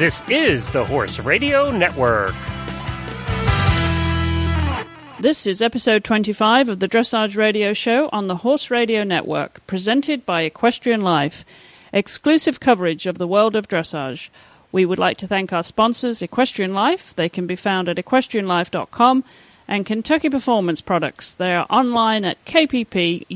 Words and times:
This 0.00 0.22
is 0.30 0.70
the 0.70 0.82
Horse 0.82 1.20
Radio 1.20 1.70
Network. 1.70 2.34
This 5.20 5.46
is 5.46 5.60
episode 5.60 6.04
25 6.04 6.70
of 6.70 6.80
the 6.80 6.88
Dressage 6.88 7.36
Radio 7.36 7.74
Show 7.74 8.08
on 8.10 8.26
the 8.26 8.36
Horse 8.36 8.70
Radio 8.70 9.04
Network, 9.04 9.60
presented 9.66 10.24
by 10.24 10.40
Equestrian 10.40 11.02
Life, 11.02 11.44
exclusive 11.92 12.60
coverage 12.60 13.04
of 13.04 13.18
the 13.18 13.28
world 13.28 13.54
of 13.54 13.68
dressage. 13.68 14.30
We 14.72 14.86
would 14.86 14.98
like 14.98 15.18
to 15.18 15.26
thank 15.26 15.52
our 15.52 15.62
sponsors, 15.62 16.22
Equestrian 16.22 16.72
Life. 16.72 17.14
They 17.14 17.28
can 17.28 17.46
be 17.46 17.54
found 17.54 17.86
at 17.86 17.98
equestrianlife.com 17.98 19.22
and 19.68 19.84
Kentucky 19.84 20.30
Performance 20.30 20.80
Products. 20.80 21.34
They 21.34 21.54
are 21.54 21.66
online 21.68 22.24
at 22.24 22.42
kppusa.com. 22.46 23.28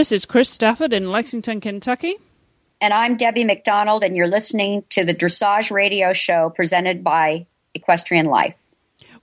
This 0.00 0.12
is 0.12 0.24
Chris 0.24 0.48
Stafford 0.48 0.94
in 0.94 1.10
Lexington, 1.10 1.60
Kentucky. 1.60 2.16
And 2.80 2.94
I'm 2.94 3.18
Debbie 3.18 3.44
McDonald, 3.44 4.02
and 4.02 4.16
you're 4.16 4.28
listening 4.28 4.82
to 4.88 5.04
the 5.04 5.12
Dressage 5.12 5.70
Radio 5.70 6.14
Show 6.14 6.48
presented 6.48 7.04
by 7.04 7.44
Equestrian 7.74 8.24
Life. 8.24 8.54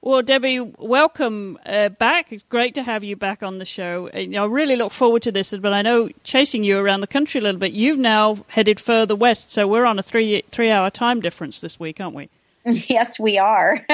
Well, 0.02 0.22
Debbie, 0.22 0.60
welcome 0.60 1.58
uh, 1.66 1.90
back. 1.90 2.32
It's 2.32 2.44
great 2.44 2.76
to 2.76 2.84
have 2.84 3.04
you 3.04 3.16
back 3.16 3.42
on 3.42 3.58
the 3.58 3.66
show. 3.66 4.12
Uh, 4.14 4.40
I 4.40 4.46
really 4.46 4.76
look 4.76 4.92
forward 4.92 5.24
to 5.24 5.32
this, 5.32 5.52
but 5.52 5.74
I 5.74 5.82
know 5.82 6.10
chasing 6.24 6.64
you 6.64 6.78
around 6.78 7.02
the 7.02 7.08
country 7.08 7.42
a 7.42 7.44
little 7.44 7.60
bit, 7.60 7.72
you've 7.72 7.98
now 7.98 8.46
headed 8.50 8.80
further 8.80 9.16
west, 9.16 9.50
so 9.50 9.68
we're 9.68 9.86
on 9.86 9.98
a 9.98 10.04
three 10.04 10.44
three 10.52 10.70
hour 10.70 10.92
time 10.92 11.22
difference 11.22 11.60
this 11.60 11.80
week, 11.80 12.00
aren't 12.00 12.16
we? 12.16 12.30
Yes, 12.90 13.18
we 13.18 13.38
are. 13.38 13.86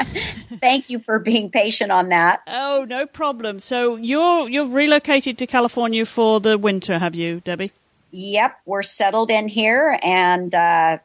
Thank 0.60 0.88
you 0.88 0.98
for 1.00 1.18
being 1.18 1.50
patient 1.50 1.90
on 1.90 2.08
that. 2.08 2.40
Oh, 2.46 2.86
no 2.88 3.06
problem. 3.06 3.60
So 3.60 3.96
you're 3.96 4.48
you've 4.48 4.72
relocated 4.72 5.36
to 5.38 5.46
California 5.46 6.06
for 6.06 6.40
the 6.40 6.56
winter, 6.56 6.98
have 6.98 7.14
you, 7.14 7.40
Debbie? 7.40 7.72
Yep, 8.10 8.58
we're 8.64 8.82
settled 8.82 9.30
in 9.30 9.48
here 9.48 9.98
and 10.02 10.54
uh, 10.54 10.98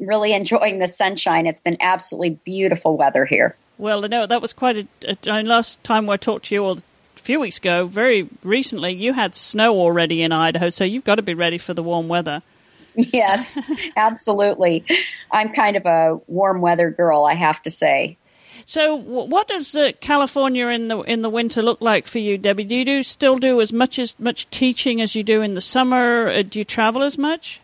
really 0.00 0.32
enjoying 0.32 0.80
the 0.80 0.88
sunshine. 0.88 1.46
It's 1.46 1.60
been 1.60 1.76
absolutely 1.80 2.38
beautiful 2.44 2.96
weather 2.96 3.24
here. 3.24 3.56
Well, 3.78 4.04
I 4.04 4.08
know 4.08 4.26
that 4.26 4.42
was 4.42 4.52
quite 4.52 4.88
a, 5.04 5.16
a 5.26 5.42
last 5.42 5.82
time 5.84 6.10
I 6.10 6.16
talked 6.16 6.46
to 6.46 6.54
you, 6.54 6.64
or 6.64 6.76
a 7.16 7.20
few 7.20 7.40
weeks 7.40 7.58
ago, 7.58 7.86
very 7.86 8.28
recently, 8.42 8.92
you 8.92 9.12
had 9.12 9.34
snow 9.34 9.74
already 9.74 10.22
in 10.22 10.32
Idaho, 10.32 10.70
so 10.70 10.84
you've 10.84 11.04
got 11.04 11.16
to 11.16 11.22
be 11.22 11.34
ready 11.34 11.58
for 11.58 11.74
the 11.74 11.82
warm 11.82 12.08
weather. 12.08 12.42
Yes, 13.12 13.60
absolutely. 13.96 14.84
I'm 15.30 15.52
kind 15.52 15.76
of 15.76 15.84
a 15.86 16.20
warm 16.28 16.60
weather 16.60 16.90
girl, 16.90 17.24
I 17.24 17.34
have 17.34 17.60
to 17.62 17.70
say. 17.70 18.16
So, 18.66 18.94
what 18.94 19.48
does 19.48 19.76
California 20.00 20.68
in 20.68 20.88
the 20.88 21.00
in 21.00 21.22
the 21.22 21.28
winter 21.28 21.60
look 21.60 21.80
like 21.80 22.06
for 22.06 22.18
you, 22.18 22.38
Debbie? 22.38 22.64
Do 22.64 22.74
you 22.74 22.84
do, 22.84 23.02
still 23.02 23.36
do 23.36 23.60
as 23.60 23.72
much 23.72 23.98
as 23.98 24.18
much 24.18 24.48
teaching 24.50 25.00
as 25.00 25.14
you 25.14 25.22
do 25.22 25.42
in 25.42 25.54
the 25.54 25.60
summer? 25.60 26.28
Uh, 26.28 26.42
do 26.42 26.60
you 26.60 26.64
travel 26.64 27.02
as 27.02 27.18
much? 27.18 27.60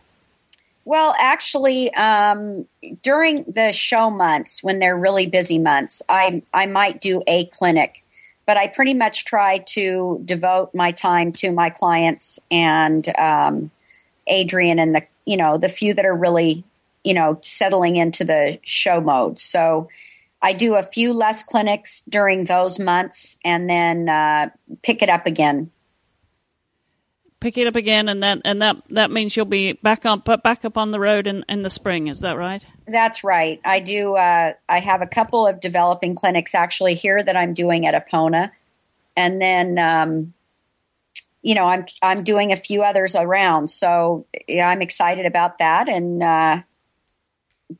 Well, 0.84 1.14
actually, 1.18 1.92
um, 1.94 2.66
during 3.02 3.44
the 3.44 3.72
show 3.72 4.10
months, 4.10 4.62
when 4.62 4.78
they're 4.78 4.96
really 4.96 5.26
busy 5.26 5.58
months, 5.58 6.02
I 6.08 6.42
I 6.52 6.66
might 6.66 7.00
do 7.00 7.22
a 7.26 7.46
clinic, 7.46 8.04
but 8.44 8.58
I 8.58 8.66
pretty 8.66 8.94
much 8.94 9.24
try 9.24 9.58
to 9.68 10.20
devote 10.24 10.74
my 10.74 10.92
time 10.92 11.32
to 11.34 11.50
my 11.50 11.70
clients 11.70 12.38
and 12.50 13.08
um, 13.16 13.70
Adrienne 14.30 14.78
and 14.78 14.94
the 14.94 15.02
you 15.30 15.36
know 15.36 15.56
the 15.56 15.68
few 15.68 15.94
that 15.94 16.04
are 16.04 16.14
really 16.14 16.64
you 17.04 17.14
know 17.14 17.38
settling 17.42 17.96
into 17.96 18.24
the 18.24 18.58
show 18.62 19.00
mode. 19.00 19.38
So 19.38 19.88
I 20.42 20.52
do 20.52 20.74
a 20.74 20.82
few 20.82 21.12
less 21.12 21.42
clinics 21.42 22.02
during 22.08 22.44
those 22.44 22.78
months, 22.78 23.38
and 23.44 23.70
then 23.70 24.08
uh, 24.08 24.50
pick 24.82 25.02
it 25.02 25.08
up 25.08 25.26
again 25.26 25.70
pick 27.40 27.56
it 27.56 27.66
up 27.66 27.76
again, 27.76 28.08
and 28.08 28.22
that 28.22 28.42
and 28.44 28.62
that 28.62 28.76
that 28.90 29.10
means 29.10 29.36
you'll 29.36 29.46
be 29.46 29.72
back 29.72 30.06
up 30.06 30.24
back 30.42 30.64
up 30.64 30.76
on 30.76 30.90
the 30.90 31.00
road 31.00 31.26
in, 31.26 31.44
in 31.48 31.62
the 31.62 31.70
spring. 31.70 32.06
Is 32.06 32.20
that 32.20 32.36
right? 32.36 32.64
That's 32.86 33.24
right. 33.24 33.58
I 33.64 33.80
do. 33.80 34.14
Uh, 34.14 34.52
I 34.68 34.80
have 34.80 35.02
a 35.02 35.06
couple 35.06 35.46
of 35.46 35.60
developing 35.60 36.14
clinics 36.14 36.54
actually 36.54 36.94
here 36.94 37.22
that 37.22 37.36
I'm 37.36 37.54
doing 37.54 37.86
at 37.86 38.06
Epona, 38.06 38.50
and 39.16 39.40
then 39.40 39.78
um, 39.78 40.34
you 41.42 41.54
know 41.54 41.64
I'm 41.64 41.86
I'm 42.02 42.24
doing 42.24 42.52
a 42.52 42.56
few 42.56 42.82
others 42.82 43.14
around. 43.14 43.68
So 43.68 44.26
yeah, 44.48 44.68
I'm 44.68 44.82
excited 44.82 45.26
about 45.26 45.58
that, 45.58 45.88
and 45.88 46.22
uh, 46.22 46.62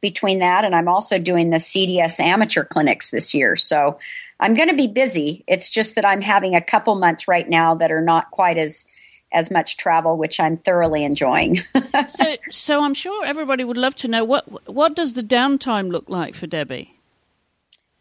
between 0.01 0.39
that 0.39 0.65
and 0.65 0.75
I'm 0.75 0.89
also 0.89 1.19
doing 1.19 1.51
the 1.51 1.57
CDS 1.57 2.21
amateur 2.21 2.65
clinics 2.65 3.11
this 3.11 3.35
year. 3.35 3.57
So 3.57 3.99
I'm 4.39 4.55
going 4.55 4.69
to 4.69 4.77
be 4.77 4.87
busy. 4.87 5.45
It's 5.47 5.69
just 5.69 5.95
that 5.97 6.05
I'm 6.05 6.23
having 6.23 6.55
a 6.55 6.61
couple 6.61 6.95
months 6.95 7.27
right 7.27 7.49
now 7.49 7.75
that 7.75 7.91
are 7.91 8.01
not 8.01 8.31
quite 8.31 8.59
as 8.59 8.87
as 9.33 9.51
much 9.51 9.77
travel, 9.77 10.17
which 10.17 10.41
I'm 10.41 10.57
thoroughly 10.57 11.05
enjoying. 11.05 11.61
so, 12.09 12.37
so 12.51 12.83
I'm 12.83 12.95
sure 12.95 13.25
everybody 13.25 13.63
would 13.63 13.77
love 13.79 13.95
to 13.97 14.09
know 14.09 14.25
what 14.25 14.71
what 14.71 14.95
does 14.95 15.15
the 15.15 15.23
downtime 15.23 15.91
look 15.91 16.09
like 16.09 16.35
for 16.35 16.47
Debbie. 16.47 16.97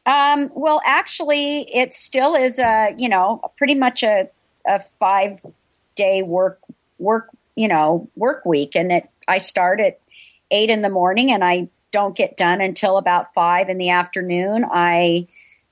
Um, 0.05 0.49
well, 0.55 0.81
actually, 0.85 1.69
it 1.73 1.93
still 1.93 2.35
is 2.35 2.59
a 2.59 2.95
you 2.97 3.09
know 3.09 3.41
pretty 3.57 3.75
much 3.75 4.03
a, 4.03 4.29
a 4.69 4.79
five 4.79 5.41
day 5.95 6.21
work 6.21 6.61
work 6.97 7.29
you 7.55 7.67
know 7.67 8.09
work 8.15 8.45
week, 8.45 8.75
and 8.75 8.91
it 8.91 9.09
I 9.27 9.39
start 9.39 9.81
at 9.81 9.99
eight 10.51 10.69
in 10.69 10.81
the 10.81 10.89
morning 10.89 11.31
and 11.31 11.43
I 11.43 11.69
don't 11.91 12.15
get 12.15 12.37
done 12.37 12.61
until 12.61 12.97
about 12.97 13.33
five 13.33 13.67
in 13.67 13.77
the 13.77 13.89
afternoon. 13.89 14.65
I 14.71 15.27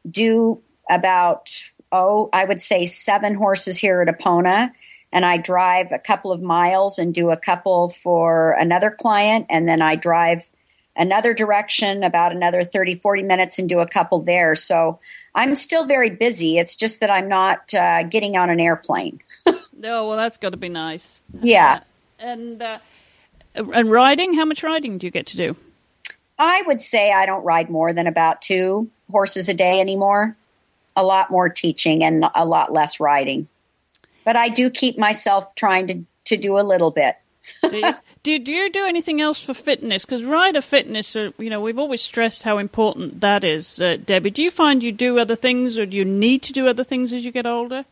do 0.09 0.61
about 0.89 1.49
oh 1.91 2.29
I 2.33 2.45
would 2.45 2.61
say 2.61 2.85
seven 2.85 3.35
horses 3.35 3.77
here 3.77 4.01
at 4.01 4.13
Epona. 4.13 4.71
And 5.13 5.23
I 5.25 5.37
drive 5.37 5.93
a 5.93 5.99
couple 5.99 6.33
of 6.33 6.41
miles 6.41 6.99
and 6.99 7.13
do 7.13 7.29
a 7.29 7.37
couple 7.37 7.87
for 7.87 8.51
another 8.51 8.91
client, 8.91 9.45
and 9.49 9.65
then 9.65 9.81
I 9.81 9.95
drive 9.95 10.51
another 10.97 11.33
direction 11.33 12.03
about 12.03 12.31
another 12.31 12.63
30, 12.63 12.95
40 12.95 13.23
minutes 13.23 13.59
and 13.59 13.69
do 13.69 13.79
a 13.79 13.87
couple 13.87 14.19
there. 14.19 14.55
So 14.55 14.99
I'm 15.35 15.55
still 15.55 15.85
very 15.85 16.09
busy. 16.09 16.57
It's 16.57 16.75
just 16.75 16.99
that 16.99 17.09
I'm 17.09 17.27
not 17.27 17.73
uh, 17.73 18.03
getting 18.03 18.37
on 18.37 18.49
an 18.49 18.59
airplane. 18.59 19.21
oh, 19.47 19.59
well, 19.81 20.17
that's 20.17 20.37
got 20.37 20.49
to 20.49 20.57
be 20.57 20.69
nice. 20.69 21.21
Yeah. 21.41 21.81
And, 22.19 22.61
uh, 22.61 22.79
and 23.55 23.91
riding, 23.91 24.33
how 24.33 24.45
much 24.45 24.63
riding 24.63 24.97
do 24.97 25.07
you 25.07 25.11
get 25.11 25.27
to 25.27 25.37
do? 25.37 25.55
I 26.39 26.63
would 26.67 26.81
say 26.81 27.11
I 27.11 27.25
don't 27.25 27.43
ride 27.43 27.69
more 27.69 27.93
than 27.93 28.07
about 28.07 28.41
two 28.41 28.89
horses 29.09 29.49
a 29.49 29.53
day 29.53 29.79
anymore. 29.79 30.35
A 30.95 31.03
lot 31.03 31.31
more 31.31 31.49
teaching 31.49 32.03
and 32.03 32.25
a 32.35 32.45
lot 32.45 32.73
less 32.73 32.99
riding 32.99 33.47
but 34.27 34.35
I 34.35 34.49
do 34.49 34.69
keep 34.69 34.97
myself 34.97 35.55
trying 35.55 35.87
to, 35.87 36.03
to 36.25 36.35
do 36.35 36.59
a 36.59 36.61
little 36.61 36.91
bit. 36.91 37.15
do, 37.69 37.77
you, 37.77 37.93
do, 38.27 38.53
you 38.53 38.69
do 38.69 38.85
anything 38.85 39.21
else 39.21 39.43
for 39.43 39.53
fitness? 39.53 40.05
Because 40.05 40.23
rider 40.23 40.61
fitness, 40.61 41.15
uh, 41.15 41.31
you 41.37 41.49
know, 41.49 41.61
we've 41.61 41.79
always 41.79 42.01
stressed 42.01 42.43
how 42.43 42.57
important 42.57 43.21
that 43.21 43.43
is. 43.43 43.79
Uh, 43.79 43.97
Debbie, 44.03 44.31
do 44.31 44.43
you 44.43 44.51
find 44.51 44.83
you 44.83 44.91
do 44.91 45.19
other 45.19 45.35
things, 45.35 45.79
or 45.79 45.85
do 45.85 45.95
you 45.95 46.05
need 46.05 46.41
to 46.43 46.53
do 46.53 46.67
other 46.67 46.83
things 46.83 47.13
as 47.13 47.25
you 47.25 47.31
get 47.31 47.45
older? 47.45 47.85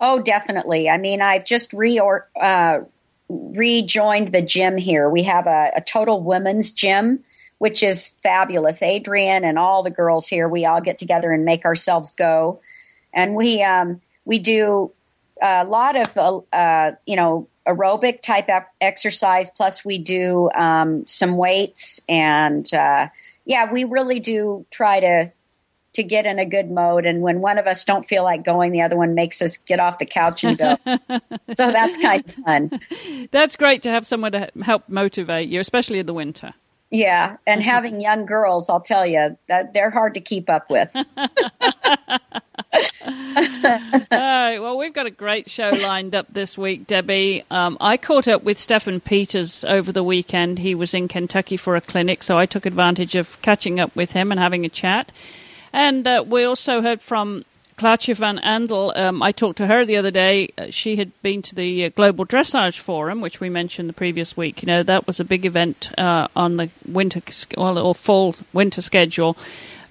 Oh, 0.00 0.20
definitely. 0.20 0.88
I 0.88 0.96
mean, 0.96 1.20
I've 1.20 1.44
just 1.44 1.72
re 1.72 2.00
uh, 2.40 2.80
rejoined 3.28 4.32
the 4.32 4.42
gym 4.42 4.76
here. 4.76 5.08
We 5.08 5.22
have 5.24 5.46
a, 5.46 5.70
a 5.76 5.80
total 5.80 6.20
women's 6.22 6.72
gym, 6.72 7.22
which 7.58 7.82
is 7.82 8.08
fabulous. 8.08 8.82
Adrienne 8.82 9.44
and 9.44 9.58
all 9.58 9.82
the 9.82 9.90
girls 9.90 10.26
here, 10.26 10.48
we 10.48 10.64
all 10.64 10.80
get 10.80 10.98
together 10.98 11.32
and 11.32 11.44
make 11.44 11.64
ourselves 11.64 12.10
go, 12.10 12.60
and 13.12 13.34
we 13.34 13.62
um, 13.62 14.00
we 14.24 14.38
do 14.38 14.90
a 15.42 15.64
lot 15.64 15.96
of 15.96 16.16
uh, 16.16 16.38
uh, 16.52 16.92
you 17.06 17.16
know 17.16 17.46
aerobic 17.66 18.22
type 18.22 18.48
exercise. 18.80 19.50
Plus, 19.50 19.84
we 19.84 19.98
do 19.98 20.50
um, 20.54 21.06
some 21.06 21.36
weights, 21.36 22.00
and 22.08 22.72
uh, 22.74 23.08
yeah, 23.44 23.70
we 23.70 23.84
really 23.84 24.20
do 24.20 24.66
try 24.70 25.00
to 25.00 25.32
to 25.92 26.02
get 26.02 26.24
in 26.24 26.38
a 26.38 26.46
good 26.46 26.70
mode. 26.70 27.04
And 27.04 27.20
when 27.20 27.40
one 27.40 27.58
of 27.58 27.66
us 27.66 27.84
don't 27.84 28.06
feel 28.06 28.22
like 28.22 28.44
going, 28.44 28.72
the 28.72 28.82
other 28.82 28.96
one 28.96 29.14
makes 29.14 29.42
us 29.42 29.56
get 29.56 29.80
off 29.80 29.98
the 29.98 30.06
couch 30.06 30.44
and 30.44 30.56
go. 30.56 30.76
so 31.52 31.72
that's 31.72 31.98
kind 31.98 32.24
of 32.24 32.34
fun. 32.44 32.80
That's 33.30 33.56
great 33.56 33.82
to 33.82 33.90
have 33.90 34.06
someone 34.06 34.32
to 34.32 34.50
help 34.62 34.88
motivate 34.88 35.48
you, 35.48 35.60
especially 35.60 35.98
in 35.98 36.06
the 36.06 36.14
winter. 36.14 36.54
Yeah, 36.90 37.36
and 37.46 37.62
having 37.64 38.00
young 38.00 38.26
girls, 38.26 38.68
I'll 38.68 38.80
tell 38.80 39.06
you 39.06 39.36
that 39.48 39.72
they're 39.74 39.90
hard 39.90 40.14
to 40.14 40.20
keep 40.20 40.50
up 40.50 40.70
with. 40.70 40.94
All 41.22 41.28
right. 44.10 44.58
Well, 44.58 44.76
we've 44.76 44.92
got 44.92 45.06
a 45.06 45.10
great 45.10 45.48
show 45.48 45.70
lined 45.70 46.14
up 46.14 46.26
this 46.30 46.58
week, 46.58 46.86
Debbie. 46.86 47.44
Um, 47.50 47.76
I 47.80 47.96
caught 47.96 48.28
up 48.28 48.42
with 48.42 48.58
Steffen 48.58 49.02
Peters 49.02 49.64
over 49.64 49.92
the 49.92 50.04
weekend. 50.04 50.58
He 50.58 50.74
was 50.74 50.94
in 50.94 51.08
Kentucky 51.08 51.56
for 51.56 51.76
a 51.76 51.80
clinic, 51.80 52.22
so 52.22 52.38
I 52.38 52.46
took 52.46 52.66
advantage 52.66 53.14
of 53.14 53.40
catching 53.42 53.80
up 53.80 53.94
with 53.94 54.12
him 54.12 54.30
and 54.30 54.40
having 54.40 54.64
a 54.64 54.68
chat. 54.68 55.12
And 55.72 56.06
uh, 56.06 56.24
we 56.26 56.44
also 56.44 56.82
heard 56.82 57.00
from 57.00 57.44
Claartje 57.80 58.14
van 58.14 58.38
Andel, 58.40 58.94
um, 58.94 59.22
I 59.22 59.32
talked 59.32 59.56
to 59.56 59.66
her 59.66 59.86
the 59.86 59.96
other 59.96 60.10
day. 60.10 60.50
Uh, 60.58 60.66
she 60.68 60.96
had 60.96 61.10
been 61.22 61.40
to 61.40 61.54
the 61.54 61.86
uh, 61.86 61.88
Global 61.88 62.26
Dressage 62.26 62.78
Forum, 62.78 63.22
which 63.22 63.40
we 63.40 63.48
mentioned 63.48 63.88
the 63.88 63.94
previous 63.94 64.36
week. 64.36 64.60
You 64.60 64.66
know, 64.66 64.82
that 64.82 65.06
was 65.06 65.18
a 65.18 65.24
big 65.24 65.46
event 65.46 65.90
uh, 65.96 66.28
on 66.36 66.58
the 66.58 66.68
winter 66.86 67.22
well, 67.56 67.78
or 67.78 67.94
fall 67.94 68.34
winter 68.52 68.82
schedule. 68.82 69.34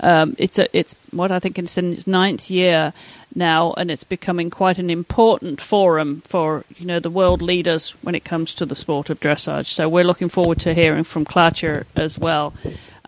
Um, 0.02 0.36
it's 0.38 0.60
a, 0.60 0.68
it's 0.78 0.96
what 1.10 1.32
I 1.32 1.40
think 1.40 1.58
it's 1.58 1.80
in 1.80 1.94
its 1.94 2.06
ninth 2.06 2.52
year 2.52 2.94
now, 3.34 3.74
and 3.74 3.90
it's 3.90 4.04
becoming 4.04 4.52
quite 4.52 4.78
an 4.78 4.92
important 4.92 5.60
forum 5.60 6.22
for 6.26 6.66
you 6.78 6.86
know 6.86 7.00
the 7.00 7.10
world 7.10 7.42
leaders 7.42 7.96
when 8.04 8.14
it 8.14 8.24
comes 8.24 8.54
to 8.54 8.68
the 8.68 8.76
sport 8.76 9.10
of 9.10 9.20
dressage. 9.20 9.66
So 9.66 9.90
we're 9.90 10.04
looking 10.04 10.30
forward 10.30 10.60
to 10.60 10.76
hearing 10.76 11.06
from 11.06 11.26
Claartje 11.26 11.86
as 11.96 12.20
well. 12.20 12.54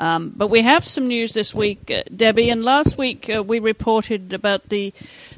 Um, 0.02 0.34
but 0.36 0.48
we 0.48 0.64
have 0.64 0.84
some 0.84 1.06
news 1.06 1.34
this 1.34 1.54
week, 1.54 1.92
uh, 1.92 2.02
Debbie. 2.14 2.50
And 2.50 2.66
last 2.66 2.98
week 2.98 3.30
uh, 3.30 3.44
we 3.44 3.60
reported 3.60 4.34
about 4.34 4.70
the 4.70 4.94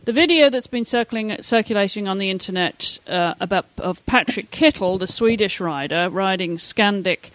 the 0.06 0.14
video 0.14 0.50
that's 0.50 0.68
been 0.68 0.86
circling 0.86 1.36
circulating 1.42 2.08
on 2.08 2.18
the 2.18 2.30
internet 2.30 2.98
uh, 3.06 3.34
about 3.42 3.66
of 3.78 4.06
Patrik 4.06 4.52
Kittel, 4.52 4.98
the 4.98 5.06
Swedish 5.06 5.60
rider 5.60 6.10
riding 6.10 6.56
Scandic, 6.56 7.30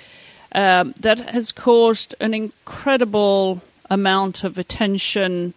um, 0.52 0.94
that 1.00 1.18
has 1.18 1.52
caused 1.52 2.14
an 2.18 2.32
incredible 2.32 3.60
amount 3.90 4.42
of 4.42 4.58
attention. 4.58 5.52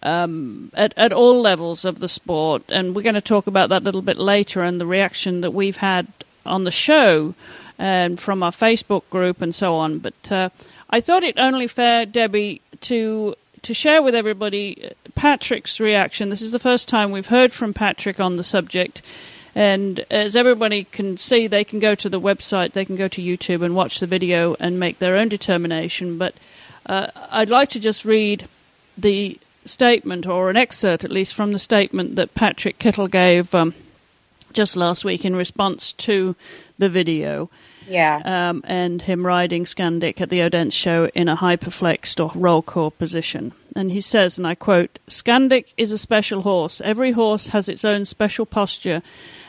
Um, 0.00 0.70
at, 0.74 0.94
at 0.96 1.12
all 1.12 1.40
levels 1.40 1.84
of 1.84 1.98
the 1.98 2.08
sport, 2.08 2.62
and 2.68 2.94
we're 2.94 3.02
going 3.02 3.16
to 3.16 3.20
talk 3.20 3.48
about 3.48 3.68
that 3.70 3.82
a 3.82 3.84
little 3.84 4.00
bit 4.00 4.16
later, 4.16 4.62
and 4.62 4.80
the 4.80 4.86
reaction 4.86 5.40
that 5.40 5.50
we've 5.50 5.78
had 5.78 6.06
on 6.46 6.62
the 6.62 6.70
show 6.70 7.34
and 7.78 8.18
from 8.18 8.42
our 8.42 8.52
Facebook 8.52 9.02
group 9.10 9.40
and 9.40 9.54
so 9.54 9.74
on. 9.74 9.98
But 9.98 10.30
uh, 10.30 10.50
I 10.90 11.00
thought 11.00 11.22
it 11.22 11.38
only 11.38 11.66
fair, 11.66 12.06
Debbie, 12.06 12.62
to 12.82 13.34
to 13.62 13.74
share 13.74 14.02
with 14.02 14.14
everybody 14.14 14.84
uh, 14.84 15.10
Patrik's 15.18 15.80
reaction. 15.80 16.28
This 16.28 16.42
is 16.42 16.52
the 16.52 16.58
first 16.58 16.88
time 16.88 17.10
we've 17.10 17.26
heard 17.26 17.52
from 17.52 17.74
Patrik 17.74 18.24
on 18.24 18.36
the 18.36 18.44
subject. 18.44 19.02
And 19.54 20.06
as 20.10 20.36
everybody 20.36 20.84
can 20.84 21.16
see, 21.16 21.48
they 21.48 21.64
can 21.64 21.80
go 21.80 21.96
to 21.96 22.08
the 22.08 22.20
website, 22.20 22.72
they 22.72 22.84
can 22.84 22.94
go 22.94 23.08
to 23.08 23.20
YouTube 23.20 23.62
and 23.62 23.74
watch 23.74 23.98
the 23.98 24.06
video 24.06 24.54
and 24.60 24.78
make 24.78 25.00
their 25.00 25.16
own 25.16 25.28
determination. 25.28 26.18
But 26.18 26.34
uh, 26.86 27.08
I'd 27.30 27.50
like 27.50 27.68
to 27.70 27.80
just 27.80 28.04
read 28.04 28.48
the 28.96 29.38
statement, 29.64 30.26
or 30.26 30.48
an 30.48 30.56
excerpt 30.56 31.04
at 31.04 31.10
least, 31.10 31.34
from 31.34 31.50
the 31.52 31.58
statement 31.58 32.14
that 32.16 32.34
Patrik 32.34 32.78
Kittel 32.78 33.10
gave 33.10 33.52
um, 33.54 33.74
just 34.52 34.76
last 34.76 35.04
week 35.04 35.24
in 35.24 35.34
response 35.34 35.92
to 35.94 36.36
the 36.78 36.88
video. 36.88 37.50
Yeah. 37.88 38.20
Um, 38.24 38.62
and 38.66 39.02
him 39.02 39.26
riding 39.26 39.64
Scandic 39.64 40.20
at 40.20 40.30
the 40.30 40.42
Odense 40.42 40.74
show 40.74 41.08
in 41.14 41.28
a 41.28 41.36
hyperflexed 41.36 42.22
or 42.22 42.30
Rollkur 42.30 42.92
position. 42.98 43.52
And 43.74 43.90
he 43.90 44.00
says, 44.00 44.38
and 44.38 44.46
I 44.46 44.54
quote, 44.54 44.98
Scandic 45.08 45.72
is 45.76 45.92
a 45.92 45.98
special 45.98 46.42
horse. 46.42 46.80
Every 46.82 47.12
horse 47.12 47.48
has 47.48 47.68
its 47.68 47.84
own 47.84 48.04
special 48.04 48.46
posture, 48.46 49.02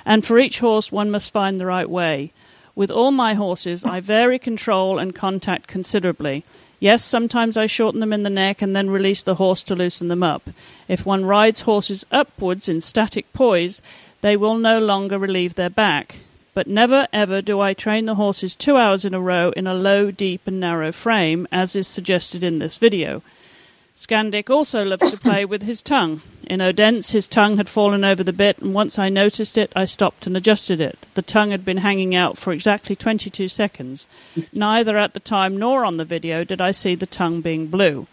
and 0.06 0.26
for 0.26 0.40
each 0.40 0.60
horse 0.60 0.92
one 0.92 1.12
must 1.12 1.34
find 1.34 1.60
the 1.60 1.66
right 1.66 1.90
way. 1.90 2.32
With 2.76 2.92
all 2.92 3.12
my 3.12 3.34
horses, 3.34 3.84
I 3.84 4.00
vary 4.00 4.40
control 4.40 5.00
and 5.00 5.14
contact 5.14 5.68
considerably. 5.68 6.46
Yes, 6.80 7.04
sometimes 7.04 7.58
I 7.58 7.66
shorten 7.66 8.00
them 8.00 8.14
in 8.14 8.24
the 8.24 8.30
neck 8.30 8.62
and 8.62 8.74
then 8.74 8.90
release 8.90 9.22
the 9.22 9.36
horse 9.36 9.64
to 9.64 9.76
loosen 9.76 10.08
them 10.08 10.24
up. 10.24 10.50
If 10.88 11.06
one 11.06 11.26
rides 11.26 11.62
horses 11.62 12.06
upwards 12.10 12.70
in 12.70 12.80
static 12.80 13.32
poise, 13.34 13.82
they 14.22 14.38
will 14.38 14.56
no 14.56 14.80
longer 14.80 15.18
relieve 15.18 15.56
their 15.56 15.70
back 15.70 16.18
but 16.54 16.68
never 16.68 17.08
ever 17.14 17.42
do 17.42 17.60
I 17.60 17.74
train 17.74 18.06
the 18.06 18.16
horses 18.16 18.56
two 18.56 18.78
hours 18.78 19.06
in 19.06 19.14
a 19.14 19.22
row 19.22 19.52
in 19.56 19.68
a 19.68 19.74
low, 19.74 20.12
deep, 20.12 20.42
and 20.46 20.60
narrow 20.60 20.92
frame, 20.92 21.48
as 21.52 21.76
is 21.76 21.88
suggested 21.88 22.44
in 22.44 22.60
this 22.60 22.78
video. 22.78 23.22
Scandic 24.00 24.50
also 24.50 24.86
loves 24.86 25.12
to 25.12 25.18
play 25.20 25.44
with 25.44 25.64
his 25.64 25.82
tongue. 25.82 26.22
In 26.48 26.62
Odense, 26.62 27.12
his 27.12 27.28
tongue 27.28 27.58
had 27.58 27.68
fallen 27.68 28.06
over 28.06 28.24
the 28.24 28.32
bit, 28.32 28.58
and 28.60 28.74
once 28.74 28.98
I 28.98 29.10
noticed 29.10 29.58
it, 29.58 29.74
I 29.76 29.84
stopped 29.84 30.26
and 30.26 30.38
adjusted 30.38 30.80
it. 30.80 31.06
The 31.16 31.22
tongue 31.22 31.52
had 31.52 31.66
been 31.66 31.78
hanging 31.78 32.16
out 32.16 32.38
for 32.38 32.54
exactly 32.54 32.96
22 32.96 33.50
seconds. 33.50 34.08
Neither 34.54 34.98
at 34.98 35.14
the 35.14 35.20
time 35.20 35.58
nor 35.58 35.84
on 35.84 35.98
the 35.98 36.06
video 36.06 36.46
did 36.46 36.62
I 36.62 36.72
see 36.72 36.96
the 36.96 37.06
tongue 37.06 37.42
being 37.42 37.68
blue. 37.68 38.08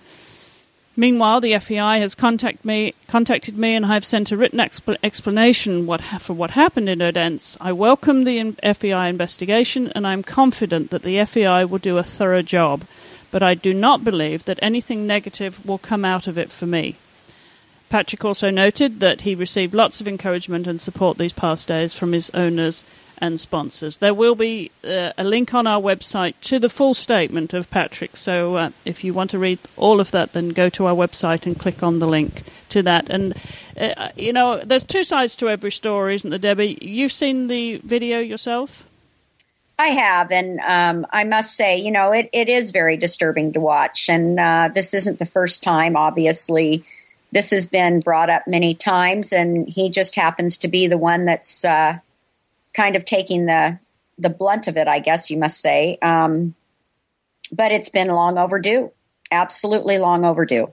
Meanwhile, 0.99 1.43
the 1.43 1.59
FEI 1.59 1.99
has 1.99 2.15
contact 2.15 2.65
me, 2.65 2.95
contacted 3.07 3.59
me, 3.59 3.75
and 3.75 3.85
I 3.85 3.93
have 3.95 4.05
sent 4.05 4.33
a 4.33 4.37
written 4.37 4.61
expl- 4.61 4.97
explanation 5.03 5.85
what 5.85 6.01
ha- 6.01 6.17
for 6.17 6.33
what 6.33 6.51
happened 6.51 6.89
in 6.89 7.03
Odense. 7.03 7.59
I 7.61 7.73
welcome 7.73 8.25
the 8.25 8.39
in- 8.39 8.57
FEI 8.63 9.09
investigation, 9.11 9.93
and 9.95 10.07
I 10.07 10.15
am 10.15 10.23
confident 10.23 10.91
that 10.91 11.03
the 11.03 11.19
FEI 11.19 11.67
will 11.67 11.79
do 11.79 11.99
a 11.99 12.03
thorough 12.03 12.41
job. 12.41 12.85
But 13.31 13.43
I 13.43 13.53
do 13.53 13.75
not 13.75 14.05
believe 14.05 14.47
that 14.47 14.59
anything 14.63 15.07
negative 15.07 15.65
will 15.67 15.77
come 15.77 16.05
out 16.05 16.27
of 16.27 16.39
it 16.39 16.51
for 16.51 16.65
me. 16.65 16.97
Patrik 17.91 18.25
also 18.25 18.49
noted 18.51 19.01
that 19.01 19.21
he 19.21 19.35
received 19.35 19.75
lots 19.75 20.01
of 20.01 20.09
encouragement 20.09 20.67
and 20.67 20.81
support 20.81 21.19
these 21.19 21.35
past 21.35 21.69
days 21.69 21.95
from 21.95 22.13
his 22.13 22.31
owners 22.31 22.83
and 23.19 23.41
sponsors. 23.41 23.99
There 23.99 24.15
will 24.15 24.35
be 24.35 24.71
uh, 24.85 25.13
a 25.17 25.25
link 25.25 25.55
on 25.55 25.67
our 25.67 25.81
website 25.81 26.35
to 26.43 26.59
the 26.59 26.69
full 26.69 26.95
statement 26.95 27.55
of 27.55 27.71
Patrik. 27.71 28.17
So 28.17 28.57
uh, 28.57 28.71
if 28.85 29.05
you 29.05 29.15
want 29.15 29.31
to 29.31 29.39
read 29.39 29.59
all 29.77 30.01
of 30.01 30.11
that, 30.11 30.33
then 30.33 30.51
go 30.51 30.69
to 30.71 30.87
our 30.87 30.95
website 30.95 31.47
and 31.47 31.59
click 31.59 31.83
on 31.83 31.99
the 31.99 32.07
link 32.07 32.43
to 32.71 32.83
that. 32.83 33.09
And, 33.11 33.35
uh, 33.79 34.11
you 34.17 34.33
know, 34.33 34.59
there's 34.59 34.85
two 34.85 35.05
sides 35.05 35.37
to 35.37 35.49
every 35.49 35.73
story, 35.73 36.15
isn't 36.17 36.31
there, 36.31 36.39
Debbie? 36.39 36.79
You've 36.81 37.13
seen 37.13 37.47
the 37.47 37.79
video 37.79 38.21
yourself? 38.21 38.85
I 39.79 39.89
have, 39.89 40.31
and 40.31 40.59
um, 40.61 41.07
I 41.11 41.25
must 41.25 41.55
say, 41.55 41.77
you 41.77 41.91
know, 41.91 42.11
it, 42.11 42.31
it 42.33 42.49
is 42.49 42.71
very 42.71 42.97
disturbing 42.97 43.53
to 43.53 43.61
watch. 43.61 44.09
And 44.09 44.41
uh, 44.41 44.71
this 44.75 44.95
isn't 44.95 45.19
the 45.19 45.27
first 45.27 45.63
time, 45.63 45.97
obviously. 45.97 46.83
This 47.31 47.51
has 47.51 47.67
been 47.67 48.01
brought 48.01 48.31
up 48.31 48.47
many 48.47 48.75
times, 48.75 49.35
and 49.35 49.69
he 49.69 49.91
just 49.91 50.15
happens 50.15 50.57
to 50.59 50.69
be 50.69 50.87
the 50.87 50.97
one 50.97 51.27
that's 51.27 51.63
uh, 51.63 51.99
kind 52.77 52.95
of 52.95 53.05
taking 53.05 53.47
the 53.47 53.79
the 54.19 54.31
blunt 54.31 54.67
of 54.67 54.77
it, 54.77 54.89
I 54.89 55.01
guess 55.01 55.31
you 55.31 55.39
must 55.39 55.61
say. 55.61 55.99
Um, 56.03 56.55
but 57.53 57.73
it's 57.73 57.89
been 57.89 58.09
long 58.09 58.39
overdue, 58.39 58.93
absolutely 59.31 59.99
long 59.99 60.25
overdue. 60.25 60.73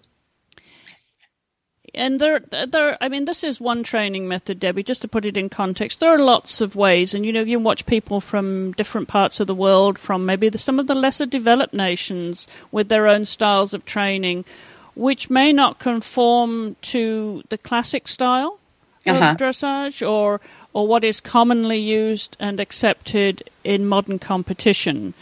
And 1.95 2.19
there, 2.19 2.39
there. 2.39 2.97
I 3.01 3.07
mean, 3.07 3.25
this 3.25 3.43
is 3.43 3.61
one 3.61 3.83
training 3.83 4.27
method, 4.27 4.59
Debbie. 4.59 4.81
Just 4.81 5.03
to 5.03 5.07
put 5.07 5.25
it 5.25 5.37
in 5.37 5.47
context, 5.49 5.99
there 5.99 6.09
are 6.09 6.17
lots 6.17 6.59
of 6.59 6.75
ways, 6.75 7.13
and 7.13 7.23
you 7.23 7.31
know, 7.31 7.41
you 7.41 7.59
watch 7.59 7.85
people 7.85 8.19
from 8.19 8.71
different 8.71 9.07
parts 9.07 9.39
of 9.39 9.45
the 9.45 9.53
world, 9.53 9.99
from 9.99 10.25
maybe 10.25 10.49
the, 10.49 10.57
some 10.57 10.79
of 10.79 10.87
the 10.87 10.95
lesser 10.95 11.27
developed 11.27 11.73
nations, 11.73 12.47
with 12.71 12.89
their 12.89 13.07
own 13.07 13.25
styles 13.25 13.75
of 13.75 13.85
training, 13.85 14.43
which 14.95 15.29
may 15.29 15.53
not 15.53 15.77
conform 15.77 16.75
to 16.81 17.43
the 17.49 17.59
classic 17.59 18.07
style 18.07 18.59
of 19.05 19.15
uh-huh. 19.15 19.35
dressage, 19.35 20.09
or 20.09 20.41
or 20.73 20.87
what 20.87 21.03
is 21.03 21.21
commonly 21.21 21.77
used 21.77 22.35
and 22.39 22.59
accepted 22.59 23.43
in 23.63 23.85
modern 23.85 24.19
competition. 24.19 25.13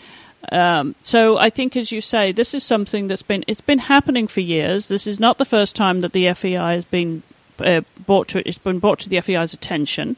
Um, 0.51 0.96
so 1.03 1.38
I 1.38 1.50
think, 1.50 1.77
as 1.77 1.91
you 1.91 2.01
say, 2.01 2.31
this 2.31 2.53
is 2.53 2.63
something 2.63 3.08
that's 3.08 3.22
been 3.22 3.43
it's 3.48 3.62
been 3.62 3.79
happening 3.79 4.27
for 4.27 4.41
years. 4.41 4.88
This 4.88 5.05
is 5.05 5.20
not 5.20 5.38
the 5.38 5.46
first 5.46 5.75
time 5.75 6.01
that 6.01 6.13
the 6.13 6.34
FEI 6.34 6.74
has 6.74 6.86
been 6.86 7.22
uh, 7.60 7.81
brought 8.05 8.29
to 8.29 8.48
it's 8.48 8.58
been 8.58 8.79
brought 8.79 9.00
to 9.00 9.10
the 9.10 9.22
FEI's 9.22 9.53
attention. 9.53 10.17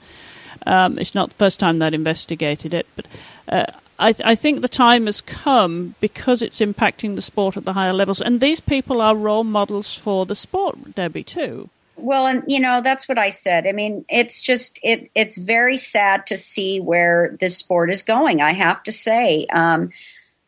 Um, 0.66 0.98
it's 0.98 1.14
not 1.14 1.32
the 1.32 1.36
first 1.36 1.60
time 1.60 1.80
that 1.80 1.94
investigated 1.94 2.74
it, 2.74 2.88
but 2.96 3.06
uh, 3.50 3.66
I, 4.00 4.14
th- 4.14 4.26
I, 4.26 4.36
think 4.36 4.62
the 4.62 4.70
time 4.70 5.08
has 5.08 5.20
come 5.20 5.96
because 6.00 6.42
it's 6.42 6.62
impacting 6.62 7.16
the 7.16 7.22
sport 7.22 7.58
at 7.58 7.66
the 7.66 7.74
higher 7.74 7.92
levels, 7.92 8.22
and 8.22 8.40
these 8.40 8.62
people 8.62 9.02
are 9.02 9.16
role 9.16 9.44
models 9.44 9.98
for 9.98 10.26
the 10.26 10.36
sport, 10.36 10.96
Debbie, 10.96 11.24
too. 11.24 11.70
Well, 11.96 12.26
and 12.26 12.44
you 12.48 12.60
know 12.60 12.82
that's 12.82 13.08
what 13.08 13.20
I 13.20 13.30
said. 13.30 13.68
I 13.68 13.72
mean, 13.72 14.06
it's 14.10 14.42
just 14.42 14.80
it 14.84 15.10
it's 15.16 15.38
very 15.38 15.78
sad 15.78 16.26
to 16.28 16.38
see 16.38 16.80
where 16.80 17.36
this 17.40 17.58
sport 17.58 17.92
is 17.92 18.04
going. 18.04 18.42
I 18.42 18.54
have 18.54 18.84
to 18.84 18.92
say, 18.92 19.46
um, 19.54 19.92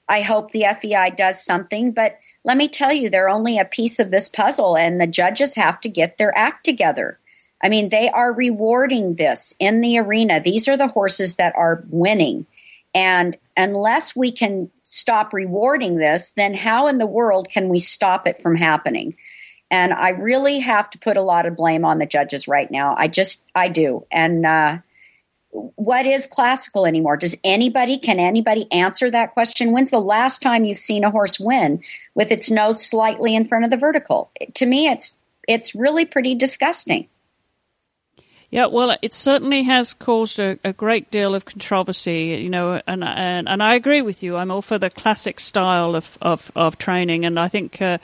I 0.09 0.21
hope 0.21 0.51
the 0.51 0.65
FEI 0.79 1.11
does 1.11 1.43
something, 1.43 1.91
but 1.91 2.17
let 2.43 2.57
me 2.57 2.67
tell 2.67 2.93
you, 2.93 3.09
they're 3.09 3.29
only 3.29 3.57
a 3.57 3.65
piece 3.65 3.99
of 3.99 4.11
this 4.11 4.29
puzzle, 4.29 4.75
and 4.75 4.99
the 4.99 5.07
judges 5.07 5.55
have 5.55 5.79
to 5.81 5.89
get 5.89 6.17
their 6.17 6.35
act 6.37 6.63
together. 6.63 7.19
I 7.63 7.69
mean, 7.69 7.89
they 7.89 8.09
are 8.09 8.33
rewarding 8.33 9.15
this 9.15 9.55
in 9.59 9.81
the 9.81 9.97
arena. 9.97 10.39
These 10.39 10.67
are 10.67 10.77
the 10.77 10.87
horses 10.87 11.37
that 11.37 11.55
are 11.55 11.83
winning. 11.89 12.45
And 12.93 13.37
unless 13.57 14.15
we 14.15 14.31
can 14.31 14.69
stop 14.83 15.33
rewarding 15.33 15.97
this, 15.97 16.31
then 16.31 16.53
how 16.53 16.87
in 16.87 16.97
the 16.97 17.05
world 17.05 17.49
can 17.49 17.69
we 17.69 17.79
stop 17.79 18.27
it 18.27 18.41
from 18.41 18.55
happening? 18.55 19.15
And 19.71 19.93
I 19.93 20.09
really 20.09 20.59
have 20.59 20.89
to 20.91 20.99
put 20.99 21.17
a 21.17 21.21
lot 21.21 21.45
of 21.45 21.55
blame 21.55 21.85
on 21.85 21.97
the 21.97 22.05
judges 22.05 22.47
right 22.47 22.69
now. 22.69 22.95
I 22.97 23.07
just, 23.07 23.49
I 23.55 23.67
do. 23.67 24.05
And 24.11 24.45
uh, 24.45 24.77
what 25.51 26.05
is 26.05 26.27
classical 26.27 26.85
anymore? 26.85 27.17
Does 27.17 27.35
anybody, 27.43 27.97
can 27.97 28.19
anybody 28.19 28.71
answer 28.71 29.09
that 29.09 29.33
question? 29.33 29.71
When's 29.71 29.91
the 29.91 29.99
last 29.99 30.41
time 30.41 30.65
you've 30.65 30.77
seen 30.77 31.03
a 31.03 31.11
horse 31.11 31.39
win 31.39 31.81
with 32.13 32.31
its 32.31 32.51
nose 32.51 32.85
slightly 32.85 33.35
in 33.35 33.45
front 33.45 33.63
of 33.63 33.71
the 33.71 33.77
vertical? 33.77 34.31
To 34.55 34.65
me, 34.65 34.87
it's 34.87 35.17
it's 35.47 35.75
really 35.75 36.05
pretty 36.05 36.33
disgusting. 36.33 37.07
Yeah, 38.49 38.67
well, 38.67 38.95
it 39.01 39.13
certainly 39.13 39.63
has 39.63 39.93
caused 39.93 40.39
a, 40.39 40.57
a, 40.63 40.71
great 40.71 41.11
deal 41.11 41.35
of 41.35 41.45
controversy, 41.45 42.39
you 42.41 42.49
know, 42.49 42.81
and, 42.87 43.03
and 43.03 43.49
and 43.49 43.61
I 43.61 43.75
agree 43.75 44.01
with 44.01 44.23
you. 44.23 44.37
I'm 44.37 44.51
all 44.51 44.61
for 44.61 44.77
the 44.77 44.89
classic 44.89 45.39
style 45.39 45.95
of 45.95 46.17
of, 46.21 46.51
of 46.55 46.77
training, 46.77 47.25
and 47.25 47.39
I 47.39 47.47
think 47.47 47.81
uh, 47.81 47.97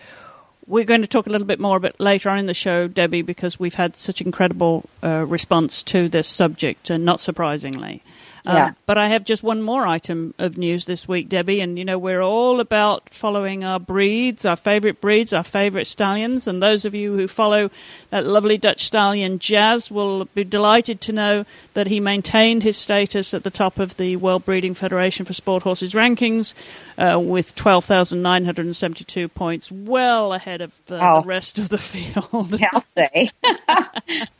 we're 0.71 0.85
going 0.85 1.01
to 1.01 1.07
talk 1.07 1.27
a 1.27 1.29
little 1.29 1.45
bit 1.45 1.59
more 1.59 1.75
about 1.75 1.99
later 1.99 2.29
on 2.29 2.39
in 2.39 2.45
the 2.45 2.53
show, 2.53 2.87
Debbie, 2.87 3.21
because 3.21 3.59
we've 3.59 3.73
had 3.73 3.97
such 3.97 4.21
incredible 4.21 4.85
uh, 5.03 5.25
response 5.27 5.83
to 5.83 6.07
this 6.07 6.29
subject, 6.29 6.89
and 6.89 7.03
not 7.03 7.19
surprisingly. 7.19 8.01
Yeah. 8.45 8.65
Um, 8.67 8.75
but 8.87 8.97
I 8.97 9.07
have 9.09 9.23
just 9.23 9.43
one 9.43 9.61
more 9.61 9.85
item 9.85 10.33
of 10.39 10.57
news 10.57 10.85
this 10.85 11.07
week, 11.07 11.29
Debbie. 11.29 11.61
And, 11.61 11.77
you 11.77 11.85
know, 11.85 11.97
we're 11.99 12.21
all 12.21 12.59
about 12.59 13.13
following 13.13 13.63
our 13.63 13.79
breeds, 13.79 14.45
our 14.45 14.55
favorite 14.55 14.99
breeds, 14.99 15.31
our 15.31 15.43
favorite 15.43 15.85
stallions. 15.85 16.47
And 16.47 16.61
those 16.61 16.83
of 16.85 16.95
you 16.95 17.13
who 17.13 17.27
follow 17.27 17.69
that 18.09 18.25
lovely 18.25 18.57
Dutch 18.57 18.83
stallion, 18.83 19.37
Jazz, 19.39 19.91
will 19.91 20.25
be 20.33 20.43
delighted 20.43 21.01
to 21.01 21.13
know 21.13 21.45
that 21.75 21.87
he 21.87 21.99
maintained 21.99 22.63
his 22.63 22.77
status 22.77 23.33
at 23.33 23.43
the 23.43 23.51
top 23.51 23.77
of 23.77 23.97
the 23.97 24.15
World 24.15 24.43
Breeding 24.45 24.73
Federation 24.73 25.25
for 25.25 25.33
Sport 25.33 25.63
Horses 25.63 25.93
rankings 25.93 26.53
uh, 26.97 27.19
with 27.19 27.53
12,972 27.55 29.27
points, 29.29 29.71
well 29.71 30.33
ahead 30.33 30.61
of 30.61 30.73
uh, 30.89 30.97
Oh. 31.01 31.21
the 31.21 31.27
rest 31.27 31.59
of 31.59 31.69
the 31.69 31.77
field. 31.77 32.59
Yeah, 32.59 32.69
I'll 32.73 32.81
say. 32.95 33.29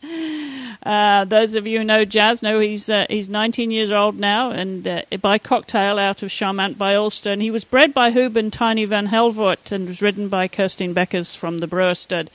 Uh, 0.84 1.26
those 1.26 1.54
of 1.56 1.68
you 1.68 1.80
who 1.80 1.84
know 1.84 2.04
Jazz 2.06 2.42
know 2.42 2.60
he's 2.60 2.90
uh, 2.90 3.06
he's 3.10 3.30
19 3.30 3.70
years 3.70 3.91
old 3.92 4.20
now, 4.20 4.52
and 4.52 4.88
uh, 4.88 5.02
by 5.22 5.38
cocktail 5.38 6.00
out 6.00 6.24
of 6.24 6.30
Charmant 6.30 6.78
by 6.78 6.96
Ulster. 6.96 7.32
And 7.32 7.42
he 7.42 7.52
was 7.52 7.66
bred 7.66 7.94
by 7.94 8.12
Huben 8.12 8.52
Tiny 8.52 8.86
van 8.86 9.08
Helvoort 9.08 9.72
and 9.72 9.88
was 9.88 10.02
ridden 10.02 10.30
by 10.30 10.48
Kirstine 10.48 10.94
Beckers 10.94 11.36
from 11.36 11.60
the 11.60 11.68
Broere 11.68 11.96
Stud. 11.96 12.30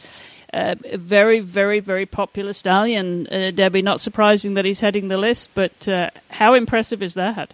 Uh, 0.52 0.76
very, 0.94 1.40
very, 1.40 1.80
very 1.80 2.06
popular 2.06 2.52
stallion, 2.52 3.26
uh, 3.28 3.50
Debbie. 3.50 3.82
Not 3.82 4.00
surprising 4.00 4.54
that 4.54 4.64
he's 4.64 4.80
heading 4.80 5.08
the 5.08 5.18
list, 5.18 5.50
but 5.54 5.88
uh, 5.88 6.10
how 6.30 6.54
impressive 6.54 7.02
is 7.02 7.14
that? 7.14 7.52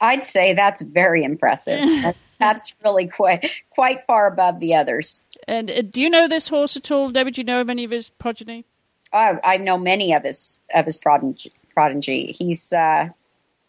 I'd 0.00 0.26
say 0.26 0.54
that's 0.54 0.82
very 0.82 1.22
impressive. 1.24 2.14
That's 2.40 2.74
really 2.84 3.06
quite 3.06 3.48
quite 3.70 4.04
far 4.04 4.26
above 4.26 4.58
the 4.58 4.74
others. 4.74 5.22
And 5.46 5.70
uh, 5.70 5.82
do 5.82 6.02
you 6.02 6.10
know 6.10 6.26
this 6.26 6.48
horse 6.48 6.76
at 6.76 6.90
all, 6.90 7.08
Debbie? 7.10 7.30
Do 7.30 7.40
you 7.40 7.44
know 7.44 7.60
of 7.60 7.70
any 7.70 7.84
of 7.84 7.92
his 7.92 8.10
progeny? 8.10 8.64
I, 9.12 9.38
I 9.44 9.56
know 9.56 9.78
many 9.78 10.12
of 10.12 10.24
his 10.24 10.58
of 10.74 10.84
his 10.84 10.96
prodigy. 10.96 11.52
Prodigy. 11.74 12.34
He's 12.38 12.72
uh, 12.72 13.08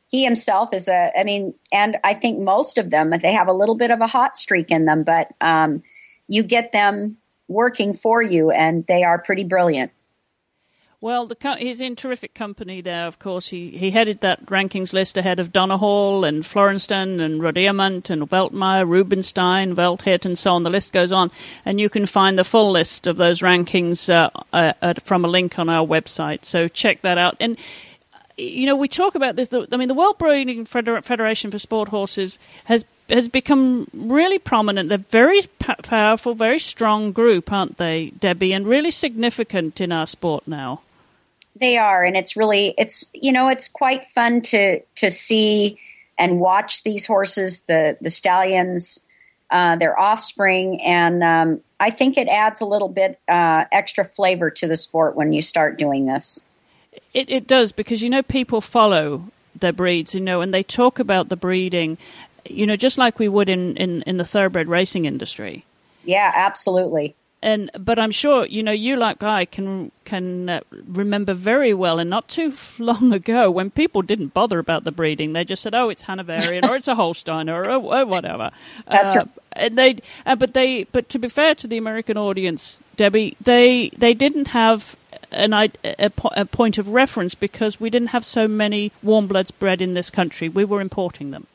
he 0.07 0.23
himself 0.23 0.73
is 0.73 0.87
a. 0.87 1.11
I 1.17 1.23
mean, 1.23 1.55
and 1.73 1.97
I 2.03 2.13
think 2.13 2.39
most 2.39 2.77
of 2.77 2.89
them 2.89 3.11
they 3.21 3.33
have 3.33 3.47
a 3.47 3.53
little 3.53 3.75
bit 3.75 3.91
of 3.91 4.01
a 4.01 4.07
hot 4.07 4.37
streak 4.37 4.71
in 4.71 4.85
them, 4.85 5.03
but 5.03 5.33
um, 5.41 5.83
you 6.27 6.43
get 6.43 6.71
them 6.71 7.17
working 7.47 7.93
for 7.93 8.21
you, 8.21 8.51
and 8.51 8.85
they 8.87 9.03
are 9.03 9.19
pretty 9.19 9.43
brilliant. 9.43 9.91
Well, 11.05 11.27
the, 11.27 11.55
he's 11.59 11.81
in 11.81 11.95
terrific 11.95 12.33
company 12.33 12.81
there, 12.81 13.05
of 13.05 13.19
course. 13.19 13.49
He, 13.49 13.69
he 13.77 13.91
headed 13.91 14.21
that 14.21 14.47
rankings 14.47 14.91
list 14.91 15.19
ahead 15.19 15.39
of 15.39 15.51
Donnerhall 15.53 16.27
and 16.27 16.43
Florestan 16.43 17.19
and 17.19 17.41
Rohdiamant 17.41 18.09
and 18.09 18.27
Weltmeyer, 18.27 18.87
Rubinstein, 18.87 19.75
Velthit, 19.75 20.25
and 20.25 20.35
so 20.35 20.53
on. 20.53 20.63
The 20.63 20.71
list 20.71 20.93
goes 20.93 21.11
on. 21.11 21.29
And 21.63 21.79
you 21.79 21.89
can 21.89 22.07
find 22.07 22.39
the 22.39 22.43
full 22.43 22.71
list 22.71 23.05
of 23.05 23.17
those 23.17 23.41
rankings 23.41 24.09
uh, 24.09 24.31
uh, 24.51 24.93
from 25.03 25.23
a 25.23 25.27
link 25.27 25.59
on 25.59 25.69
our 25.69 25.85
website. 25.85 26.43
So 26.43 26.67
check 26.67 27.03
that 27.03 27.19
out. 27.19 27.37
And, 27.39 27.59
you 28.37 28.65
know, 28.65 28.75
we 28.75 28.87
talk 28.87 29.15
about 29.15 29.35
this. 29.35 29.49
I 29.53 29.77
mean, 29.77 29.87
the 29.87 29.93
World 29.93 30.17
Breeding 30.17 30.65
Federation 30.65 31.51
for 31.51 31.59
Sport 31.59 31.89
Horses 31.89 32.37
has 32.65 32.85
has 33.09 33.29
become 33.29 33.87
really 33.93 34.39
prominent. 34.39 34.89
They're 34.89 34.97
very 34.97 35.43
powerful, 35.59 36.33
very 36.33 36.59
strong 36.59 37.11
group, 37.11 37.51
aren't 37.51 37.77
they, 37.77 38.11
Debbie? 38.19 38.51
And 38.51 38.67
really 38.67 38.91
significant 38.91 39.79
in 39.79 39.91
our 39.91 40.07
sport 40.07 40.47
now. 40.47 40.81
They 41.55 41.77
are, 41.77 42.03
and 42.03 42.17
it's 42.17 42.35
really 42.35 42.73
it's 42.77 43.05
you 43.13 43.31
know 43.31 43.47
it's 43.47 43.69
quite 43.69 44.05
fun 44.05 44.41
to 44.43 44.81
to 44.81 45.09
see 45.09 45.79
and 46.17 46.39
watch 46.39 46.83
these 46.83 47.05
horses, 47.05 47.61
the 47.63 47.97
the 48.01 48.09
stallions, 48.09 48.99
uh, 49.49 49.77
their 49.77 49.97
offspring, 49.97 50.81
and 50.81 51.23
um, 51.23 51.61
I 51.79 51.91
think 51.91 52.17
it 52.17 52.27
adds 52.27 52.59
a 52.59 52.65
little 52.65 52.89
bit 52.89 53.19
uh, 53.29 53.65
extra 53.71 54.03
flavor 54.03 54.49
to 54.49 54.67
the 54.67 54.77
sport 54.77 55.15
when 55.15 55.31
you 55.31 55.41
start 55.41 55.77
doing 55.77 56.05
this. 56.05 56.43
It, 57.13 57.29
it 57.29 57.47
does 57.47 57.71
because 57.71 58.01
you 58.01 58.09
know 58.09 58.23
people 58.23 58.61
follow 58.61 59.25
their 59.55 59.73
breeds, 59.73 60.13
you 60.13 60.21
know, 60.21 60.41
and 60.41 60.53
they 60.53 60.63
talk 60.63 60.99
about 60.99 61.29
the 61.29 61.35
breeding, 61.35 61.97
you 62.49 62.67
know, 62.67 62.75
just 62.75 62.97
like 62.97 63.19
we 63.19 63.27
would 63.27 63.49
in, 63.49 63.75
in, 63.77 64.01
in 64.03 64.17
the 64.17 64.25
thoroughbred 64.25 64.67
racing 64.67 65.05
industry. 65.05 65.65
Yeah, 66.03 66.31
absolutely. 66.35 67.15
And 67.41 67.69
but 67.77 67.99
I'm 67.99 68.09
sure 68.09 68.47
you 68.47 68.63
know 68.63 68.71
you 68.71 68.95
like 68.95 69.21
I 69.21 69.45
can 69.45 69.91
can 70.03 70.49
uh, 70.49 70.61
remember 70.87 71.35
very 71.35 71.75
well, 71.75 71.99
and 71.99 72.09
not 72.09 72.27
too 72.27 72.51
long 72.79 73.13
ago 73.13 73.51
when 73.51 73.69
people 73.69 74.01
didn't 74.01 74.33
bother 74.33 74.57
about 74.57 74.83
the 74.83 74.91
breeding, 74.91 75.33
they 75.33 75.43
just 75.43 75.61
said, 75.61 75.75
"Oh, 75.75 75.89
it's 75.89 76.03
Hanoverian 76.03 76.65
or 76.65 76.75
it's 76.75 76.87
a 76.87 76.95
Holstein 76.95 77.47
or, 77.49 77.69
oh, 77.69 77.87
oh, 77.91 78.05
whatever." 78.05 78.49
That's 78.87 79.15
uh, 79.15 79.19
right. 79.19 79.29
And 79.51 79.77
they, 79.77 79.99
uh, 80.25 80.35
but 80.35 80.53
they, 80.53 80.85
but 80.85 81.07
to 81.09 81.19
be 81.19 81.27
fair 81.27 81.53
to 81.55 81.67
the 81.67 81.77
American 81.77 82.17
audience, 82.17 82.79
Debbie, 82.95 83.37
they 83.39 83.91
they 83.95 84.15
didn't 84.15 84.47
have 84.47 84.95
an 85.35 85.53
a, 85.53 85.69
a 85.83 86.45
point 86.45 86.77
of 86.77 86.89
reference 86.89 87.35
because 87.35 87.79
we 87.79 87.89
didn't 87.89 88.09
have 88.09 88.25
so 88.25 88.47
many 88.47 88.91
warm 89.03 89.27
bloods 89.27 89.51
bred 89.51 89.81
in 89.81 89.93
this 89.93 90.09
country. 90.09 90.49
We 90.49 90.65
were 90.65 90.81
importing 90.81 91.31
them. 91.31 91.47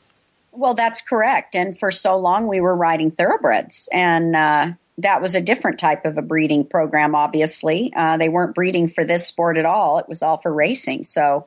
Well, 0.51 0.73
that's 0.73 1.01
correct. 1.01 1.55
And 1.55 1.77
for 1.77 1.91
so 1.91 2.17
long, 2.17 2.47
we 2.47 2.59
were 2.59 2.75
riding 2.75 3.09
thoroughbreds, 3.09 3.87
and 3.91 4.35
uh, 4.35 4.71
that 4.97 5.21
was 5.21 5.33
a 5.33 5.41
different 5.41 5.79
type 5.79 6.05
of 6.05 6.17
a 6.17 6.21
breeding 6.21 6.65
program. 6.65 7.15
Obviously, 7.15 7.93
uh, 7.95 8.17
they 8.17 8.29
weren't 8.29 8.55
breeding 8.55 8.89
for 8.89 9.05
this 9.05 9.25
sport 9.25 9.57
at 9.57 9.65
all. 9.65 9.99
It 9.99 10.09
was 10.09 10.21
all 10.21 10.37
for 10.37 10.53
racing. 10.53 11.03
So, 11.03 11.45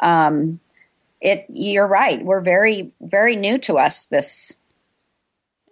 um, 0.00 0.60
it 1.20 1.46
you're 1.48 1.86
right. 1.86 2.22
We're 2.22 2.40
very 2.40 2.92
very 3.00 3.36
new 3.36 3.58
to 3.60 3.78
us. 3.78 4.06
This 4.06 4.54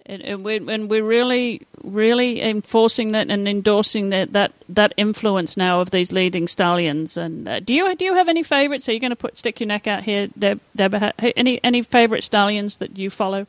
And, 0.05 0.23
and, 0.23 0.45
we, 0.45 0.57
and 0.57 0.91
we're 0.91 1.05
really, 1.05 1.63
really 1.85 2.43
enforcing 2.43 3.13
that 3.13 3.31
and 3.31 3.47
endorsing 3.47 4.09
that, 4.09 4.33
that, 4.33 4.53
that 4.69 4.93
influence 4.97 5.57
now 5.57 5.81
of 5.81 5.91
these 5.91 6.11
leading 6.11 6.49
stallions. 6.49 7.17
And 7.17 7.49
uh, 7.49 7.61
do 7.61 7.73
you 7.73 7.95
do 7.95 8.05
you 8.05 8.15
have 8.15 8.29
any 8.29 8.43
favourites? 8.43 8.89
Are 8.89 8.93
you 8.93 9.01
going 9.01 9.11
to 9.11 9.17
put 9.17 9.39
stick 9.39 9.61
your 9.61 9.69
neck 9.69 9.87
out 9.87 10.03
here, 10.03 10.29
Deb? 10.37 10.61
Deb 10.75 11.13
any 11.37 11.63
any 11.63 11.83
favourite 11.83 12.25
stallions 12.25 12.79
that 12.79 12.99
you 12.99 13.11
follow? 13.11 13.47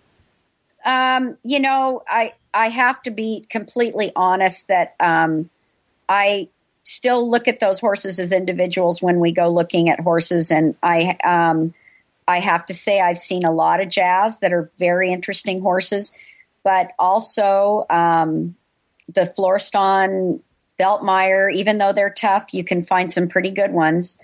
Um, 0.85 1.37
you 1.43 1.59
know, 1.59 2.03
I 2.07 2.33
I 2.53 2.69
have 2.69 3.01
to 3.03 3.11
be 3.11 3.45
completely 3.49 4.11
honest 4.15 4.67
that 4.67 4.95
um, 4.99 5.49
I 6.07 6.49
still 6.83 7.29
look 7.29 7.47
at 7.47 7.59
those 7.59 7.79
horses 7.79 8.19
as 8.19 8.31
individuals 8.31 9.01
when 9.01 9.19
we 9.19 9.31
go 9.31 9.49
looking 9.49 9.89
at 9.89 9.99
horses, 9.99 10.51
and 10.51 10.75
I 10.83 11.17
um, 11.23 11.73
I 12.27 12.39
have 12.39 12.65
to 12.67 12.73
say 12.73 12.99
I've 12.99 13.17
seen 13.17 13.45
a 13.45 13.51
lot 13.51 13.81
of 13.81 13.89
jazz 13.89 14.39
that 14.39 14.53
are 14.53 14.69
very 14.77 15.11
interesting 15.11 15.61
horses, 15.61 16.11
but 16.63 16.91
also 16.97 17.85
um, 17.89 18.55
the 19.13 19.25
Florestan, 19.25 20.41
Weltmeyer, 20.79 21.53
even 21.53 21.77
though 21.77 21.93
they're 21.93 22.09
tough, 22.09 22.53
you 22.53 22.63
can 22.63 22.83
find 22.83 23.11
some 23.11 23.27
pretty 23.27 23.51
good 23.51 23.71
ones. 23.71 24.17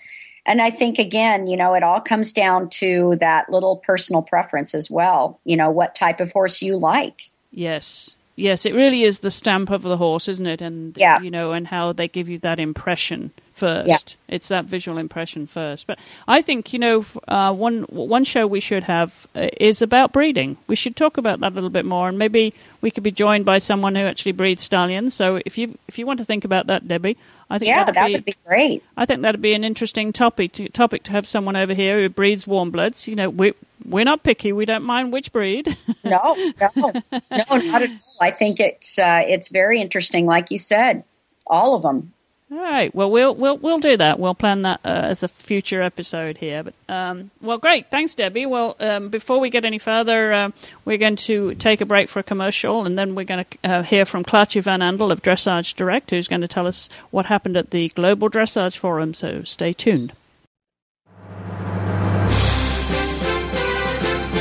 And 0.46 0.62
I 0.62 0.72
think 0.72 0.98
again, 0.98 1.48
you 1.48 1.56
know, 1.56 1.74
it 1.76 1.84
all 1.84 2.02
comes 2.02 2.32
down 2.32 2.70
to 2.72 3.18
that 3.20 3.50
little 3.50 3.78
personal 3.78 4.22
preference 4.22 4.74
as 4.74 4.90
well. 4.90 5.40
You 5.46 5.58
know, 5.58 5.70
what 5.70 5.94
type 5.94 6.20
of 6.20 6.32
horse 6.32 6.62
you 6.62 6.78
like. 6.78 7.30
Yes. 7.52 8.16
Yes, 8.36 8.66
it 8.66 8.74
really 8.74 9.04
is 9.04 9.20
the 9.20 9.32
stamp 9.32 9.70
of 9.70 9.82
the 9.84 9.98
horse, 9.98 10.28
isn't 10.28 10.48
it? 10.48 10.62
And 10.62 10.96
Yeah. 10.98 11.20
you 11.20 11.30
know, 11.30 11.52
and 11.52 11.68
how 11.68 11.94
they 11.94 12.08
give 12.08 12.30
you 12.30 12.40
that 12.40 12.60
impression 12.60 13.32
first. 13.60 13.88
Yeah. 13.88 13.98
It's 14.36 14.48
that 14.50 14.66
visual 14.66 14.98
impression 14.98 15.46
first. 15.48 15.88
But 15.88 16.00
I 16.28 16.42
think 16.42 16.74
you 16.74 16.80
know, 16.80 17.06
uh, 17.28 17.54
one 17.54 17.84
one 17.84 18.24
show 18.24 18.48
we 18.48 18.60
should 18.60 18.84
have 18.84 19.28
uh, 19.36 19.50
is 19.60 19.82
about 19.82 20.14
breeding. 20.14 20.58
We 20.68 20.76
should 20.76 20.96
talk 20.96 21.18
about 21.18 21.40
that 21.42 21.52
a 21.52 21.56
little 21.56 21.70
bit 21.70 21.86
more, 21.86 22.10
and 22.10 22.18
maybe 22.18 22.54
we 22.82 22.92
could 22.92 23.04
be 23.04 23.12
joined 23.12 23.46
by 23.46 23.60
someone 23.60 23.96
who 23.96 24.04
actually 24.04 24.34
breeds 24.34 24.64
stallions. 24.64 25.14
So 25.14 25.42
if 25.46 25.58
you 25.58 25.78
if 25.88 26.00
you 26.00 26.06
want 26.06 26.20
to 26.20 26.26
think 26.26 26.46
about 26.46 26.68
that, 26.68 26.88
Debbie, 26.88 27.18
I 27.50 27.58
think 27.58 27.70
Yeah, 27.70 27.80
that'd 27.86 27.96
that 27.96 28.08
be, 28.08 28.14
would 28.14 28.26
be 28.26 28.36
great. 28.46 28.88
I 28.96 29.06
think 29.06 29.22
that'd 29.22 29.42
be 29.42 29.54
an 29.54 29.64
interesting 29.64 30.14
topic 30.14 30.54
to, 30.54 30.70
topic 30.70 31.04
to 31.04 31.12
have 31.12 31.26
someone 31.26 31.56
over 31.56 31.74
here 31.74 32.00
who 32.00 32.10
breeds 32.10 32.46
warm 32.46 32.72
bloods. 32.72 33.08
You 33.08 33.16
know, 33.16 33.30
we 33.30 33.54
we're 33.86 34.06
not 34.06 34.24
picky. 34.24 34.52
We 34.54 34.66
don't 34.66 34.84
mind 34.84 35.12
which 35.14 35.32
breed. 35.32 35.76
No, 36.04 36.36
no, 36.60 36.70
no, 36.76 36.94
not 37.30 37.82
at 37.84 37.90
all. 37.90 38.18
I 38.22 38.32
think 38.32 38.60
it's 38.60 38.98
uh, 38.98 39.22
it's 39.28 39.50
very 39.50 39.80
interesting, 39.82 40.26
like 40.26 40.50
you 40.50 40.58
said, 40.58 41.04
all 41.46 41.76
of 41.76 41.84
them. 41.84 42.14
All 42.52 42.58
right. 42.58 42.94
Well, 42.96 43.12
we'll 43.12 43.36
we'll 43.36 43.58
we'll 43.58 43.78
do 43.80 43.96
that. 43.98 44.20
We'll 44.20 44.34
plan 44.34 44.64
that 44.64 44.80
uh, 44.84 44.88
as 44.88 45.22
a 45.22 45.28
future 45.28 45.84
episode 45.84 46.40
here. 46.40 46.64
But 46.64 46.74
um, 46.90 47.30
well, 47.42 47.60
great. 47.60 47.92
Thanks, 47.92 48.16
Debbie. 48.16 48.48
Well, 48.48 48.76
um, 48.80 49.10
before 49.10 49.40
we 49.40 49.52
get 49.52 49.66
any 49.66 49.78
further, 49.78 50.34
uh, 50.34 50.52
we're 50.84 50.98
going 50.98 51.16
to 51.18 51.54
take 51.56 51.80
a 51.80 51.86
break 51.86 52.10
for 52.10 52.20
a 52.20 52.24
commercial, 52.24 52.88
and 52.88 52.98
then 52.98 53.14
we're 53.14 53.26
going 53.26 53.46
to 53.46 53.58
uh, 53.70 53.84
hear 53.84 54.04
from 54.04 54.24
Claartje 54.24 54.64
van 54.64 54.80
Andel 54.80 55.12
of 55.12 55.22
Dressage 55.22 55.76
Direct, 55.76 56.10
who's 56.10 56.28
going 56.28 56.42
to 56.42 56.48
tell 56.48 56.66
us 56.66 56.90
what 57.12 57.28
happened 57.28 57.56
at 57.56 57.70
the 57.70 57.90
Global 57.90 58.32
Dressage 58.32 58.78
Forum. 58.78 59.14
So 59.14 59.44
stay 59.44 59.72
tuned. 59.72 60.14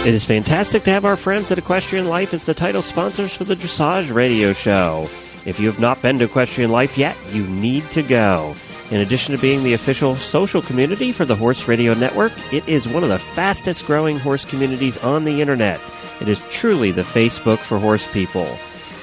It 0.06 0.14
is 0.14 0.24
fantastic 0.24 0.84
to 0.84 0.90
have 0.92 1.04
our 1.04 1.16
friends 1.16 1.52
at 1.52 1.58
Equestrian 1.58 2.08
Life 2.08 2.32
as 2.32 2.46
the 2.46 2.54
title 2.54 2.80
sponsors 2.80 3.34
for 3.34 3.44
the 3.44 3.56
Dressage 3.56 4.14
Radio 4.14 4.54
Show. 4.54 5.10
If 5.44 5.58
you 5.60 5.66
have 5.66 5.80
not 5.80 6.02
been 6.02 6.18
to 6.18 6.24
Equestrian 6.24 6.70
Life 6.70 6.98
yet, 6.98 7.16
you 7.32 7.46
need 7.46 7.88
to 7.90 8.02
go. 8.02 8.54
In 8.90 9.00
addition 9.00 9.34
to 9.34 9.40
being 9.40 9.62
the 9.62 9.74
official 9.74 10.16
social 10.16 10.62
community 10.62 11.12
for 11.12 11.24
the 11.24 11.36
Horse 11.36 11.68
Radio 11.68 11.94
Network, 11.94 12.32
it 12.52 12.66
is 12.68 12.88
one 12.88 13.02
of 13.02 13.10
the 13.10 13.18
fastest 13.18 13.86
growing 13.86 14.18
horse 14.18 14.44
communities 14.44 15.02
on 15.04 15.24
the 15.24 15.40
internet. 15.40 15.80
It 16.20 16.28
is 16.28 16.44
truly 16.50 16.90
the 16.90 17.02
Facebook 17.02 17.58
for 17.58 17.78
horse 17.78 18.06
people. 18.12 18.48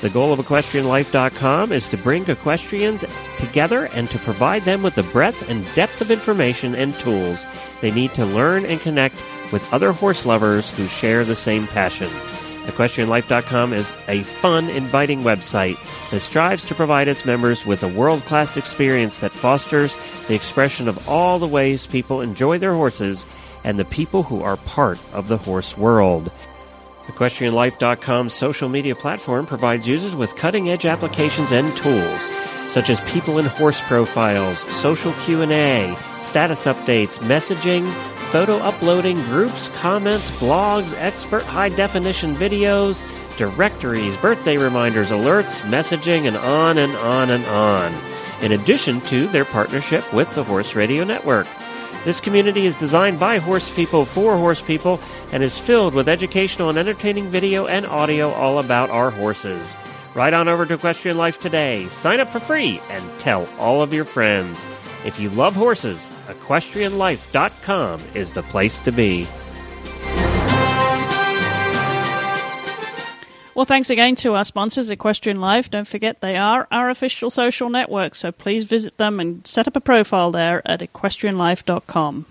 The 0.01 0.09
goal 0.09 0.33
of 0.33 0.39
EquestrianLife.com 0.39 1.71
is 1.71 1.87
to 1.87 1.97
bring 1.97 2.29
equestrians 2.29 3.05
together 3.37 3.85
and 3.93 4.09
to 4.09 4.19
provide 4.19 4.63
them 4.63 4.83
with 4.83 4.95
the 4.95 5.03
breadth 5.03 5.49
and 5.49 5.65
depth 5.73 6.01
of 6.01 6.11
information 6.11 6.75
and 6.75 6.93
tools 6.95 7.45
they 7.81 7.91
need 7.91 8.13
to 8.15 8.25
learn 8.25 8.65
and 8.65 8.79
connect 8.81 9.15
with 9.51 9.67
other 9.73 9.91
horse 9.91 10.25
lovers 10.25 10.75
who 10.75 10.85
share 10.85 11.23
the 11.23 11.35
same 11.35 11.67
passion. 11.67 12.09
EquestrianLife.com 12.65 13.73
is 13.73 13.91
a 14.07 14.23
fun, 14.23 14.69
inviting 14.69 15.21
website 15.21 15.77
that 16.09 16.19
strives 16.19 16.65
to 16.65 16.75
provide 16.75 17.07
its 17.07 17.25
members 17.25 17.65
with 17.65 17.83
a 17.83 17.87
world 17.87 18.21
class 18.25 18.57
experience 18.57 19.19
that 19.19 19.31
fosters 19.31 19.95
the 20.27 20.35
expression 20.35 20.87
of 20.87 21.07
all 21.07 21.39
the 21.39 21.47
ways 21.47 21.87
people 21.87 22.21
enjoy 22.21 22.57
their 22.57 22.73
horses 22.73 23.25
and 23.63 23.79
the 23.79 23.85
people 23.85 24.23
who 24.23 24.43
are 24.43 24.57
part 24.57 24.99
of 25.13 25.27
the 25.27 25.37
horse 25.37 25.77
world. 25.77 26.31
EquestrianLife.com's 27.07 28.33
social 28.33 28.67
media 28.67 28.95
platform 28.95 29.45
provides 29.45 29.87
users 29.87 30.15
with 30.15 30.35
cutting-edge 30.35 30.85
applications 30.85 31.51
and 31.51 31.75
tools, 31.77 32.21
such 32.67 32.89
as 32.89 32.99
people 33.01 33.37
and 33.37 33.47
horse 33.47 33.79
profiles, 33.81 34.59
social 34.73 35.13
Q&A, 35.23 35.95
status 36.19 36.65
updates, 36.65 37.19
messaging, 37.19 37.87
photo 38.31 38.57
uploading, 38.57 39.15
groups, 39.23 39.69
comments, 39.69 40.29
blogs, 40.39 40.93
expert 40.97 41.43
high-definition 41.43 42.35
videos, 42.35 43.03
directories, 43.37 44.17
birthday 44.17 44.57
reminders, 44.57 45.09
alerts, 45.09 45.61
messaging, 45.61 46.27
and 46.27 46.37
on 46.37 46.77
and 46.77 46.93
on 46.97 47.29
and 47.29 47.45
on. 47.45 47.93
In 48.41 48.51
addition 48.51 49.01
to 49.01 49.27
their 49.27 49.45
partnership 49.45 50.11
with 50.13 50.33
the 50.35 50.43
Horse 50.43 50.75
Radio 50.75 51.03
Network. 51.03 51.47
This 52.03 52.21
community 52.21 52.67
is 52.67 52.75
designed 52.75 53.19
by 53.19 53.39
horse 53.39 53.73
people 53.75 54.05
for 54.05 54.37
horse 54.37 54.61
people 54.61 54.99
and 55.31 55.41
is 55.41 55.57
filled 55.57 55.95
with 55.95 56.07
educational 56.07 56.69
and 56.69 56.77
entertaining 56.77 57.25
video 57.29 57.65
and 57.65 57.85
audio 57.85 58.29
all 58.31 58.59
about 58.59 58.91
our 58.91 59.09
horses. 59.09 59.75
Right 60.13 60.33
on 60.33 60.47
over 60.47 60.65
to 60.65 60.75
Equestrian 60.75 61.17
Life 61.17 61.39
today. 61.39 61.87
Sign 61.87 62.19
up 62.19 62.29
for 62.29 62.39
free 62.39 62.79
and 62.89 63.03
tell 63.19 63.49
all 63.57 63.81
of 63.81 63.91
your 63.91 64.05
friends. 64.05 64.65
If 65.03 65.19
you 65.19 65.29
love 65.31 65.55
horses, 65.55 66.09
equestrianlife.com 66.27 68.01
is 68.13 68.31
the 68.31 68.43
place 68.43 68.79
to 68.79 68.91
be. 68.91 69.27
Well, 73.55 73.65
thanks 73.65 73.89
again 73.89 74.15
to 74.17 74.33
our 74.33 74.43
sponsors, 74.43 74.89
Equestrian 74.89 75.39
Life. 75.39 75.71
Don't 75.71 75.87
forget 75.87 76.19
they 76.19 76.35
are 76.35 76.67
our 76.71 76.89
official 76.89 77.29
social 77.29 77.69
network, 77.69 78.13
so 78.13 78.33
please 78.33 78.65
visit 78.65 78.97
them 78.97 79.17
and 79.21 79.47
set 79.47 79.65
up 79.65 79.77
a 79.77 79.81
profile 79.81 80.31
there 80.31 80.61
at 80.65 80.81
equestrianlife.com. 80.81 82.25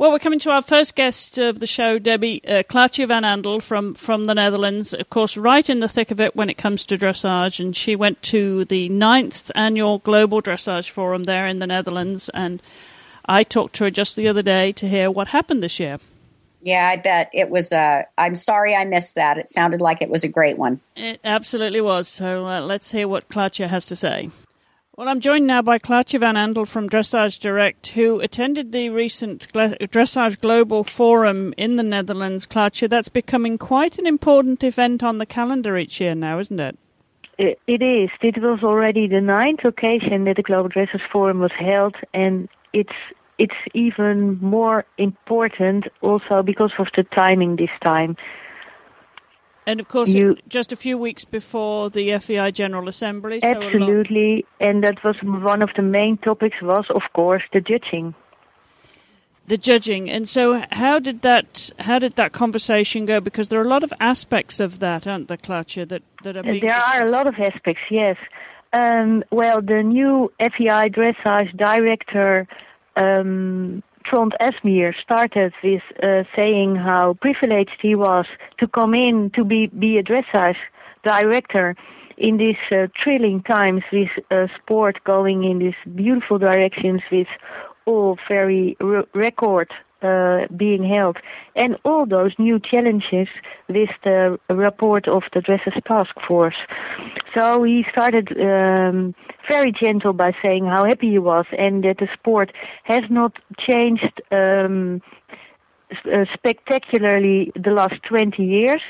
Well, 0.00 0.12
we're 0.12 0.18
coming 0.18 0.38
to 0.38 0.50
our 0.50 0.62
first 0.62 0.94
guest 0.94 1.36
of 1.36 1.60
the 1.60 1.66
show, 1.66 1.98
Debbie 1.98 2.42
uh, 2.48 2.62
Claartje 2.62 3.06
van 3.06 3.22
Andel 3.22 3.62
from, 3.62 3.92
from 3.92 4.24
the 4.24 4.34
Netherlands. 4.34 4.94
Of 4.94 5.10
course, 5.10 5.36
right 5.36 5.68
in 5.68 5.80
the 5.80 5.90
thick 5.90 6.10
of 6.10 6.22
it 6.22 6.34
when 6.34 6.48
it 6.48 6.56
comes 6.56 6.86
to 6.86 6.96
dressage, 6.96 7.60
and 7.60 7.76
she 7.76 7.94
went 7.96 8.22
to 8.22 8.64
the 8.64 8.88
ninth 8.88 9.50
annual 9.54 9.98
Global 9.98 10.40
Dressage 10.40 10.88
Forum 10.88 11.24
there 11.24 11.46
in 11.46 11.58
the 11.58 11.66
Netherlands, 11.66 12.30
and 12.30 12.62
I 13.26 13.44
talked 13.44 13.74
to 13.74 13.84
her 13.84 13.90
just 13.90 14.16
the 14.16 14.26
other 14.26 14.40
day 14.40 14.72
to 14.72 14.88
hear 14.88 15.10
what 15.10 15.28
happened 15.28 15.62
this 15.62 15.78
year. 15.78 15.98
Yeah, 16.62 16.88
I 16.88 16.96
bet 16.96 17.28
it 17.34 17.50
was. 17.50 17.70
Uh, 17.70 18.04
I'm 18.16 18.36
sorry 18.36 18.74
I 18.74 18.86
missed 18.86 19.16
that. 19.16 19.36
It 19.36 19.50
sounded 19.50 19.82
like 19.82 20.00
it 20.00 20.08
was 20.08 20.24
a 20.24 20.28
great 20.28 20.56
one. 20.56 20.80
It 20.96 21.20
absolutely 21.24 21.82
was. 21.82 22.08
So 22.08 22.46
uh, 22.46 22.62
let's 22.62 22.90
hear 22.90 23.06
what 23.06 23.28
Claartje 23.28 23.68
has 23.68 23.84
to 23.84 23.96
say. 23.96 24.30
Well, 25.00 25.08
I'm 25.08 25.20
joined 25.20 25.46
now 25.46 25.62
by 25.62 25.78
Claartje 25.78 26.20
van 26.20 26.34
Andel 26.34 26.68
from 26.68 26.86
Dressage 26.86 27.38
Direct, 27.38 27.86
who 27.92 28.20
attended 28.20 28.70
the 28.70 28.90
recent 28.90 29.50
Dressage 29.50 30.38
Global 30.42 30.84
Forum 30.84 31.54
in 31.56 31.76
the 31.76 31.82
Netherlands. 31.82 32.46
Claartje, 32.46 32.86
that's 32.86 33.08
becoming 33.08 33.56
quite 33.56 33.98
an 33.98 34.06
important 34.06 34.62
event 34.62 35.02
on 35.02 35.16
the 35.16 35.24
calendar 35.24 35.78
each 35.78 36.02
year 36.02 36.14
now, 36.14 36.38
isn't 36.38 36.60
it? 36.60 36.78
It 37.38 37.80
is. 37.80 38.10
It 38.20 38.42
was 38.42 38.62
already 38.62 39.08
the 39.08 39.22
ninth 39.22 39.64
occasion 39.64 40.24
that 40.24 40.36
the 40.36 40.42
Global 40.42 40.68
Dressage 40.68 41.10
Forum 41.10 41.40
was 41.40 41.52
held, 41.58 41.96
and 42.12 42.50
it's 42.74 42.92
it's 43.38 43.56
even 43.72 44.38
more 44.42 44.84
important 44.98 45.86
also 46.02 46.42
because 46.42 46.72
of 46.78 46.88
the 46.94 47.04
timing 47.04 47.56
this 47.56 47.70
time. 47.82 48.18
And 49.70 49.78
of 49.78 49.86
course, 49.86 50.08
you, 50.08 50.36
just 50.48 50.72
a 50.72 50.76
few 50.76 50.98
weeks 50.98 51.24
before 51.24 51.90
the 51.90 52.18
FEI 52.18 52.50
General 52.50 52.88
Assembly. 52.88 53.38
So 53.38 53.46
absolutely, 53.46 54.44
and 54.58 54.82
that 54.82 55.04
was 55.04 55.14
one 55.22 55.62
of 55.62 55.70
the 55.76 55.82
main 55.82 56.16
topics. 56.16 56.56
Was 56.60 56.86
of 56.90 57.02
course 57.12 57.44
the 57.52 57.60
judging. 57.60 58.16
The 59.46 59.56
judging, 59.56 60.10
and 60.10 60.28
so 60.28 60.64
how 60.72 60.98
did 60.98 61.22
that 61.22 61.70
how 61.78 62.00
did 62.00 62.14
that 62.14 62.32
conversation 62.32 63.06
go? 63.06 63.20
Because 63.20 63.48
there 63.48 63.60
are 63.60 63.64
a 63.64 63.68
lot 63.68 63.84
of 63.84 63.92
aspects 64.00 64.58
of 64.58 64.80
that, 64.80 65.06
aren't 65.06 65.28
there, 65.28 65.36
Claartje, 65.36 65.88
that 65.88 66.02
that 66.24 66.36
are 66.36 66.42
being. 66.42 66.58
There 66.58 66.74
discussed. 66.74 66.96
are 66.96 67.06
a 67.06 67.10
lot 67.10 67.28
of 67.28 67.34
aspects, 67.38 67.82
yes. 67.92 68.16
Um, 68.72 69.22
well, 69.30 69.62
the 69.62 69.84
new 69.84 70.32
FEI 70.40 70.90
dressage 70.90 71.56
director 71.56 72.48
um, 72.96 73.84
Trond 74.04 74.34
Asmyr 74.40 74.92
started 75.02 75.52
with 75.62 75.82
uh, 76.02 76.24
saying 76.34 76.76
how 76.76 77.16
privileged 77.20 77.78
he 77.80 77.94
was 77.94 78.26
to 78.58 78.66
come 78.66 78.94
in 78.94 79.30
to 79.34 79.44
be, 79.44 79.66
be 79.68 79.98
a 79.98 80.02
dressage 80.02 80.56
director 81.04 81.76
in 82.16 82.36
these 82.36 82.56
uh, 82.70 82.86
thrilling 83.02 83.42
times 83.42 83.82
with 83.92 84.10
uh, 84.30 84.46
sport 84.56 85.02
going 85.04 85.44
in 85.44 85.58
these 85.58 85.94
beautiful 85.94 86.38
directions 86.38 87.00
with 87.10 87.28
all 87.86 88.18
very 88.28 88.76
re- 88.80 89.04
record 89.14 89.70
uh, 90.02 90.46
being 90.56 90.84
held, 90.88 91.18
and 91.54 91.76
all 91.84 92.06
those 92.06 92.32
new 92.38 92.58
challenges 92.58 93.28
with 93.68 93.90
the 94.04 94.38
report 94.48 95.08
of 95.08 95.22
the 95.32 95.40
Dressage 95.40 95.82
Task 95.84 96.14
Force. 96.26 96.56
So 97.34 97.62
he 97.62 97.84
started 97.90 98.28
um, 98.40 99.14
very 99.48 99.72
gentle 99.72 100.12
by 100.12 100.32
saying 100.42 100.66
how 100.66 100.84
happy 100.84 101.10
he 101.10 101.18
was 101.18 101.46
and 101.56 101.84
that 101.84 101.98
the 101.98 102.08
sport 102.12 102.52
has 102.84 103.02
not 103.10 103.38
changed 103.58 104.22
um, 104.30 105.02
uh, 105.90 106.24
spectacularly 106.32 107.52
the 107.54 107.70
last 107.70 108.02
20 108.08 108.42
years. 108.42 108.82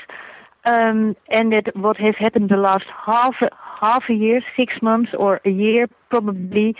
Um, 0.63 1.15
and 1.29 1.51
that 1.53 1.75
what 1.75 1.97
has 1.97 2.13
happened 2.19 2.49
the 2.49 2.57
last 2.57 2.85
half 3.05 3.33
half 3.81 4.03
a 4.09 4.13
year, 4.13 4.41
six 4.55 4.73
months 4.81 5.09
or 5.17 5.41
a 5.43 5.49
year 5.49 5.87
probably, 6.11 6.75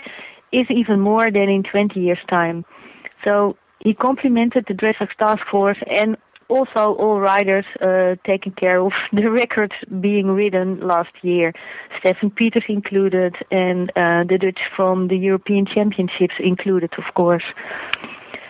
is 0.52 0.66
even 0.70 1.00
more 1.00 1.32
than 1.32 1.48
in 1.48 1.64
20 1.64 1.98
years' 1.98 2.18
time. 2.28 2.64
So 3.24 3.56
he 3.82 3.94
complimented 3.94 4.64
the 4.68 4.74
Dressage 4.74 5.14
Task 5.18 5.42
Force 5.50 5.78
and 5.86 6.16
also 6.48 6.94
all 6.94 7.18
riders 7.18 7.64
uh, 7.80 8.16
taking 8.26 8.52
care 8.52 8.80
of 8.80 8.92
the 9.12 9.30
records 9.30 9.74
being 10.00 10.28
ridden 10.28 10.80
last 10.86 11.12
year. 11.22 11.52
Steffen 11.98 12.34
Peters 12.34 12.64
included, 12.68 13.34
and 13.50 13.90
uh, 13.90 14.24
the 14.28 14.38
Dutch 14.40 14.60
from 14.76 15.08
the 15.08 15.16
European 15.16 15.66
Championships 15.66 16.34
included, 16.38 16.92
of 16.98 17.14
course. 17.14 17.44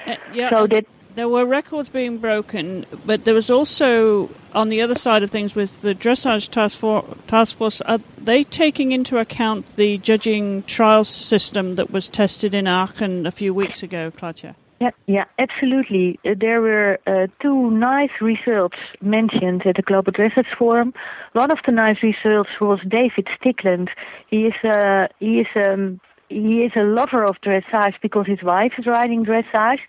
Uh, 0.06 0.16
yeah, 0.32 0.50
so 0.50 0.66
that 0.66 0.84
there 1.14 1.28
were 1.28 1.46
records 1.46 1.90
being 1.90 2.18
broken, 2.18 2.86
but 3.04 3.24
there 3.24 3.34
was 3.34 3.50
also 3.50 4.30
on 4.52 4.68
the 4.68 4.80
other 4.80 4.94
side 4.94 5.22
of 5.22 5.30
things 5.30 5.54
with 5.54 5.82
the 5.82 5.94
dressage 5.94 6.48
task, 6.48 6.78
for, 6.78 7.04
task 7.26 7.56
force. 7.56 7.80
Are 7.82 8.00
they 8.18 8.44
taking 8.44 8.92
into 8.92 9.18
account 9.18 9.76
the 9.76 9.98
judging 9.98 10.62
trials 10.64 11.08
system 11.08 11.76
that 11.76 11.90
was 11.90 12.08
tested 12.08 12.54
in 12.54 12.66
Aachen 12.66 13.26
a 13.26 13.30
few 13.30 13.54
weeks 13.54 13.82
ago, 13.82 14.10
Klaartje? 14.10 14.54
Yeah, 14.82 14.90
yeah, 15.06 15.26
absolutely. 15.38 16.18
Uh, 16.26 16.30
there 16.36 16.60
were 16.60 16.98
uh, 17.06 17.28
two 17.40 17.70
nice 17.70 18.10
results 18.20 18.78
mentioned 19.00 19.62
at 19.64 19.76
the 19.76 19.82
Global 19.82 20.10
Dressage 20.12 20.52
Forum. 20.58 20.92
One 21.34 21.52
of 21.52 21.58
the 21.64 21.70
nice 21.70 21.98
results 22.02 22.50
was 22.60 22.80
David 22.88 23.28
Stickland. 23.38 23.90
He 24.26 24.46
is 24.46 24.54
uh, 24.64 25.06
he 25.20 25.38
is 25.42 25.46
um, 25.54 26.00
he 26.28 26.64
is 26.64 26.72
a 26.74 26.82
lover 26.82 27.22
of 27.22 27.36
dressage 27.46 27.94
because 28.02 28.26
his 28.26 28.42
wife 28.42 28.72
is 28.76 28.86
riding 28.88 29.24
dressage, 29.24 29.82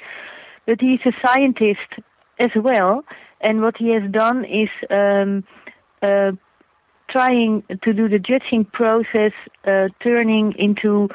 but 0.67 0.79
he 0.79 0.93
is 0.93 1.01
a 1.08 1.13
scientist 1.25 1.89
as 2.38 2.51
well. 2.56 3.03
And 3.41 3.62
what 3.62 3.75
he 3.77 3.89
has 3.95 4.03
done 4.12 4.45
is 4.45 4.69
um, 4.91 5.43
uh, 6.03 6.34
trying 7.10 7.63
to 7.84 7.93
do 7.93 8.08
the 8.08 8.19
judging 8.19 8.63
process, 8.63 9.34
uh, 9.65 9.88
turning 10.03 10.53
into 10.60 11.10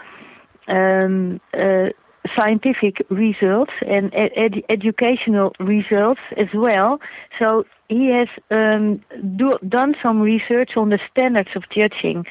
um, 0.66 1.40
uh, 1.54 1.90
scientific 2.36 3.04
results 3.10 3.72
and 3.86 4.12
ed- 4.14 4.62
educational 4.68 5.52
results 5.60 6.20
as 6.36 6.48
well. 6.54 7.00
So 7.38 7.64
he 7.88 8.10
has 8.10 8.28
um, 8.50 9.02
do- 9.36 9.58
done 9.68 9.94
some 10.02 10.20
research 10.20 10.70
on 10.76 10.90
the 10.90 10.98
standards 11.10 11.50
of 11.54 11.64
judging. 11.70 12.26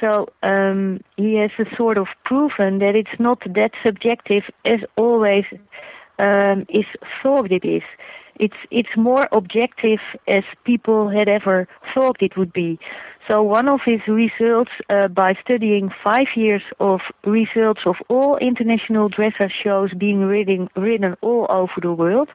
So 0.00 0.28
um, 0.42 1.00
he 1.16 1.34
has 1.36 1.50
a 1.58 1.76
sort 1.76 1.98
of 1.98 2.06
proven 2.24 2.78
that 2.78 2.94
it's 2.96 3.18
not 3.18 3.40
that 3.44 3.72
subjective 3.84 4.44
as 4.64 4.80
always 4.96 5.44
um, 6.18 6.66
is 6.68 6.86
thought 7.22 7.50
it 7.50 7.64
is. 7.64 7.82
It's 8.38 8.56
it's 8.70 8.96
more 8.96 9.28
objective 9.32 10.00
as 10.26 10.44
people 10.64 11.10
had 11.10 11.28
ever 11.28 11.68
thought 11.92 12.22
it 12.22 12.36
would 12.36 12.52
be. 12.52 12.78
So 13.28 13.42
one 13.42 13.68
of 13.68 13.80
his 13.84 14.00
results 14.08 14.70
uh, 14.88 15.08
by 15.08 15.34
studying 15.44 15.90
five 16.02 16.28
years 16.34 16.62
of 16.80 17.00
results 17.24 17.82
of 17.86 17.96
all 18.08 18.38
international 18.38 19.10
dressage 19.10 19.52
shows 19.62 19.92
being 19.92 20.20
ridden, 20.20 20.68
ridden 20.74 21.16
all 21.20 21.46
over 21.50 21.74
the 21.80 21.92
world, 21.92 22.28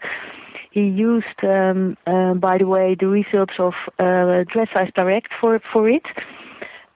he 0.76 0.82
used, 0.82 1.42
um, 1.44 1.96
uh, 2.06 2.34
by 2.34 2.58
the 2.58 2.68
way, 2.68 2.98
the 3.00 3.08
results 3.08 3.54
of 3.60 3.74
uh, 3.98 4.44
Dressage 4.54 4.94
Direct 4.94 5.30
for 5.40 5.62
for 5.72 5.90
it. 5.90 6.04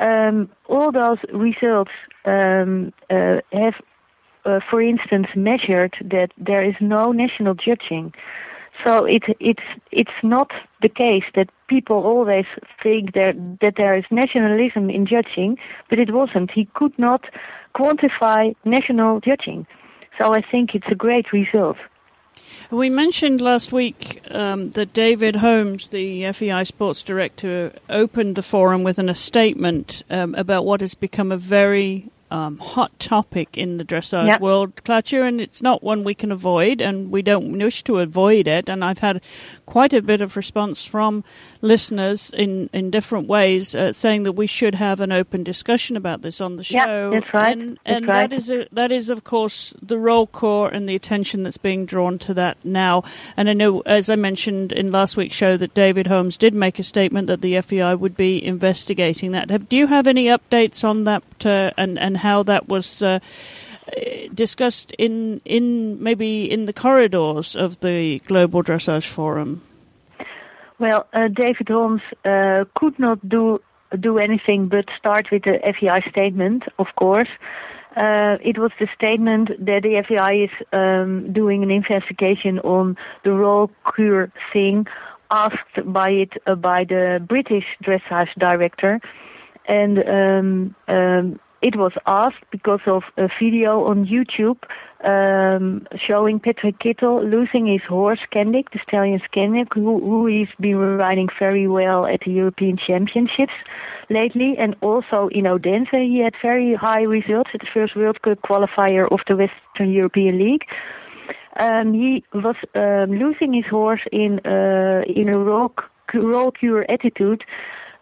Um, 0.02 0.50
all 0.68 0.92
those 0.92 1.18
results 1.34 1.92
um, 2.26 2.92
uh, 3.10 3.38
have, 3.54 3.76
uh, 4.46 4.60
for 4.70 4.82
instance, 4.82 5.28
measured 5.34 5.94
that 6.02 6.32
there 6.38 6.64
is 6.64 6.76
no 6.82 7.14
national 7.14 7.54
judging. 7.54 8.14
So 8.84 9.06
it, 9.06 9.24
it's 9.40 9.64
it's 9.92 10.20
not 10.24 10.52
the 10.82 10.90
case 10.90 11.26
that 11.36 11.50
people 11.68 11.98
always 11.98 12.46
think 12.82 13.14
that 13.14 13.36
that 13.62 13.74
there 13.76 13.98
is 13.98 14.06
nationalism 14.10 14.90
in 14.90 15.06
judging, 15.06 15.58
but 15.90 16.00
it 16.00 16.14
wasn't. 16.14 16.52
He 16.52 16.66
could 16.74 16.98
not 16.98 17.26
quantify 17.76 18.56
national 18.64 19.20
judging. 19.20 19.68
So 20.18 20.34
I 20.34 20.42
think 20.42 20.76
it's 20.76 20.88
a 20.90 20.96
great 20.96 21.32
result. 21.32 21.78
We 22.72 22.90
mentioned 22.90 23.42
last 23.42 23.74
week 23.74 24.22
um, 24.30 24.72
that 24.72 24.94
David 24.94 25.38
Holmes, 25.38 25.90
the 25.90 26.32
FEI 26.32 26.64
sports 26.64 27.04
director, 27.04 27.74
opened 27.90 28.36
the 28.36 28.42
forum 28.42 28.84
with 28.84 29.00
an, 29.00 29.10
a 29.10 29.14
statement 29.14 30.04
um, 30.10 30.36
about 30.36 30.66
what 30.66 30.82
has 30.82 30.94
become 30.94 31.32
a 31.32 31.38
very 31.38 32.10
um, 32.32 32.58
hot 32.58 32.98
topic 33.00 33.58
in 33.58 33.78
the 33.78 33.84
dressage 33.84 34.28
yep. 34.28 34.42
world, 34.42 34.76
Claartje, 34.78 35.28
and 35.28 35.42
it's 35.42 35.62
not 35.62 35.84
one 35.84 36.04
we 36.04 36.14
can 36.14 36.32
avoid, 36.32 36.82
and 36.82 37.12
we 37.12 37.22
don't 37.22 37.58
wish 37.58 37.84
to 37.84 38.00
avoid 38.00 38.48
it. 38.48 38.70
And 38.70 38.84
I've 38.84 39.00
had 39.00 39.22
quite 39.66 39.94
a 39.94 40.02
bit 40.02 40.22
of 40.22 40.38
response 40.38 40.86
from 40.86 41.24
listeners 41.62 42.32
in, 42.32 42.70
in 42.74 42.92
different 42.92 43.28
ways 43.28 43.76
uh, 43.76 43.94
saying 43.94 44.24
that 44.24 44.34
we 44.34 44.48
should 44.48 44.76
have 44.76 45.00
an 45.00 45.12
open 45.12 45.44
discussion 45.44 45.98
about 45.98 46.22
this 46.22 46.40
on 46.40 46.56
the 46.56 46.64
show. 46.64 47.12
Yep, 47.12 47.22
that's 47.22 47.34
right. 47.34 47.58
And, 47.58 47.72
that's 47.72 47.98
and 47.98 48.08
right. 48.08 48.30
that 48.30 48.36
is 48.36 48.50
a, 48.52 48.68
that 48.72 48.92
is 48.92 49.10
of 49.10 49.24
course 49.24 49.74
the 49.82 49.96
Rollkur 49.96 50.72
and 50.74 50.88
the 50.88 50.96
attention 50.96 51.44
that's 51.44 51.58
being 51.58 51.86
drawn 51.86 52.20
to 52.20 52.34
that 52.36 52.58
now. 52.64 53.04
And 53.36 53.50
I 53.50 53.54
know, 53.54 53.82
as 53.82 54.10
I 54.10 54.16
mentioned 54.16 54.72
in 54.72 54.92
last 54.92 55.18
week's 55.18 55.36
show, 55.36 55.58
that 55.58 55.74
David 55.74 56.08
Holmes 56.08 56.38
did 56.38 56.54
make 56.54 56.80
a 56.80 56.84
statement 56.84 57.28
that 57.28 57.42
the 57.42 57.60
FEI 57.62 57.96
would 57.96 58.16
be 58.16 58.44
investigating 58.44 59.32
that. 59.32 59.50
Have, 59.50 59.68
do 59.68 59.78
you 59.78 59.88
have 59.88 60.08
any 60.08 60.26
updates 60.26 60.84
on 60.84 61.06
that 61.06 61.24
uh, 61.46 61.72
and 61.78 61.98
and 61.98 62.19
how 62.20 62.44
that 62.44 62.68
was 62.68 63.02
uh, 63.02 63.20
discussed 64.34 64.92
in 64.98 65.42
in 65.46 66.02
maybe 66.04 66.50
in 66.52 66.66
the 66.66 66.74
corridors 66.74 67.56
of 67.56 67.80
the 67.80 68.20
Global 68.28 68.64
Dressage 68.64 69.08
Forum? 69.08 69.62
Well, 70.80 71.08
uh, 71.14 71.28
David 71.28 71.68
Holmes 71.68 72.02
uh, 72.24 72.66
could 72.76 72.98
not 73.00 73.28
do 73.28 73.60
do 74.00 74.18
anything 74.18 74.70
but 74.70 74.86
start 74.98 75.28
with 75.32 75.44
the 75.44 75.60
FEI 75.80 76.02
statement, 76.10 76.64
of 76.78 76.88
course. 76.96 77.30
Uh, 77.98 78.38
it 78.42 78.58
was 78.58 78.72
the 78.80 78.88
statement 78.96 79.50
that 79.66 79.82
the 79.82 80.04
FEI 80.08 80.44
is 80.44 80.52
um, 80.72 81.34
doing 81.34 81.64
an 81.64 81.72
investigation 81.72 82.60
on 82.60 82.96
the 83.24 83.32
roll 83.32 83.72
cure 83.96 84.32
thing 84.54 84.86
asked 85.32 85.76
by 85.86 86.10
it 86.10 86.34
uh, 86.48 86.56
by 86.56 86.84
the 86.84 87.24
British 87.28 87.66
dressage 87.84 88.34
director, 88.38 89.00
and 89.68 90.00
um, 90.00 90.76
um, 90.88 91.40
it 91.62 91.76
was 91.76 91.92
asked 92.06 92.44
because 92.52 92.80
of 92.86 93.04
a 93.18 93.28
video 93.40 93.84
on 93.86 94.06
YouTube 94.06 94.58
um, 95.04 95.86
showing 96.08 96.40
Patrik 96.40 96.80
Kittel 96.80 97.30
losing 97.30 97.68
his 97.68 97.82
horse 97.88 98.20
Scandic, 98.32 98.72
the 98.72 98.80
stallion 98.88 99.22
Scandic, 99.32 99.68
who, 99.74 100.00
who 100.00 100.26
he's 100.26 100.48
been 100.60 100.78
riding 100.78 101.28
very 101.38 101.68
well 101.68 102.06
at 102.06 102.22
the 102.26 102.32
European 102.32 102.78
Championships 102.78 103.54
lately, 104.10 104.56
and 104.58 104.76
also 104.82 105.30
in 105.32 105.46
Odense 105.46 105.90
he 105.92 106.20
had 106.24 106.34
very 106.42 106.76
high 106.76 107.02
results 107.02 107.52
at 107.54 107.62
the 107.62 107.68
first 107.74 107.96
World 107.96 108.22
Cup 108.22 108.40
qualifier 108.42 109.12
of 109.12 109.20
the 109.28 109.36
Western 109.36 109.92
European 109.92 110.40
League. 110.40 110.66
Um, 111.60 111.94
he 111.94 112.24
was 112.34 112.56
um, 112.76 113.12
losing 113.18 113.54
his 113.54 113.66
horse 113.66 114.02
in 114.12 114.40
uh, 114.46 115.02
in 115.08 115.28
a 115.30 115.38
roll, 115.38 115.74
Rollkur 116.14 116.86
attitude 116.90 117.44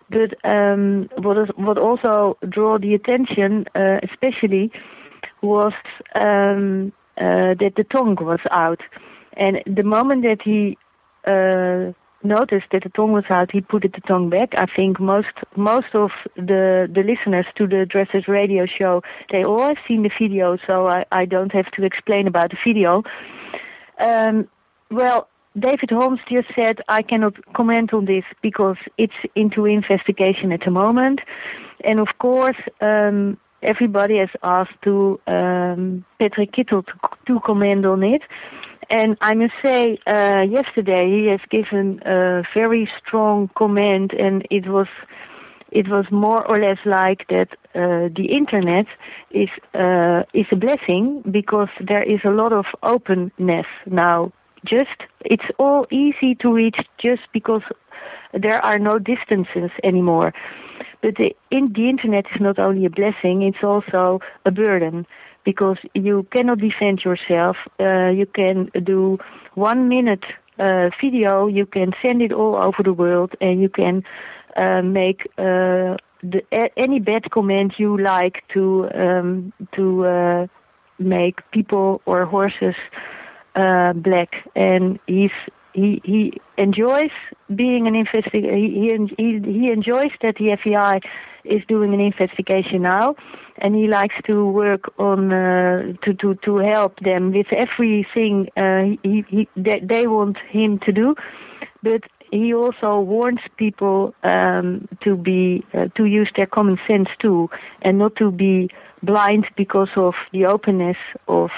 but 0.09 0.33
um, 0.49 1.09
what, 1.17 1.37
is, 1.37 1.49
what 1.55 1.77
also 1.77 2.37
drew 2.47 2.77
the 2.79 2.93
attention, 2.93 3.65
uh, 3.75 3.99
especially, 4.03 4.71
was 5.41 5.73
um, 6.15 6.91
uh, 7.17 7.53
that 7.59 7.73
the 7.75 7.83
tongue 7.83 8.17
was 8.19 8.39
out. 8.51 8.81
And 9.33 9.61
the 9.65 9.83
moment 9.83 10.23
that 10.23 10.41
he 10.43 10.77
uh, 11.25 11.93
noticed 12.23 12.67
that 12.71 12.83
the 12.83 12.89
tongue 12.89 13.11
was 13.11 13.25
out, 13.29 13.51
he 13.51 13.61
put 13.61 13.83
the 13.83 14.01
tongue 14.07 14.29
back. 14.29 14.53
I 14.57 14.65
think 14.65 14.99
most 14.99 15.27
most 15.55 15.93
of 15.93 16.11
the 16.35 16.89
the 16.91 17.03
listeners 17.03 17.45
to 17.57 17.67
the 17.67 17.85
Dressage 17.85 18.27
Radio 18.27 18.65
show 18.65 19.03
they 19.31 19.43
all 19.43 19.67
have 19.67 19.77
seen 19.87 20.03
the 20.03 20.11
video, 20.19 20.57
so 20.65 20.87
I, 20.87 21.05
I 21.11 21.25
don't 21.25 21.51
have 21.51 21.69
to 21.71 21.83
explain 21.83 22.27
about 22.27 22.51
the 22.51 22.57
video. 22.65 23.03
Um, 23.99 24.47
well, 24.89 25.27
David 25.59 25.89
Holmes 25.89 26.19
just 26.29 26.47
said, 26.55 26.81
I 26.87 27.01
cannot 27.01 27.33
comment 27.53 27.93
on 27.93 28.05
this 28.05 28.23
because 28.41 28.77
it's 28.97 29.13
into 29.35 29.65
investigation 29.65 30.51
at 30.51 30.61
the 30.63 30.71
moment. 30.71 31.19
And 31.83 31.99
of 31.99 32.09
course, 32.19 32.57
um, 32.79 33.37
everybody 33.63 34.17
has 34.17 34.29
asked 34.43 34.79
to 34.83 35.19
um, 35.25 36.05
Patrik 36.19 36.51
Kittel 36.51 36.85
to, 36.85 36.93
to, 37.27 37.39
comment 37.45 37.85
on 37.85 38.03
it. 38.03 38.21
And 38.89 39.17
I 39.21 39.33
must 39.33 39.53
say, 39.63 39.97
uh, 40.05 40.41
yesterday 40.41 41.09
he 41.09 41.27
has 41.27 41.41
given 41.49 42.01
a 42.05 42.43
very 42.53 42.89
strong 42.99 43.49
comment, 43.57 44.13
and 44.13 44.47
it 44.49 44.67
was 44.67 44.87
it 45.71 45.89
was 45.89 46.05
more 46.09 46.47
or 46.47 46.59
less 46.59 46.77
like 46.85 47.27
that 47.27 47.49
uh, 47.75 48.07
the 48.15 48.29
internet 48.31 48.85
is 49.31 49.49
uh, 49.73 50.23
is 50.33 50.45
a 50.51 50.55
blessing 50.55 51.21
because 51.29 51.67
there 51.85 52.03
is 52.03 52.21
a 52.23 52.29
lot 52.29 52.53
of 52.53 52.65
openness 52.81 53.65
now 53.85 54.31
just 54.65 54.97
it's 55.21 55.49
all 55.59 55.85
easy 55.91 56.35
to 56.35 56.51
reach 56.51 56.77
just 56.97 57.21
because 57.33 57.63
there 58.33 58.63
are 58.63 58.79
no 58.79 58.99
distances 58.99 59.71
anymore. 59.83 60.33
But 61.01 61.15
the, 61.15 61.35
in, 61.51 61.73
the 61.73 61.89
internet 61.89 62.25
is 62.33 62.41
not 62.41 62.59
only 62.59 62.85
a 62.85 62.89
blessing; 62.89 63.43
it's 63.43 63.63
also 63.63 64.19
a 64.45 64.51
burden 64.51 65.05
because 65.43 65.77
you 65.93 66.27
cannot 66.31 66.59
defend 66.59 67.03
yourself. 67.05 67.55
Uh, 67.79 68.09
you 68.09 68.25
can 68.25 68.69
do 68.83 69.17
one 69.55 69.87
minute 69.87 70.25
uh, 70.59 70.89
video, 71.01 71.47
you 71.47 71.65
can 71.65 71.93
send 72.01 72.21
it 72.21 72.31
all 72.31 72.55
over 72.55 72.83
the 72.83 72.93
world, 72.93 73.33
and 73.39 73.61
you 73.61 73.69
can 73.69 74.03
uh, 74.55 74.81
make 74.81 75.21
uh, 75.37 75.95
the, 76.23 76.41
any 76.75 76.99
bad 76.99 77.29
comment 77.31 77.73
you 77.77 77.97
like 77.97 78.43
to 78.53 78.89
um, 78.95 79.53
to 79.75 80.05
uh, 80.05 80.47
make 80.99 81.39
people 81.51 82.01
or 82.05 82.25
horses 82.25 82.75
uh, 83.57 83.93
black, 83.93 84.29
and 84.55 84.99
he's 85.07 85.31
he 85.73 86.01
he 86.03 86.33
enjoys 86.57 87.11
being 87.55 87.87
an 87.87 87.95
investigator. 87.95 88.55
He, 88.55 88.99
he 89.17 89.39
he 89.43 89.71
enjoys 89.71 90.11
that 90.21 90.35
the 90.35 90.57
FEI 90.63 90.99
is 91.43 91.61
doing 91.67 91.93
an 91.93 91.99
investigation 91.99 92.81
now, 92.81 93.15
and 93.57 93.75
he 93.75 93.87
likes 93.87 94.15
to 94.25 94.45
work 94.47 94.91
on 94.99 95.33
uh, 95.33 95.93
to 96.03 96.13
to 96.15 96.35
to 96.45 96.57
help 96.57 96.99
them 96.99 97.31
with 97.31 97.47
everything 97.51 98.49
uh, 98.57 98.83
he, 99.03 99.23
he 99.29 99.47
they, 99.55 99.79
they 99.83 100.07
want 100.07 100.37
him 100.49 100.79
to 100.79 100.91
do, 100.91 101.15
but 101.83 102.03
he 102.31 102.53
also 102.53 102.99
warns 102.99 103.39
people 103.57 104.13
um, 104.23 104.87
to 105.03 105.15
be 105.15 105.65
uh, 105.73 105.87
to 105.95 106.05
use 106.05 106.29
their 106.35 106.47
common 106.47 106.77
sense 106.87 107.09
too, 107.21 107.49
and 107.81 107.97
not 107.97 108.15
to 108.17 108.31
be 108.31 108.69
blind 109.03 109.45
because 109.55 109.89
of 109.95 110.13
the 110.33 110.45
openness 110.45 110.97
of 111.27 111.49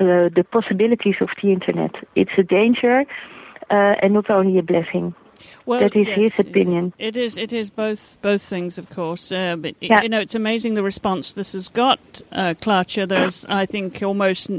uh, 0.00 0.28
the 0.34 0.44
possibilities 0.50 1.16
of 1.20 1.28
the 1.42 1.52
internet. 1.52 1.94
It's 2.14 2.30
a 2.38 2.42
danger 2.42 3.04
uh, 3.70 3.94
and 4.02 4.14
not 4.14 4.30
only 4.30 4.58
a 4.58 4.62
blessing. 4.62 5.14
Well, 5.66 5.80
that 5.80 5.94
is 5.94 6.08
yes, 6.08 6.16
his 6.16 6.38
opinion. 6.40 6.92
It 6.98 7.16
is. 7.16 7.36
It 7.36 7.52
is 7.52 7.70
both 7.70 8.20
both 8.22 8.42
things, 8.42 8.76
of 8.78 8.90
course. 8.90 9.30
Uh, 9.30 9.56
but 9.56 9.76
yeah. 9.80 10.02
you 10.02 10.08
know, 10.08 10.18
it's 10.18 10.34
amazing 10.34 10.74
the 10.74 10.82
response 10.82 11.32
this 11.32 11.52
has 11.52 11.68
got. 11.68 12.00
Uh, 12.32 12.54
Claartje, 12.60 13.06
there's, 13.08 13.44
I 13.44 13.64
think, 13.64 14.02
almost 14.02 14.50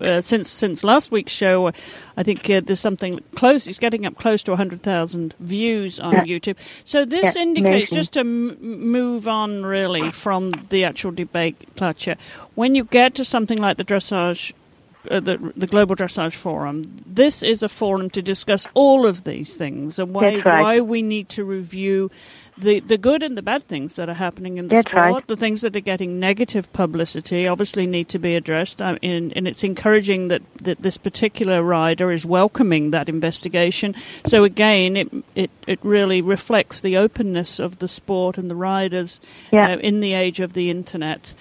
uh, 0.00 0.20
since 0.20 0.50
since 0.50 0.84
last 0.84 1.10
week's 1.10 1.32
show, 1.32 1.72
I 2.16 2.22
think 2.22 2.48
uh, 2.50 2.60
there's 2.60 2.80
something 2.80 3.20
close. 3.34 3.66
It's 3.66 3.78
getting 3.78 4.04
up 4.04 4.18
close 4.18 4.42
to 4.44 4.50
100,000 4.50 5.34
views 5.40 6.00
on 6.00 6.12
yeah. 6.12 6.24
YouTube. 6.24 6.58
So 6.84 7.04
this 7.04 7.34
yeah, 7.34 7.42
indicates, 7.42 7.90
amazing. 7.90 7.96
just 7.96 8.12
to 8.14 8.20
m- 8.20 8.58
move 8.60 9.28
on 9.28 9.64
really 9.64 10.10
from 10.10 10.50
the 10.68 10.84
actual 10.84 11.12
debate, 11.12 11.74
Claartje, 11.76 12.18
when 12.54 12.74
you 12.74 12.84
get 12.84 13.14
to 13.14 13.24
something 13.24 13.58
like 13.58 13.78
the 13.78 13.84
dressage 13.84 14.52
uh, 15.10 15.20
the, 15.20 15.52
the 15.56 15.66
Global 15.66 15.96
Dressage 15.96 16.34
Forum. 16.34 16.82
This 17.06 17.42
is 17.42 17.62
a 17.62 17.68
forum 17.68 18.10
to 18.10 18.22
discuss 18.22 18.66
all 18.74 19.06
of 19.06 19.24
these 19.24 19.56
things 19.56 19.98
and 19.98 20.14
why 20.14 20.36
right. 20.44 20.62
why 20.62 20.80
we 20.80 21.02
need 21.02 21.28
to 21.30 21.44
review 21.44 22.10
the 22.58 22.80
the 22.80 22.96
good 22.96 23.22
and 23.22 23.36
the 23.36 23.42
bad 23.42 23.68
things 23.68 23.94
that 23.96 24.08
are 24.08 24.14
happening 24.14 24.56
in 24.56 24.68
the 24.68 24.76
That's 24.76 24.90
sport. 24.90 25.06
right. 25.06 25.26
The 25.26 25.36
things 25.36 25.60
that 25.60 25.76
are 25.76 25.80
getting 25.80 26.18
negative 26.18 26.72
publicity 26.72 27.46
obviously 27.46 27.86
need 27.86 28.08
to 28.10 28.18
be 28.18 28.34
addressed. 28.34 28.80
I 28.80 28.98
mean, 29.02 29.32
and 29.36 29.46
it's 29.46 29.62
encouraging 29.62 30.28
that, 30.28 30.42
that 30.62 30.82
this 30.82 30.96
particular 30.96 31.62
rider 31.62 32.10
is 32.12 32.24
welcoming 32.24 32.92
that 32.92 33.08
investigation. 33.08 33.94
So 34.24 34.44
again, 34.44 34.96
it 34.96 35.12
it, 35.34 35.50
it 35.66 35.78
really 35.82 36.22
reflects 36.22 36.80
the 36.80 36.96
openness 36.96 37.58
of 37.60 37.78
the 37.78 37.88
sport 37.88 38.38
and 38.38 38.50
the 38.50 38.56
riders 38.56 39.20
Yeah. 39.52 39.74
uh, 39.74 39.78
in 39.78 40.00
the 40.00 40.14
age 40.14 40.40
of 40.40 40.54
the 40.54 40.70
internet. 40.70 41.34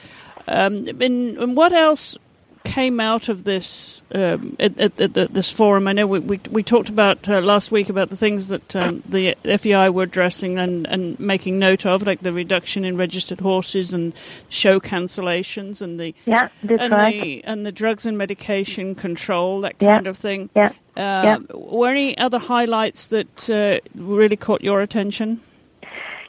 Um, 0.47 0.85
and, 0.87 1.37
and 1.37 1.57
what 1.57 1.71
else 1.71 2.17
came 2.65 2.99
out 2.99 3.29
of 3.29 3.43
this 3.43 4.01
um, 4.13 4.55
at, 4.59 4.77
at, 4.79 4.99
at, 4.99 5.33
this 5.33 5.51
forum? 5.51 5.87
I 5.87 5.93
know 5.93 6.07
we 6.07 6.19
we, 6.19 6.39
we 6.51 6.63
talked 6.63 6.89
about 6.89 7.29
uh, 7.29 7.39
last 7.39 7.71
week 7.71 7.89
about 7.89 8.09
the 8.09 8.17
things 8.17 8.47
that 8.49 8.75
um, 8.75 9.01
the 9.07 9.35
FEI 9.43 9.89
were 9.89 10.03
addressing 10.03 10.57
and, 10.57 10.85
and 10.87 11.19
making 11.19 11.59
note 11.59 11.85
of, 11.85 12.05
like 12.05 12.21
the 12.21 12.33
reduction 12.33 12.83
in 12.83 12.97
registered 12.97 13.39
horses 13.39 13.93
and 13.93 14.13
show 14.49 14.79
cancellations 14.79 15.81
and 15.81 15.99
the 15.99 16.13
yeah, 16.25 16.49
and 16.61 16.91
right. 16.91 17.21
the 17.21 17.43
and 17.43 17.65
the 17.65 17.71
drugs 17.71 18.05
and 18.05 18.17
medication 18.17 18.95
control, 18.95 19.61
that 19.61 19.75
Yeah. 19.79 19.95
kind 19.95 20.07
of 20.07 20.17
thing. 20.17 20.49
Yeah. 20.55 20.71
Uh, 20.97 21.39
Were 21.53 21.89
any 21.89 22.17
other 22.17 22.39
highlights 22.39 23.07
that 23.07 23.49
uh, 23.49 23.79
really 23.95 24.37
caught 24.37 24.63
your 24.63 24.81
attention? 24.81 25.41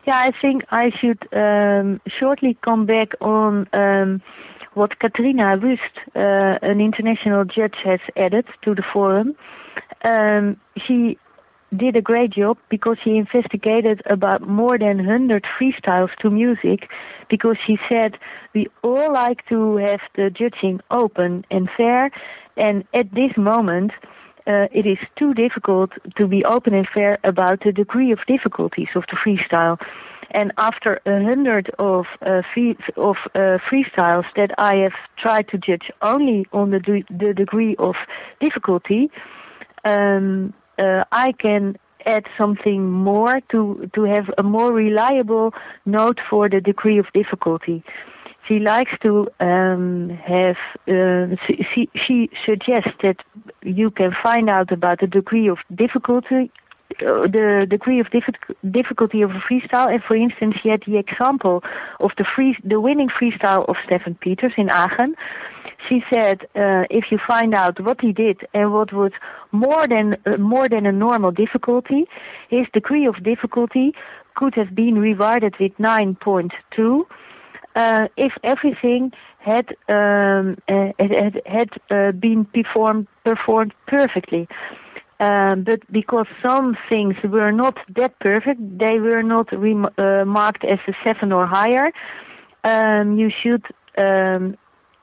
Yeah, 0.07 0.19
I 0.19 0.31
think 0.41 0.63
I 0.71 0.91
should 1.01 1.19
um, 1.33 2.01
shortly 2.19 2.57
come 2.63 2.87
back 2.87 3.09
on 3.21 3.69
um, 3.73 4.23
what 4.77 4.99
Katrina 4.99 5.57
Wüst, 5.57 5.95
uh, 6.15 6.59
an 6.61 6.81
international 6.81 7.45
judge, 7.47 7.77
has 7.83 8.01
added 8.15 8.47
to 8.63 8.75
the 8.75 8.83
forum. 8.93 9.35
Um, 10.05 10.61
she 10.87 11.19
did 11.75 11.97
a 11.97 12.03
great 12.03 12.31
job 12.31 12.59
because 12.69 12.99
she 13.03 13.17
investigated 13.17 14.03
about 14.05 14.47
more 14.47 14.79
than 14.79 14.99
100 14.99 15.45
freestyles 15.59 16.11
to 16.21 16.31
music 16.31 16.91
because 17.31 17.57
she 17.67 17.79
said 17.89 18.19
we 18.55 18.67
all 18.83 19.13
like 19.13 19.47
to 19.49 19.77
have 19.79 20.01
the 20.15 20.31
judging 20.31 20.81
open 20.91 21.45
and 21.51 21.69
fair 21.77 22.11
and 22.57 22.85
at 22.95 23.13
this 23.15 23.33
moment 23.37 23.91
uh, 24.47 24.69
it 24.73 24.87
is 24.87 24.99
too 25.19 25.35
difficult 25.35 25.91
to 26.17 26.29
be 26.29 26.45
open 26.45 26.73
and 26.73 26.87
fair 26.95 27.19
about 27.25 27.65
the 27.65 27.73
degree 27.73 28.13
of 28.13 28.21
difficulties 28.29 28.89
of 28.95 29.03
the 29.11 29.17
freestyle. 29.17 29.77
And 30.31 30.53
after 30.59 31.01
a 31.07 31.23
hundred 31.23 31.71
of 31.79 32.07
uh, 32.21 32.43
free, 32.53 32.77
of 32.97 33.17
uh, 33.35 33.59
freestyles 33.71 34.25
that 34.37 34.51
I 34.59 34.77
have 34.77 34.93
tried 35.19 35.49
to 35.49 35.59
judge 35.59 35.91
only 36.03 36.47
on 36.53 36.71
the 36.71 36.81
de- 36.81 37.05
the 37.11 37.33
degree 37.33 37.77
of 37.79 37.95
difficulty, 38.41 39.11
um, 39.85 40.53
uh, 40.79 41.05
I 41.13 41.33
can 41.33 41.77
add 42.07 42.25
something 42.39 42.91
more 42.91 43.41
to 43.51 43.91
to 43.95 44.05
have 44.05 44.31
a 44.39 44.43
more 44.43 44.73
reliable 44.73 45.53
note 45.85 46.19
for 46.29 46.49
the 46.49 46.61
degree 46.61 46.99
of 46.99 47.07
difficulty. 47.13 47.83
She 48.49 48.61
likes 48.61 48.93
to 49.03 49.29
um, 49.41 50.11
have. 50.25 50.57
Uh, 50.87 51.35
she, 51.75 51.89
she, 52.07 52.31
suggests 52.45 52.93
that 53.03 53.17
you 53.63 53.91
can 53.91 54.13
find 54.23 54.49
out 54.49 54.71
about 54.71 55.01
the 55.01 55.09
degree 55.09 55.49
of 55.49 55.59
difficulty, 55.75 56.53
the 56.99 57.67
degree 57.69 58.01
of 58.01 58.07
diffi- 58.07 58.55
difficulty 58.71 59.23
of 59.23 59.31
a 59.31 59.41
freestyle. 59.41 59.93
And 59.93 60.03
for 60.03 60.17
instance, 60.17 60.57
she 60.63 60.69
had 60.69 60.83
the 60.87 60.99
example 60.99 61.63
of 62.01 62.11
the 62.19 62.25
free, 62.25 62.57
the 62.65 62.81
winning 62.81 63.09
freestyle 63.09 63.69
of 63.69 63.77
Steffen 63.87 64.19
Peters 64.21 64.53
in 64.57 64.69
Aachen. 64.71 65.15
She 65.89 66.03
said, 66.13 66.43
uh, 66.57 66.85
if 66.91 67.07
you 67.11 67.19
find 67.27 67.55
out 67.55 67.79
what 67.81 68.01
he 68.01 68.13
did 68.13 68.41
and 68.55 68.73
what 68.73 68.93
was 68.93 69.13
more 69.53 69.87
than 69.87 70.17
uh, 70.27 70.37
more 70.39 70.69
than 70.69 70.87
a 70.87 70.93
normal 70.93 71.31
difficulty, 71.31 72.05
his 72.49 72.67
degree 72.73 73.07
of 73.07 73.23
difficulty 73.23 73.95
could 74.35 74.55
have 74.55 74.75
been 74.75 74.99
rewarded 74.99 75.55
with 75.61 75.73
9.2 75.79 77.07
uh, 77.77 78.09
if 78.17 78.33
everything 78.43 79.13
had 79.39 79.69
um, 79.89 80.57
uh, 80.69 80.93
had, 80.99 81.41
had 81.47 81.71
uh, 81.91 82.13
been 82.13 82.45
performed 82.47 83.07
performed 83.25 83.73
perfectly. 83.87 84.49
Um, 85.19 85.65
but 85.65 85.81
because 85.91 86.27
some 86.47 86.77
things 86.91 87.15
were 87.25 87.51
not 87.51 87.79
that 87.97 88.19
perfect, 88.21 88.61
they 88.79 88.99
were 88.99 89.23
not 89.23 89.51
rem- 89.53 89.89
uh, 89.97 90.25
marked 90.27 90.65
as 90.65 90.79
a 90.87 90.93
seven 91.03 91.33
or 91.33 91.47
higher. 91.47 91.91
Um, 92.65 93.19
you 93.19 93.31
should 93.43 93.65
um, 93.97 94.57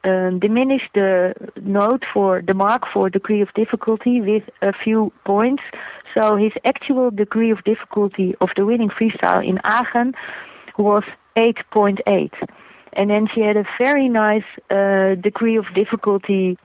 um, 0.04 0.40
diminish 0.40 0.84
the 0.94 1.34
note 1.62 2.04
for 2.14 2.42
the 2.46 2.54
mark 2.54 2.84
for 2.94 3.10
degree 3.10 3.42
of 3.42 3.54
difficulty 3.56 4.22
with 4.22 4.44
a 4.62 4.74
few 4.84 5.12
points. 5.26 5.64
So 6.14 6.36
his 6.36 6.52
actual 6.66 7.10
degree 7.10 7.52
of 7.52 7.64
difficulty 7.64 8.36
of 8.40 8.50
the 8.56 8.66
winning 8.66 8.90
freestyle 8.90 9.48
in 9.48 9.60
Aachen 9.64 10.14
was 10.78 11.04
8.8. 11.36 12.32
And 12.94 13.10
then 13.10 13.28
she 13.34 13.42
had 13.42 13.58
a 13.58 13.64
very 13.80 14.10
nice 14.10 14.44
uh, 14.70 15.16
degree 15.16 15.58
of 15.58 15.66
difficulty 15.74 16.58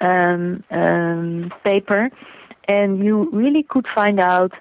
um, 0.00 0.62
um, 0.70 1.52
paper, 1.64 2.10
and 2.70 3.04
you 3.04 3.28
really 3.32 3.64
could 3.72 3.86
find 3.98 4.20
out 4.20 4.52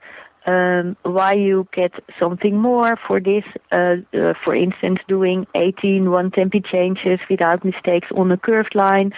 um, 0.47 0.97
why 1.03 1.33
you 1.33 1.67
get 1.73 1.93
something 2.19 2.55
more 2.57 2.97
for 3.07 3.19
this. 3.19 3.43
Uh, 3.71 3.97
uh, 4.13 4.33
for 4.43 4.55
instance, 4.55 4.99
doing 5.07 5.45
18 5.55 6.09
one 6.09 6.31
tempi 6.31 6.61
changes 6.61 7.19
without 7.29 7.63
mistakes 7.63 8.07
on 8.15 8.31
a 8.31 8.37
curved 8.37 8.73
line. 8.73 9.11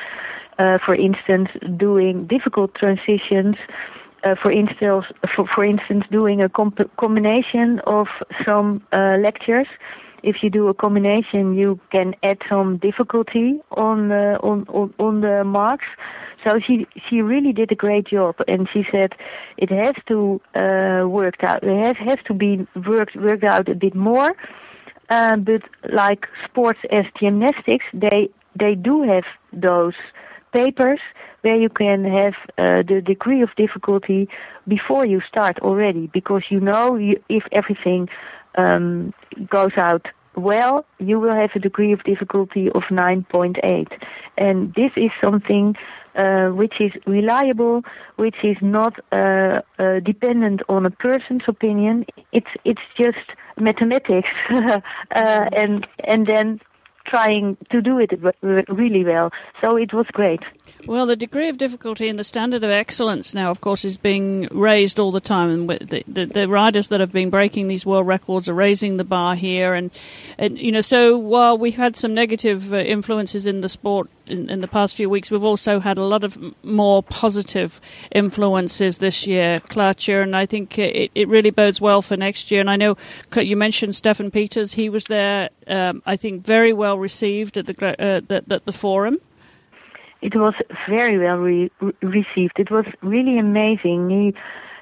Uh, 0.59 0.77
for 0.85 0.95
instance, 0.95 1.49
doing 1.77 2.27
difficult 2.27 2.75
transitions. 2.75 3.55
Uh, 4.23 4.35
for 4.41 4.51
instance, 4.51 5.05
for, 5.33 5.45
for 5.55 5.63
instance, 5.63 6.03
doing 6.11 6.41
a 6.41 6.49
comp- 6.49 6.95
combination 6.97 7.79
of 7.87 8.07
some 8.45 8.83
uh, 8.91 9.15
lectures. 9.27 9.67
If 10.23 10.43
you 10.43 10.49
do 10.51 10.67
a 10.67 10.73
combination, 10.73 11.55
you 11.55 11.79
can 11.91 12.13
add 12.21 12.39
some 12.47 12.77
difficulty 12.77 13.59
on 13.71 14.11
uh, 14.11 14.37
on, 14.43 14.57
on 14.67 14.93
on 14.99 15.21
the 15.21 15.43
marks. 15.43 15.89
So 16.43 16.59
she 16.59 16.87
she 17.09 17.21
really 17.21 17.53
did 17.53 17.71
a 17.71 17.75
great 17.75 18.07
job, 18.07 18.35
and 18.47 18.67
she 18.73 18.83
said 18.91 19.13
it 19.57 19.69
has 19.69 19.95
to 20.07 20.41
uh, 20.55 21.07
work 21.07 21.43
out. 21.43 21.63
It 21.63 21.85
has 21.85 21.97
has 21.97 22.17
to 22.27 22.33
be 22.33 22.67
worked 22.87 23.15
worked 23.15 23.43
out 23.43 23.69
a 23.69 23.75
bit 23.75 23.95
more. 23.95 24.31
Uh, 25.09 25.35
but 25.35 25.61
like 25.91 26.25
sports 26.45 26.79
as 26.91 27.05
gymnastics, 27.19 27.85
they 27.93 28.29
they 28.57 28.75
do 28.75 29.03
have 29.03 29.25
those 29.53 29.93
papers 30.53 30.99
where 31.41 31.55
you 31.55 31.69
can 31.69 32.03
have 32.03 32.33
uh, 32.57 32.83
the 32.87 33.01
degree 33.05 33.41
of 33.41 33.49
difficulty 33.55 34.27
before 34.67 35.05
you 35.05 35.21
start 35.27 35.59
already, 35.59 36.07
because 36.13 36.43
you 36.49 36.59
know 36.59 36.95
you, 36.95 37.21
if 37.29 37.43
everything 37.51 38.07
um, 38.57 39.13
goes 39.49 39.71
out 39.77 40.07
well, 40.35 40.85
you 40.99 41.19
will 41.19 41.35
have 41.35 41.51
a 41.55 41.59
degree 41.59 41.91
of 41.91 42.03
difficulty 42.03 42.69
of 42.69 42.83
9.8. 42.83 43.87
And 44.37 44.73
this 44.75 44.91
is 44.95 45.11
something 45.19 45.75
uh, 46.15 46.49
which 46.49 46.75
is 46.79 46.91
reliable, 47.05 47.83
which 48.17 48.37
is 48.43 48.57
not 48.61 48.99
uh, 49.11 49.61
uh, 49.79 49.99
dependent 50.01 50.61
on 50.67 50.85
a 50.85 50.89
person's 50.89 51.43
opinion. 51.47 52.05
It's 52.33 52.49
it's 52.65 52.81
just 52.97 53.31
mathematics, 53.57 54.27
uh, 54.49 54.79
and 55.15 55.87
and 56.03 56.27
then 56.27 56.59
trying 57.05 57.57
to 57.71 57.81
do 57.81 57.99
it 57.99 58.11
really 58.69 59.03
well. 59.03 59.31
So 59.59 59.75
it 59.75 59.93
was 59.93 60.05
great. 60.11 60.41
Well, 60.85 61.05
the 61.05 61.15
degree 61.15 61.49
of 61.49 61.57
difficulty 61.57 62.07
and 62.07 62.17
the 62.17 62.23
standard 62.23 62.63
of 62.63 62.69
excellence 62.69 63.33
now, 63.33 63.51
of 63.51 63.61
course, 63.61 63.85
is 63.85 63.97
being 63.97 64.47
raised 64.51 64.99
all 64.99 65.11
the 65.11 65.19
time, 65.19 65.49
and 65.49 65.69
the, 65.69 66.03
the, 66.07 66.25
the 66.25 66.47
riders 66.47 66.87
that 66.89 66.99
have 66.99 67.11
been 67.11 67.29
breaking 67.29 67.67
these 67.67 67.85
world 67.85 68.07
records 68.07 68.49
are 68.49 68.53
raising 68.53 68.97
the 68.97 69.03
bar 69.03 69.35
here, 69.35 69.73
and, 69.73 69.91
and 70.37 70.57
you 70.59 70.71
know, 70.71 70.81
so 70.81 71.17
while 71.17 71.57
we've 71.57 71.77
had 71.77 71.95
some 71.95 72.13
negative 72.13 72.73
uh, 72.73 72.77
influences 72.77 73.45
in 73.45 73.61
the 73.61 73.69
sport 73.69 74.09
in, 74.31 74.49
in, 74.49 74.61
the 74.61 74.67
past 74.67 74.95
few 74.95 75.09
weeks, 75.09 75.29
we've 75.29 75.43
also 75.43 75.79
had 75.79 75.97
a 75.97 76.03
lot 76.03 76.23
of 76.23 76.37
more 76.63 77.03
positive 77.03 77.81
influences 78.11 78.97
this 78.99 79.27
year, 79.27 79.59
Claartje, 79.67 80.23
and 80.23 80.35
I 80.35 80.45
think 80.45 80.79
it, 80.79 81.11
it 81.13 81.27
really 81.27 81.49
bodes 81.49 81.81
well 81.81 82.01
for 82.01 82.17
next 82.17 82.51
year. 82.51 82.61
And 82.61 82.69
I 82.69 82.77
know 82.77 82.97
you 83.35 83.57
mentioned 83.57 83.93
Steffen 83.93 84.31
Peters; 84.31 84.73
he 84.73 84.89
was 84.89 85.05
there, 85.05 85.49
um, 85.67 86.01
I 86.05 86.15
think, 86.15 86.45
very 86.45 86.73
well 86.73 86.97
received 86.97 87.57
at 87.57 87.67
the 87.67 87.73
uh, 87.87 88.21
the, 88.27 88.43
the, 88.47 88.61
the 88.65 88.71
forum. 88.71 89.19
It 90.21 90.35
was 90.35 90.53
very 90.87 91.17
well 91.17 91.37
re- 91.37 91.71
received. 92.01 92.57
It 92.57 92.69
was 92.71 92.85
really 93.01 93.37
amazing. 93.39 94.09
He 94.09 94.33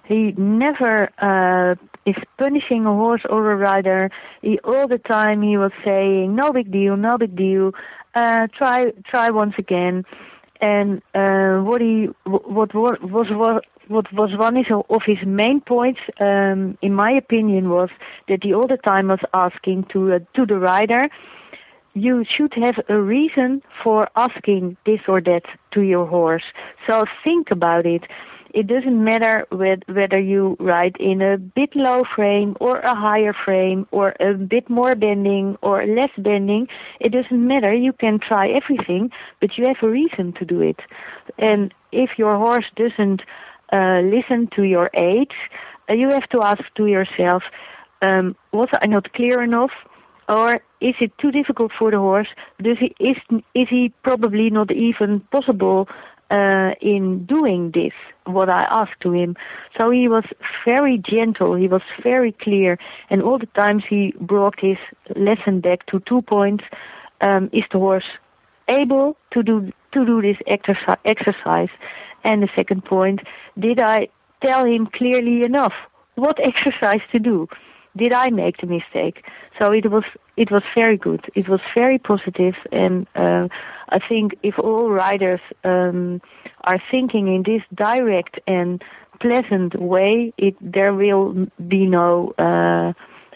he 0.10 0.34
never 0.38 1.10
uh, 1.20 1.76
is 2.06 2.16
punishing 2.38 2.86
a 2.86 2.94
horse 2.94 3.22
or 3.30 3.52
a 3.52 3.56
rider. 3.56 4.10
He 4.42 4.60
all 4.64 4.88
the 4.88 4.98
time 4.98 5.42
he 5.42 5.58
was 5.58 5.72
saying, 5.86 6.36
"No 6.36 6.52
big 6.52 6.72
deal, 6.72 6.98
no 6.98 7.18
big 7.18 7.36
deal. 7.36 7.72
Uh, 8.20 8.48
try 8.60 8.80
try 9.12 9.28
once 9.42 9.56
again." 9.66 9.96
And 10.62 11.02
uh, 11.14 11.56
what 11.68 11.82
he 11.82 12.10
what, 12.26 12.74
what 12.76 13.00
was 13.16 13.28
what 13.44 13.64
what 13.96 14.08
was 14.14 14.32
one 14.38 14.58
of 14.96 15.02
his 15.12 15.22
main 15.26 15.62
points, 15.62 16.02
um, 16.20 16.78
in 16.82 16.94
my 16.94 17.12
opinion, 17.24 17.70
was 17.70 17.90
that 18.28 18.44
he 18.44 18.54
all 18.54 18.68
the 18.68 18.82
time 18.92 19.08
was 19.08 19.24
asking 19.34 19.80
to 19.94 20.00
uh, 20.16 20.20
to 20.36 20.46
the 20.46 20.60
rider 20.72 21.04
you 21.94 22.24
should 22.36 22.54
have 22.54 22.76
a 22.88 23.00
reason 23.00 23.62
for 23.84 24.10
asking 24.16 24.78
this 24.86 25.00
or 25.08 25.22
that 25.22 25.44
to 25.72 25.82
your 25.82 26.06
horse. 26.06 26.44
So 26.88 27.06
think 27.24 27.52
about 27.52 27.86
it. 27.86 28.04
It 28.54 28.68
doesn't 28.68 29.04
matter 29.04 29.46
whether 29.52 30.20
you 30.20 30.58
ride 30.60 30.96
in 31.00 31.22
a 31.22 31.38
bit 31.38 31.76
low 31.76 32.04
frame 32.16 32.58
or 32.60 32.80
a 32.80 32.96
higher 32.96 33.34
frame 33.34 33.88
or 33.92 34.16
a 34.20 34.34
bit 34.34 34.70
more 34.70 34.96
bending 34.96 35.58
or 35.62 35.86
less 35.86 36.12
bending. 36.18 36.68
It 37.00 37.12
doesn't 37.12 37.48
matter. 37.48 37.74
You 37.74 37.94
can 37.94 38.20
try 38.20 38.50
everything, 38.50 39.12
but 39.40 39.58
you 39.58 39.66
have 39.68 39.78
a 39.82 39.90
reason 39.90 40.34
to 40.34 40.46
do 40.46 40.62
it. 40.62 40.80
And 41.38 41.74
if 41.92 42.12
your 42.18 42.38
horse 42.38 42.66
doesn't 42.76 43.22
uh, 43.72 44.02
listen 44.02 44.50
to 44.56 44.64
your 44.64 44.90
aids, 44.94 45.36
uh, 45.90 45.94
you 45.94 46.10
have 46.10 46.28
to 46.30 46.42
ask 46.42 46.64
to 46.76 46.88
yourself, 46.88 47.44
um, 48.02 48.36
was 48.52 48.70
I 48.82 48.88
not 48.88 49.14
clear 49.14 49.42
enough? 49.42 49.72
or 50.30 50.62
is 50.80 50.96
it 51.02 51.12
too 51.18 51.32
difficult 51.32 51.72
for 51.78 51.92
the 51.92 51.98
horse? 51.98 52.28
Does 52.62 52.78
he, 52.80 52.96
is 53.00 53.18
is 53.56 53.68
he 53.70 53.92
probably 54.04 54.50
not 54.50 54.72
even 54.72 55.22
possible 55.32 55.90
uh, 56.30 56.72
in 56.82 57.26
doing 57.26 57.72
this? 57.74 57.94
What 58.32 58.50
I 58.50 58.66
asked 58.70 59.02
to 59.02 59.12
him. 59.12 59.36
So 59.78 59.90
he 59.90 60.08
was 60.08 60.24
very 60.66 60.98
gentle. 60.98 61.56
He 61.56 61.68
was 61.68 61.82
very 62.04 62.32
clear, 62.32 62.78
and 63.10 63.22
all 63.22 63.40
the 63.40 63.48
times 63.48 63.84
he 63.90 64.14
brought 64.22 64.60
his 64.60 64.78
lesson 65.16 65.62
back 65.62 65.86
to 65.88 66.00
two 66.02 66.22
points: 66.22 66.64
um, 67.22 67.50
is 67.52 67.64
the 67.72 67.80
horse 67.80 68.10
able 68.68 69.18
to 69.34 69.44
do 69.44 69.72
to 69.94 70.06
do 70.06 70.22
this 70.22 70.38
exercise? 70.48 70.98
Exercise, 71.06 71.70
and 72.24 72.44
the 72.44 72.50
second 72.56 72.86
point: 72.86 73.22
did 73.58 73.80
I 73.80 74.08
tell 74.46 74.66
him 74.66 74.88
clearly 74.88 75.44
enough 75.44 75.74
what 76.16 76.38
exercise 76.52 77.02
to 77.12 77.20
do? 77.20 77.48
Did 77.98 78.14
I 78.14 78.30
make 78.30 78.58
the 78.58 78.68
mistake? 78.68 79.26
So 79.58 79.72
it 79.72 79.90
was 79.92 80.04
it 80.38 80.52
was 80.52 80.64
very 80.74 80.98
good. 80.98 81.26
It 81.36 81.50
was 81.50 81.60
very 81.76 81.98
positive, 81.98 82.56
and 82.72 83.08
uh, 83.16 83.48
I 83.90 84.00
think 84.08 84.36
if 84.44 84.58
all 84.58 84.90
riders 84.90 85.42
um, 85.64 86.22
are 86.64 86.82
thinking 86.92 87.28
in 87.34 87.44
this 87.44 87.64
direct 87.76 88.40
and 88.48 88.82
pleasant 89.20 89.76
way, 89.80 90.34
it 90.38 90.56
there 90.62 90.94
will 90.94 91.48
be 91.68 91.86
no. 91.86 92.34
Uh, 92.38 92.94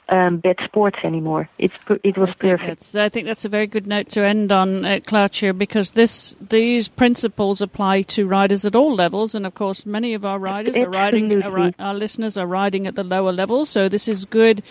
um, 0.09 0.37
bad 0.37 0.57
sports 0.63 0.99
anymore. 1.03 1.49
It's 1.57 1.73
it 2.03 2.17
was 2.17 2.29
I 2.29 2.33
perfect. 2.33 2.95
I 2.95 3.09
think 3.09 3.25
that's 3.25 3.45
a 3.45 3.49
very 3.49 3.67
good 3.67 3.87
note 3.87 4.09
to 4.11 4.21
end 4.21 4.51
on, 4.51 4.85
uh, 4.85 4.99
Claartje, 5.05 5.57
because 5.57 5.91
this 5.91 6.35
these 6.49 6.87
principles 6.87 7.61
apply 7.61 8.03
to 8.03 8.27
riders 8.27 8.65
at 8.65 8.75
all 8.75 8.93
levels, 8.93 9.33
and 9.33 9.45
of 9.45 9.53
course, 9.55 9.85
many 9.85 10.13
of 10.13 10.25
our 10.25 10.39
riders 10.39 10.75
are 10.75 10.89
riding. 10.89 11.41
Are, 11.41 11.71
our 11.79 11.93
listeners 11.93 12.37
are 12.37 12.47
riding 12.47 12.87
at 12.87 12.95
the 12.95 13.03
lower 13.03 13.31
levels, 13.31 13.69
so 13.69 13.87
this 13.87 14.07
is 14.07 14.25
good 14.25 14.63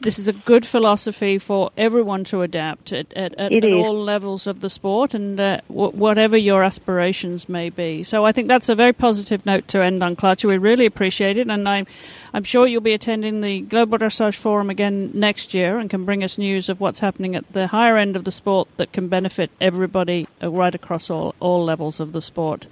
this 0.00 0.18
is 0.18 0.28
a 0.28 0.32
good 0.32 0.66
philosophy 0.66 1.38
for 1.38 1.70
everyone 1.76 2.24
to 2.24 2.42
adapt 2.42 2.92
at, 2.92 3.12
at, 3.14 3.34
at, 3.34 3.52
at 3.52 3.64
all 3.64 4.02
levels 4.02 4.46
of 4.46 4.60
the 4.60 4.70
sport 4.70 5.14
and 5.14 5.38
uh, 5.38 5.60
w- 5.68 5.90
whatever 5.92 6.36
your 6.36 6.62
aspirations 6.62 7.48
may 7.48 7.70
be. 7.70 8.02
So 8.02 8.24
I 8.24 8.32
think 8.32 8.48
that's 8.48 8.68
a 8.68 8.74
very 8.74 8.92
positive 8.92 9.44
note 9.46 9.68
to 9.68 9.82
end 9.82 10.02
on, 10.02 10.16
Claartje. 10.16 10.44
We 10.44 10.58
really 10.58 10.86
appreciate 10.86 11.36
it, 11.36 11.48
and 11.48 11.68
I'm, 11.68 11.86
I'm 12.32 12.44
sure 12.44 12.66
you'll 12.66 12.80
be 12.80 12.94
attending 12.94 13.40
the 13.40 13.60
Global 13.60 13.98
Dressage 13.98 14.36
Forum 14.36 14.70
again 14.70 15.10
next 15.14 15.54
year 15.54 15.78
and 15.78 15.88
can 15.90 16.04
bring 16.04 16.24
us 16.24 16.38
news 16.38 16.68
of 16.68 16.80
what's 16.80 17.00
happening 17.00 17.34
at 17.34 17.52
the 17.52 17.68
higher 17.68 17.96
end 17.96 18.16
of 18.16 18.24
the 18.24 18.32
sport 18.32 18.68
that 18.76 18.92
can 18.92 19.08
benefit 19.08 19.50
everybody 19.60 20.26
uh, 20.42 20.50
right 20.50 20.74
across 20.74 21.10
all, 21.10 21.34
all 21.40 21.64
levels 21.64 22.00
of 22.00 22.12
the 22.12 22.22
sport 22.22 22.66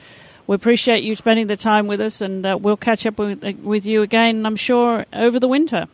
we 0.47 0.57
appreciate 0.57 1.05
you 1.05 1.15
spending 1.15 1.47
the 1.47 1.57
time 1.57 1.87
with 1.87 2.01
us, 2.01 2.21
and 2.21 2.45
uh, 2.45 2.59
we'll 2.61 2.77
catch 2.77 3.07
up 3.07 3.19
with, 3.19 3.45
uh, 3.45 3.53
with 3.63 3.87
you 3.87 4.03
again, 4.03 4.45
I'm 4.45 4.57
sure, 4.57 5.07
over 5.13 5.39
the 5.39 5.49
winter. 5.49 5.87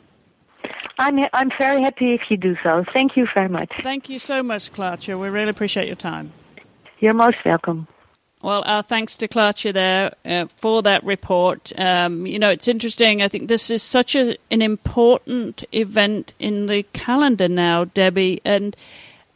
I'm 0.98 1.18
I'm 1.32 1.50
very 1.58 1.80
happy 1.82 2.14
if 2.14 2.22
you 2.28 2.36
do 2.36 2.56
so. 2.62 2.84
Thank 2.92 3.16
you 3.16 3.26
very 3.34 3.48
much. 3.48 3.72
Thank 3.82 4.10
you 4.10 4.18
so 4.18 4.42
much, 4.42 4.72
Claartje. 4.72 5.18
We 5.18 5.28
really 5.28 5.50
appreciate 5.50 5.86
your 5.86 5.96
time. 5.96 6.32
You're 6.98 7.14
most 7.14 7.38
welcome. 7.44 7.86
Well, 8.40 8.62
our 8.66 8.82
thanks 8.84 9.16
to 9.16 9.28
Claartje 9.28 9.72
there 9.72 10.14
uh, 10.24 10.46
for 10.46 10.82
that 10.82 11.02
report. 11.02 11.72
Um, 11.78 12.24
you 12.24 12.38
know, 12.38 12.50
it's 12.50 12.68
interesting. 12.68 13.20
I 13.20 13.28
think 13.28 13.48
this 13.48 13.68
is 13.68 13.82
such 13.82 14.14
a, 14.14 14.36
an 14.50 14.62
important 14.62 15.64
event 15.72 16.34
in 16.38 16.66
the 16.66 16.84
calendar 16.92 17.48
now, 17.48 17.84
Debbie, 17.84 18.40
and 18.44 18.76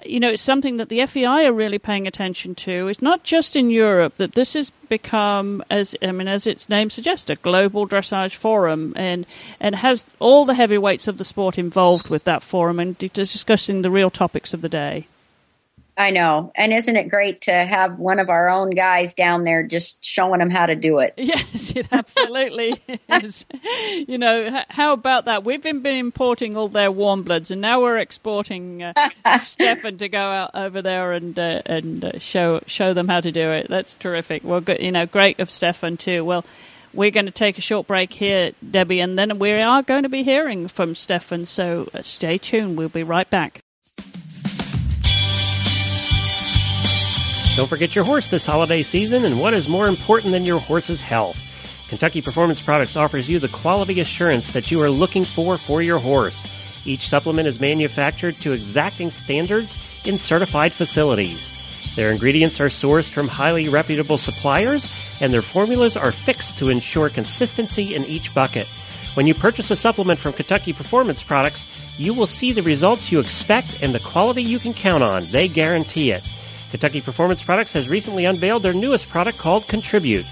you 0.06 0.20
know, 0.20 0.30
it's 0.30 0.42
something 0.42 0.76
that 0.76 0.88
the 0.88 1.04
FEI 1.06 1.46
are 1.46 1.52
really 1.52 1.78
paying 1.78 2.06
attention 2.06 2.54
to. 2.56 2.88
It's 2.88 3.02
not 3.02 3.22
just 3.22 3.56
in 3.56 3.70
Europe 3.70 4.16
that 4.16 4.32
this 4.32 4.54
has 4.54 4.70
become, 4.88 5.62
as 5.70 5.96
I 6.02 6.12
mean, 6.12 6.28
as 6.28 6.46
its 6.46 6.68
name 6.68 6.90
suggests, 6.90 7.30
a 7.30 7.36
global 7.36 7.86
dressage 7.86 8.34
forum, 8.34 8.92
and 8.96 9.26
and 9.60 9.74
has 9.76 10.14
all 10.18 10.44
the 10.44 10.54
heavyweights 10.54 11.08
of 11.08 11.18
the 11.18 11.24
sport 11.24 11.58
involved 11.58 12.08
with 12.08 12.24
that 12.24 12.42
forum 12.42 12.78
and 12.78 12.98
discussing 12.98 13.82
the 13.82 13.90
real 13.90 14.10
topics 14.10 14.54
of 14.54 14.60
the 14.60 14.68
day. 14.68 15.06
I 15.96 16.10
know. 16.10 16.52
And 16.56 16.72
isn't 16.72 16.96
it 16.96 17.10
great 17.10 17.42
to 17.42 17.52
have 17.52 17.98
one 17.98 18.18
of 18.18 18.30
our 18.30 18.48
own 18.48 18.70
guys 18.70 19.12
down 19.12 19.44
there 19.44 19.62
just 19.62 20.02
showing 20.02 20.38
them 20.38 20.48
how 20.48 20.64
to 20.64 20.74
do 20.74 20.98
it? 21.00 21.14
Yes, 21.18 21.70
it 21.76 21.86
absolutely 21.92 22.80
is. 23.08 23.44
You 24.08 24.16
know, 24.16 24.62
how 24.70 24.94
about 24.94 25.26
that? 25.26 25.44
We've 25.44 25.62
been, 25.62 25.80
been 25.82 25.96
importing 25.96 26.56
all 26.56 26.68
their 26.68 26.90
warm 26.90 27.24
bloods, 27.24 27.50
and 27.50 27.60
now 27.60 27.82
we're 27.82 27.98
exporting 27.98 28.82
uh, 28.82 28.92
Steffen 29.26 29.98
to 29.98 30.08
go 30.08 30.18
out 30.18 30.52
over 30.54 30.80
there 30.80 31.12
and 31.12 31.38
uh, 31.38 31.62
and 31.66 32.04
uh, 32.04 32.18
show 32.18 32.62
show 32.66 32.94
them 32.94 33.08
how 33.08 33.20
to 33.20 33.30
do 33.30 33.50
it. 33.50 33.68
That's 33.68 33.94
terrific. 33.94 34.44
Well, 34.44 34.60
good, 34.60 34.80
you 34.80 34.92
know, 34.92 35.04
great 35.04 35.40
of 35.40 35.48
Steffen 35.48 35.98
too. 35.98 36.24
Well, 36.24 36.44
we're 36.94 37.10
going 37.10 37.26
to 37.26 37.32
take 37.32 37.58
a 37.58 37.62
short 37.62 37.86
break 37.86 38.12
here, 38.14 38.52
Debbie, 38.68 39.00
and 39.00 39.18
then 39.18 39.38
we 39.38 39.52
are 39.52 39.82
going 39.82 40.02
to 40.04 40.08
be 40.08 40.22
hearing 40.22 40.68
from 40.68 40.94
Steffen. 40.94 41.46
So 41.46 41.88
uh, 41.92 42.02
stay 42.02 42.38
tuned. 42.38 42.78
We'll 42.78 42.88
be 42.88 43.02
right 43.02 43.28
back. 43.28 43.60
Don't 47.54 47.66
forget 47.66 47.94
your 47.94 48.06
horse 48.06 48.28
this 48.28 48.46
holiday 48.46 48.82
season, 48.82 49.26
and 49.26 49.38
what 49.38 49.52
is 49.52 49.68
more 49.68 49.86
important 49.86 50.32
than 50.32 50.46
your 50.46 50.58
horse's 50.58 51.02
health? 51.02 51.38
Kentucky 51.86 52.22
Performance 52.22 52.62
Products 52.62 52.96
offers 52.96 53.28
you 53.28 53.38
the 53.38 53.48
quality 53.48 54.00
assurance 54.00 54.52
that 54.52 54.70
you 54.70 54.80
are 54.80 54.88
looking 54.88 55.22
for 55.22 55.58
for 55.58 55.82
your 55.82 55.98
horse. 55.98 56.48
Each 56.86 57.06
supplement 57.06 57.46
is 57.46 57.60
manufactured 57.60 58.40
to 58.40 58.52
exacting 58.52 59.10
standards 59.10 59.76
in 60.04 60.18
certified 60.18 60.72
facilities. 60.72 61.52
Their 61.94 62.10
ingredients 62.10 62.58
are 62.58 62.68
sourced 62.68 63.10
from 63.10 63.28
highly 63.28 63.68
reputable 63.68 64.16
suppliers, 64.16 64.88
and 65.20 65.30
their 65.30 65.42
formulas 65.42 65.94
are 65.94 66.10
fixed 66.10 66.56
to 66.56 66.70
ensure 66.70 67.10
consistency 67.10 67.94
in 67.94 68.06
each 68.06 68.32
bucket. 68.32 68.66
When 69.12 69.26
you 69.26 69.34
purchase 69.34 69.70
a 69.70 69.76
supplement 69.76 70.18
from 70.18 70.32
Kentucky 70.32 70.72
Performance 70.72 71.22
Products, 71.22 71.66
you 71.98 72.14
will 72.14 72.26
see 72.26 72.52
the 72.52 72.62
results 72.62 73.12
you 73.12 73.20
expect 73.20 73.82
and 73.82 73.94
the 73.94 74.00
quality 74.00 74.42
you 74.42 74.58
can 74.58 74.72
count 74.72 75.04
on. 75.04 75.30
They 75.30 75.48
guarantee 75.48 76.12
it. 76.12 76.22
Kentucky 76.72 77.02
Performance 77.02 77.44
Products 77.44 77.74
has 77.74 77.86
recently 77.86 78.24
unveiled 78.24 78.62
their 78.62 78.72
newest 78.72 79.10
product 79.10 79.36
called 79.36 79.68
Contribute. 79.68 80.24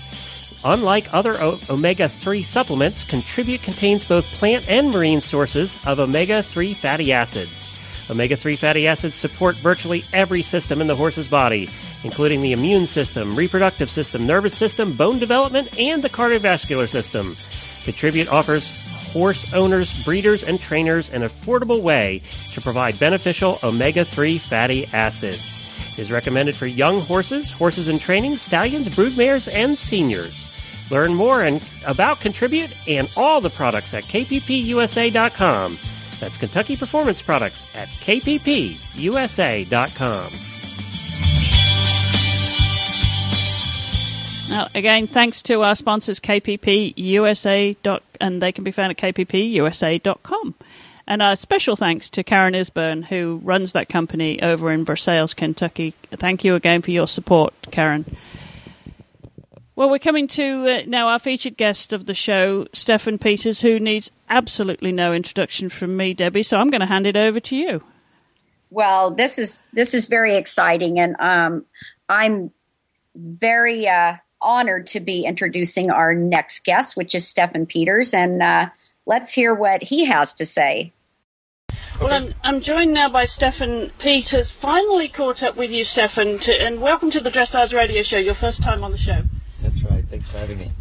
Unlike 0.64 1.12
other 1.12 1.38
o- 1.38 1.60
omega 1.68 2.08
3 2.08 2.42
supplements, 2.42 3.04
Contribute 3.04 3.62
contains 3.62 4.06
both 4.06 4.24
plant 4.32 4.66
and 4.66 4.90
marine 4.90 5.20
sources 5.20 5.76
of 5.84 6.00
omega 6.00 6.42
3 6.42 6.72
fatty 6.72 7.12
acids. 7.12 7.68
Omega 8.08 8.36
3 8.36 8.56
fatty 8.56 8.88
acids 8.88 9.16
support 9.16 9.54
virtually 9.56 10.02
every 10.14 10.40
system 10.40 10.80
in 10.80 10.86
the 10.86 10.96
horse's 10.96 11.28
body, 11.28 11.68
including 12.04 12.40
the 12.40 12.52
immune 12.52 12.86
system, 12.86 13.36
reproductive 13.36 13.90
system, 13.90 14.26
nervous 14.26 14.56
system, 14.56 14.94
bone 14.94 15.18
development, 15.18 15.78
and 15.78 16.02
the 16.02 16.08
cardiovascular 16.08 16.88
system. 16.88 17.36
Contribute 17.84 18.28
offers 18.28 18.70
horse 19.12 19.44
owners, 19.52 19.92
breeders, 20.04 20.42
and 20.42 20.58
trainers 20.58 21.10
an 21.10 21.20
affordable 21.20 21.82
way 21.82 22.22
to 22.52 22.62
provide 22.62 22.98
beneficial 22.98 23.58
omega 23.62 24.06
3 24.06 24.38
fatty 24.38 24.86
acids 24.86 25.66
is 25.98 26.10
recommended 26.10 26.56
for 26.56 26.66
young 26.66 27.00
horses, 27.00 27.50
horses 27.50 27.88
in 27.88 27.98
training, 27.98 28.36
stallions, 28.36 28.88
broodmares, 28.88 29.52
and 29.52 29.78
seniors. 29.78 30.44
Learn 30.90 31.14
more 31.14 31.42
and 31.42 31.62
about 31.86 32.20
Contribute 32.20 32.70
and 32.88 33.08
all 33.16 33.40
the 33.40 33.50
products 33.50 33.94
at 33.94 34.04
kppusa.com. 34.04 35.78
That's 36.18 36.36
Kentucky 36.36 36.76
Performance 36.76 37.22
Products 37.22 37.66
at 37.74 37.88
kppusa.com. 37.88 38.80
Now, 44.50 44.68
again, 44.74 45.06
thanks 45.06 45.42
to 45.44 45.62
our 45.62 45.76
sponsors, 45.76 46.18
KPP 46.18 46.94
USA, 46.96 47.76
and 48.20 48.42
they 48.42 48.50
can 48.50 48.64
be 48.64 48.72
found 48.72 48.90
at 48.90 48.96
kppusa.com. 48.96 50.54
And 51.10 51.22
a 51.22 51.36
special 51.36 51.74
thanks 51.74 52.08
to 52.10 52.22
Karen 52.22 52.54
Isburn, 52.54 53.04
who 53.04 53.40
runs 53.42 53.72
that 53.72 53.88
company 53.88 54.40
over 54.40 54.70
in 54.70 54.84
Versailles, 54.84 55.34
Kentucky. 55.34 55.92
Thank 56.12 56.44
you 56.44 56.54
again 56.54 56.82
for 56.82 56.92
your 56.92 57.08
support, 57.08 57.52
Karen. 57.72 58.16
Well, 59.74 59.90
we're 59.90 59.98
coming 59.98 60.28
to 60.28 60.68
uh, 60.68 60.82
now 60.86 61.08
our 61.08 61.18
featured 61.18 61.56
guest 61.56 61.92
of 61.92 62.06
the 62.06 62.14
show, 62.14 62.66
Steffen 62.66 63.20
Peters, 63.20 63.60
who 63.60 63.80
needs 63.80 64.12
absolutely 64.28 64.92
no 64.92 65.12
introduction 65.12 65.68
from 65.68 65.96
me, 65.96 66.14
Debbie. 66.14 66.44
So 66.44 66.58
I'm 66.58 66.70
going 66.70 66.80
to 66.80 66.86
hand 66.86 67.08
it 67.08 67.16
over 67.16 67.40
to 67.40 67.56
you. 67.56 67.82
Well, 68.70 69.10
this 69.10 69.36
is 69.36 69.66
this 69.72 69.94
is 69.94 70.06
very 70.06 70.36
exciting, 70.36 71.00
and 71.00 71.16
um, 71.18 71.64
I'm 72.08 72.52
very 73.16 73.88
uh, 73.88 74.14
honored 74.40 74.86
to 74.88 75.00
be 75.00 75.24
introducing 75.24 75.90
our 75.90 76.14
next 76.14 76.64
guest, 76.64 76.96
which 76.96 77.16
is 77.16 77.24
Steffen 77.24 77.66
Peters, 77.66 78.14
and 78.14 78.40
uh, 78.40 78.68
let's 79.06 79.32
hear 79.32 79.52
what 79.52 79.82
he 79.82 80.04
has 80.04 80.34
to 80.34 80.46
say. 80.46 80.92
Well, 82.00 82.14
I'm, 82.14 82.34
I'm 82.42 82.60
joined 82.62 82.94
now 82.94 83.10
by 83.10 83.24
Steffen 83.24 83.90
Peters. 83.98 84.50
Finally 84.50 85.08
caught 85.08 85.42
up 85.42 85.56
with 85.56 85.70
you, 85.70 85.84
Steffen, 85.84 86.40
to, 86.40 86.52
and 86.52 86.80
welcome 86.80 87.10
to 87.10 87.20
the 87.20 87.30
Dressage 87.30 87.74
Radio 87.74 88.02
Show, 88.02 88.16
your 88.16 88.32
first 88.32 88.62
time 88.62 88.84
on 88.84 88.90
the 88.90 88.96
show. 88.96 89.20
That's 89.60 89.82
right. 89.82 90.02
Thanks 90.08 90.26
for 90.26 90.38
having 90.38 90.60
me. 90.60 90.72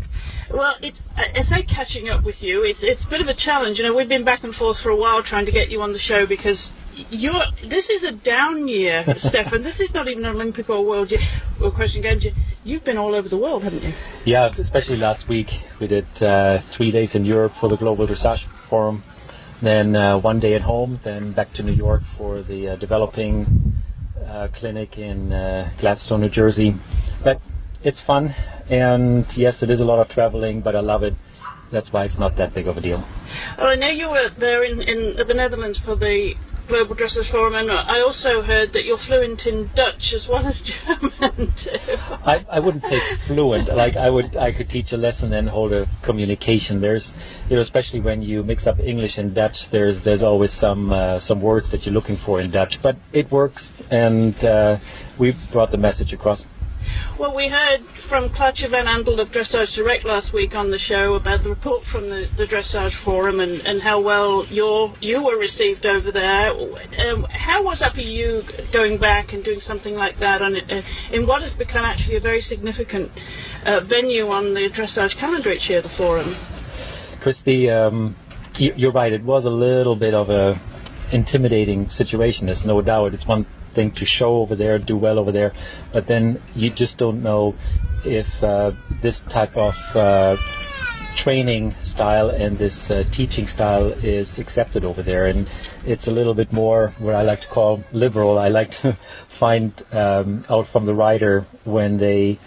Well, 0.49 0.75
it's, 0.81 1.01
I 1.17 1.41
say 1.41 1.63
catching 1.63 2.07
up 2.07 2.23
with 2.23 2.41
you. 2.41 2.63
It's 2.63 2.83
it's 2.83 3.03
a 3.03 3.07
bit 3.09 3.19
of 3.19 3.27
a 3.27 3.33
challenge. 3.33 3.79
You 3.79 3.85
know, 3.85 3.93
we've 3.93 4.07
been 4.07 4.23
back 4.23 4.45
and 4.45 4.55
forth 4.55 4.79
for 4.79 4.91
a 4.91 4.95
while 4.95 5.21
trying 5.21 5.45
to 5.47 5.51
get 5.51 5.69
you 5.71 5.81
on 5.81 5.91
the 5.91 5.99
show 5.99 6.25
because 6.25 6.73
you're. 7.09 7.43
This 7.65 7.89
is 7.89 8.05
a 8.05 8.13
down 8.13 8.69
year, 8.69 9.03
Steffen. 9.07 9.61
This 9.61 9.81
is 9.81 9.93
not 9.93 10.07
even 10.07 10.23
an 10.23 10.35
Olympic 10.35 10.69
or 10.69 10.85
World 10.85 11.11
year, 11.11 11.19
or 11.61 11.69
question 11.71 12.01
Games. 12.01 12.23
year. 12.23 12.33
You've 12.63 12.85
been 12.85 12.97
all 12.97 13.13
over 13.13 13.27
the 13.27 13.37
world, 13.37 13.63
haven't 13.63 13.83
you? 13.83 13.91
Yeah, 14.23 14.53
especially 14.57 14.95
last 14.95 15.27
week 15.27 15.59
we 15.81 15.87
did 15.87 16.07
uh, 16.23 16.59
three 16.59 16.91
days 16.91 17.15
in 17.15 17.25
Europe 17.25 17.53
for 17.53 17.67
the 17.67 17.75
Global 17.75 18.07
Dressage 18.07 18.45
Forum 18.69 19.03
then 19.61 19.95
uh, 19.95 20.19
one 20.19 20.39
day 20.39 20.55
at 20.55 20.61
home, 20.61 20.99
then 21.03 21.31
back 21.31 21.53
to 21.53 21.63
New 21.63 21.73
York 21.73 22.03
for 22.17 22.39
the 22.41 22.69
uh, 22.69 22.75
developing 22.75 23.73
uh, 24.25 24.47
clinic 24.53 24.97
in 24.97 25.33
uh, 25.33 25.69
Gladstone, 25.79 26.21
New 26.21 26.29
Jersey. 26.29 26.75
But 27.23 27.41
it's 27.83 28.01
fun, 28.01 28.33
and 28.69 29.25
yes, 29.37 29.63
it 29.63 29.69
is 29.69 29.79
a 29.79 29.85
lot 29.85 29.99
of 29.99 30.09
traveling, 30.09 30.61
but 30.61 30.75
I 30.75 30.79
love 30.79 31.03
it. 31.03 31.15
That's 31.71 31.93
why 31.93 32.05
it's 32.05 32.17
not 32.17 32.37
that 32.37 32.53
big 32.53 32.67
of 32.67 32.77
a 32.77 32.81
deal. 32.81 33.03
Well, 33.57 33.67
I 33.67 33.75
know 33.75 33.89
you 33.89 34.09
were 34.09 34.29
there 34.29 34.63
in, 34.63 34.81
in 34.81 35.27
the 35.27 35.33
Netherlands 35.33 35.77
for 35.77 35.95
the 35.95 36.35
Global 36.69 36.95
Dressage 36.95 37.31
Forum, 37.31 37.55
and 37.55 37.71
I 37.71 38.01
also 38.01 38.43
heard 38.43 38.73
that 38.73 38.85
you're 38.85 38.99
fluent 38.99 39.47
in 39.47 39.71
Dutch 39.73 40.13
as 40.13 40.27
well 40.27 40.45
as 40.45 40.61
German 40.71 41.51
too. 41.53 41.71
I, 42.23 42.45
I 42.47 42.59
wouldn't 42.59 42.83
say 42.83 42.99
fluent. 43.25 43.73
Like 43.75 43.97
I 43.97 44.07
would, 44.07 44.37
I 44.37 44.51
could 44.51 44.69
teach 44.69 44.93
a 44.93 44.97
lesson 44.97 45.33
and 45.33 45.49
hold 45.49 45.73
a 45.73 45.87
communication. 46.03 46.79
There's, 46.79 47.11
you 47.49 47.55
know, 47.55 47.63
especially 47.63 48.01
when 48.01 48.21
you 48.21 48.43
mix 48.43 48.67
up 48.67 48.79
English 48.79 49.17
and 49.17 49.33
Dutch, 49.33 49.69
there's 49.69 50.01
there's 50.01 50.21
always 50.21 50.51
some 50.51 50.93
uh, 50.93 51.17
some 51.17 51.41
words 51.41 51.71
that 51.71 51.87
you're 51.87 51.93
looking 51.93 52.15
for 52.15 52.39
in 52.39 52.51
Dutch. 52.51 52.83
But 52.83 52.97
it 53.11 53.31
works, 53.31 53.81
and 53.89 54.35
uh, 54.45 54.77
we 55.17 55.35
brought 55.51 55.71
the 55.71 55.79
message 55.79 56.13
across. 56.13 56.45
Well, 57.17 57.35
we 57.35 57.47
heard 57.49 57.81
from 57.81 58.29
Claartje 58.29 58.69
van 58.69 58.85
Andel 58.85 59.19
of 59.19 59.31
Dressage 59.31 59.75
Direct 59.75 60.05
last 60.05 60.31
week 60.31 60.55
on 60.55 60.71
the 60.71 60.77
show 60.77 61.15
about 61.15 61.43
the 61.43 61.49
report 61.49 61.83
from 61.83 62.09
the, 62.09 62.27
the 62.37 62.45
Dressage 62.45 62.93
Forum 62.93 63.41
and, 63.41 63.65
and 63.67 63.81
how 63.81 63.99
well 63.99 64.45
you 64.45 65.23
were 65.23 65.37
received 65.37 65.85
over 65.85 66.11
there. 66.11 66.51
Um, 67.07 67.23
how 67.25 67.63
was 67.63 67.81
for 67.83 67.99
you 67.99 68.43
going 68.71 68.97
back 68.97 69.33
and 69.33 69.43
doing 69.43 69.59
something 69.59 69.95
like 69.95 70.19
that 70.19 70.41
on, 70.41 70.55
uh, 70.55 70.81
in 71.11 71.27
what 71.27 71.41
has 71.41 71.53
become 71.53 71.83
actually 71.83 72.15
a 72.15 72.19
very 72.21 72.41
significant 72.41 73.11
uh, 73.65 73.81
venue 73.81 74.29
on 74.29 74.53
the 74.53 74.69
Dressage 74.69 75.15
calendar 75.15 75.51
each 75.51 75.69
year, 75.69 75.81
the 75.81 75.89
Forum? 75.89 76.35
Christy, 77.19 77.69
um, 77.69 78.15
you, 78.57 78.89
are 78.89 78.91
right. 78.91 79.11
It 79.11 79.23
was 79.23 79.45
a 79.45 79.49
little 79.49 79.95
bit 79.95 80.13
of 80.13 80.29
a 80.29 80.59
intimidating 81.11 81.89
situation. 81.89 82.45
There's 82.45 82.65
no 82.65 82.81
doubt. 82.81 83.13
It's 83.13 83.27
one 83.27 83.45
to 83.87 84.05
show 84.05 84.37
over 84.37 84.55
there, 84.55 84.77
do 84.77 84.97
well 84.97 85.17
over 85.19 85.31
there, 85.31 85.53
but 85.93 86.07
then 86.07 86.41
you 86.55 86.69
just 86.69 86.97
don't 86.97 87.23
know 87.23 87.55
if 88.05 88.43
uh, 88.43 88.71
this 89.01 89.19
type 89.21 89.57
of 89.57 89.75
uh, 89.95 90.37
training 91.15 91.75
style 91.81 92.29
and 92.29 92.57
this 92.57 92.91
uh, 92.91 93.03
teaching 93.11 93.47
style 93.47 93.87
is 93.87 94.39
accepted 94.39 94.85
over 94.85 95.03
there. 95.03 95.25
And 95.25 95.49
it's 95.85 96.07
a 96.07 96.11
little 96.11 96.33
bit 96.33 96.53
more 96.53 96.93
what 96.99 97.15
I 97.15 97.23
like 97.23 97.41
to 97.41 97.47
call 97.47 97.83
liberal. 97.91 98.37
I 98.37 98.49
like 98.49 98.71
to 98.81 98.93
find 99.27 99.73
um, 99.91 100.43
out 100.49 100.67
from 100.67 100.85
the 100.85 100.93
rider 100.93 101.45
when 101.65 101.97
they 101.97 102.39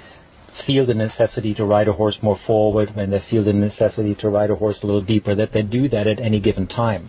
feel 0.53 0.85
the 0.85 0.95
necessity 0.95 1.55
to 1.55 1.65
ride 1.65 1.89
a 1.89 1.93
horse 1.93 2.23
more 2.23 2.37
forward, 2.37 2.95
when 2.95 3.11
they 3.11 3.21
feel 3.21 3.43
the 3.43 3.53
necessity 3.53 4.15
to 4.17 4.29
ride 4.29 4.51
a 4.51 4.55
horse 4.55 4.83
a 4.83 4.87
little 4.87 5.03
deeper, 5.03 5.35
that 5.35 5.53
they 5.53 5.63
do 5.63 5.89
that 5.89 6.07
at 6.07 6.21
any 6.21 6.41
given 6.41 6.67
time. 6.67 7.09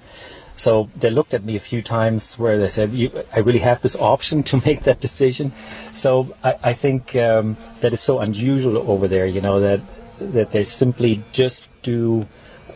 So 0.56 0.89
they 0.95 1.10
looked 1.10 1.34
at 1.34 1.43
me 1.43 1.56
a 1.56 1.60
few 1.60 1.82
times 1.82 2.38
where 2.38 2.58
they 2.58 2.68
said, 2.68 2.91
I 3.34 3.39
really 3.39 3.60
have 3.60 3.82
this 3.82 3.95
option 3.95 4.43
to 4.43 4.62
make 4.66 4.84
that 4.84 4.99
decision. 4.99 5.51
So 5.93 6.36
I, 6.43 6.56
I 6.64 6.74
think 6.74 7.16
um, 7.16 7.58
that 7.82 7.93
is 7.93 8.01
so 8.01 8.20
unusual 8.20 8.78
over 8.89 9.08
there, 9.08 9.26
you 9.26 9.41
know, 9.41 9.60
that 9.62 9.82
that 10.20 10.51
they 10.51 10.64
simply 10.64 11.24
just 11.32 11.68
do 11.82 12.26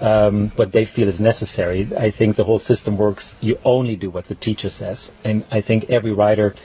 um, 0.01 0.49
what 0.49 0.71
they 0.71 0.85
feel 0.85 1.07
is 1.07 1.19
necessary. 1.19 1.87
I 1.97 2.11
think 2.11 2.35
the 2.35 2.43
whole 2.43 2.59
system 2.59 2.97
works. 2.97 3.35
You 3.41 3.59
only 3.63 3.95
do 3.95 4.09
what 4.09 4.25
the 4.25 4.35
teacher 4.35 4.69
says, 4.69 5.11
and 5.23 5.45
I 5.51 5.61
think 5.61 5.89
every 5.89 6.11
rider 6.11 6.55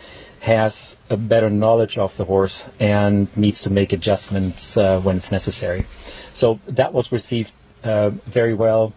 has 0.40 0.98
a 1.08 1.16
better 1.16 1.48
knowledge 1.48 1.98
of 1.98 2.16
the 2.16 2.24
horse 2.24 2.68
and 2.80 3.28
needs 3.36 3.62
to 3.62 3.70
make 3.70 3.92
adjustments 3.92 4.76
uh, 4.76 5.00
when 5.00 5.16
it's 5.16 5.30
necessary. 5.30 5.86
So 6.32 6.58
that 6.66 6.92
was 6.92 7.12
received 7.12 7.52
uh, 7.84 8.10
very 8.26 8.54
well 8.54 8.92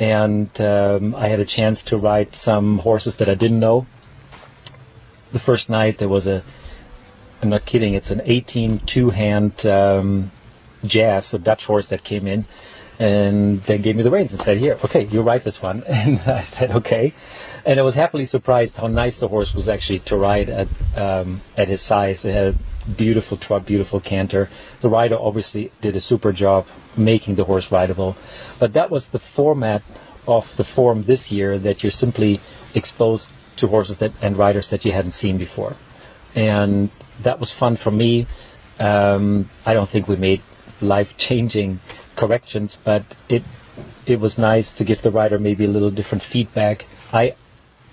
and 0.00 0.60
um, 0.60 1.14
I 1.14 1.28
had 1.28 1.40
a 1.40 1.44
chance 1.44 1.82
to 1.82 1.98
ride 1.98 2.34
some 2.34 2.78
horses 2.78 3.16
that 3.16 3.28
I 3.28 3.34
didn't 3.34 3.60
know. 3.60 3.86
The 5.32 5.38
first 5.38 5.68
night 5.68 5.98
there 5.98 6.08
was 6.08 6.26
a, 6.26 6.42
I'm 7.42 7.50
not 7.50 7.66
kidding, 7.66 7.94
it's 7.94 8.10
an 8.10 8.22
18 8.24 8.80
two-hand 8.80 9.66
um, 9.66 10.30
Jazz, 10.84 11.34
a 11.34 11.38
Dutch 11.38 11.66
horse 11.66 11.88
that 11.88 12.02
came 12.02 12.26
in, 12.26 12.46
and 12.98 13.62
they 13.64 13.78
gave 13.78 13.96
me 13.96 14.02
the 14.02 14.10
reins 14.10 14.32
and 14.32 14.40
said, 14.40 14.56
"Here, 14.56 14.78
okay, 14.84 15.04
you 15.04 15.20
ride 15.20 15.44
this 15.44 15.60
one." 15.60 15.84
And 15.88 16.18
I 16.20 16.40
said, 16.40 16.70
"Okay," 16.70 17.12
and 17.66 17.78
I 17.78 17.82
was 17.82 17.94
happily 17.94 18.24
surprised 18.24 18.76
how 18.76 18.86
nice 18.86 19.20
the 19.20 19.28
horse 19.28 19.54
was 19.54 19.68
actually 19.68 20.00
to 20.00 20.16
ride 20.16 20.48
at 20.48 20.68
um, 20.96 21.42
at 21.56 21.68
his 21.68 21.82
size. 21.82 22.24
It 22.24 22.32
had 22.32 22.56
beautiful 22.96 23.36
trot, 23.36 23.66
beautiful 23.66 24.00
canter. 24.00 24.48
The 24.80 24.88
rider 24.88 25.16
obviously 25.18 25.72
did 25.80 25.96
a 25.96 26.00
super 26.00 26.32
job 26.32 26.66
making 26.96 27.34
the 27.36 27.44
horse 27.44 27.70
rideable. 27.70 28.16
But 28.58 28.74
that 28.74 28.90
was 28.90 29.08
the 29.08 29.18
format 29.18 29.82
of 30.26 30.54
the 30.56 30.64
form 30.64 31.02
this 31.04 31.32
year 31.32 31.58
that 31.58 31.82
you're 31.82 31.90
simply 31.92 32.40
exposed 32.74 33.30
to 33.56 33.66
horses 33.66 33.98
that, 33.98 34.12
and 34.22 34.36
riders 34.36 34.70
that 34.70 34.84
you 34.84 34.92
hadn't 34.92 35.12
seen 35.12 35.38
before. 35.38 35.76
And 36.34 36.90
that 37.22 37.40
was 37.40 37.50
fun 37.50 37.76
for 37.76 37.90
me. 37.90 38.26
Um, 38.78 39.48
I 39.66 39.74
don't 39.74 39.88
think 39.88 40.08
we 40.08 40.16
made 40.16 40.40
life-changing 40.80 41.80
corrections, 42.16 42.78
but 42.82 43.04
it 43.28 43.42
it 44.06 44.18
was 44.20 44.38
nice 44.38 44.74
to 44.74 44.84
give 44.84 45.02
the 45.02 45.10
rider 45.10 45.38
maybe 45.38 45.64
a 45.64 45.68
little 45.68 45.90
different 45.90 46.22
feedback. 46.22 46.86
I 47.12 47.34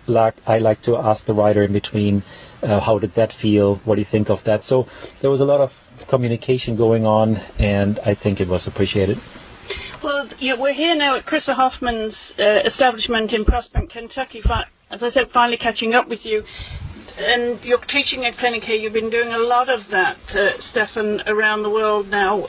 like 0.07 0.35
I 0.45 0.59
like 0.59 0.81
to 0.83 0.97
ask 0.97 1.25
the 1.25 1.33
rider 1.33 1.63
in 1.63 1.73
between, 1.73 2.23
uh, 2.61 2.79
how 2.79 2.99
did 2.99 3.13
that 3.13 3.33
feel? 3.33 3.75
What 3.85 3.95
do 3.95 4.01
you 4.01 4.05
think 4.05 4.29
of 4.29 4.43
that? 4.45 4.63
So 4.63 4.87
there 5.19 5.29
was 5.29 5.41
a 5.41 5.45
lot 5.45 5.61
of 5.61 5.73
communication 6.07 6.75
going 6.75 7.05
on, 7.05 7.39
and 7.59 7.99
I 7.99 8.13
think 8.13 8.41
it 8.41 8.47
was 8.47 8.67
appreciated. 8.67 9.17
Well, 10.03 10.29
yeah, 10.39 10.55
we're 10.59 10.73
here 10.73 10.95
now 10.95 11.15
at 11.15 11.25
Krista 11.25 11.55
Hoffman's 11.55 12.33
uh, 12.39 12.61
establishment 12.63 13.33
in 13.33 13.45
Prospect, 13.45 13.89
Kentucky. 13.89 14.43
As 14.89 15.03
I 15.03 15.09
said, 15.09 15.29
finally 15.29 15.57
catching 15.57 15.95
up 15.95 16.07
with 16.07 16.25
you. 16.25 16.43
And 17.19 17.63
you're 17.65 17.79
teaching 17.79 18.25
a 18.25 18.31
clinic 18.31 18.63
here. 18.63 18.75
You've 18.75 18.93
been 18.93 19.09
doing 19.09 19.33
a 19.33 19.39
lot 19.39 19.69
of 19.69 19.89
that, 19.89 20.17
uh, 20.35 20.53
Steffen, 20.57 21.27
around 21.27 21.63
the 21.63 21.71
world 21.71 22.09
now. 22.11 22.47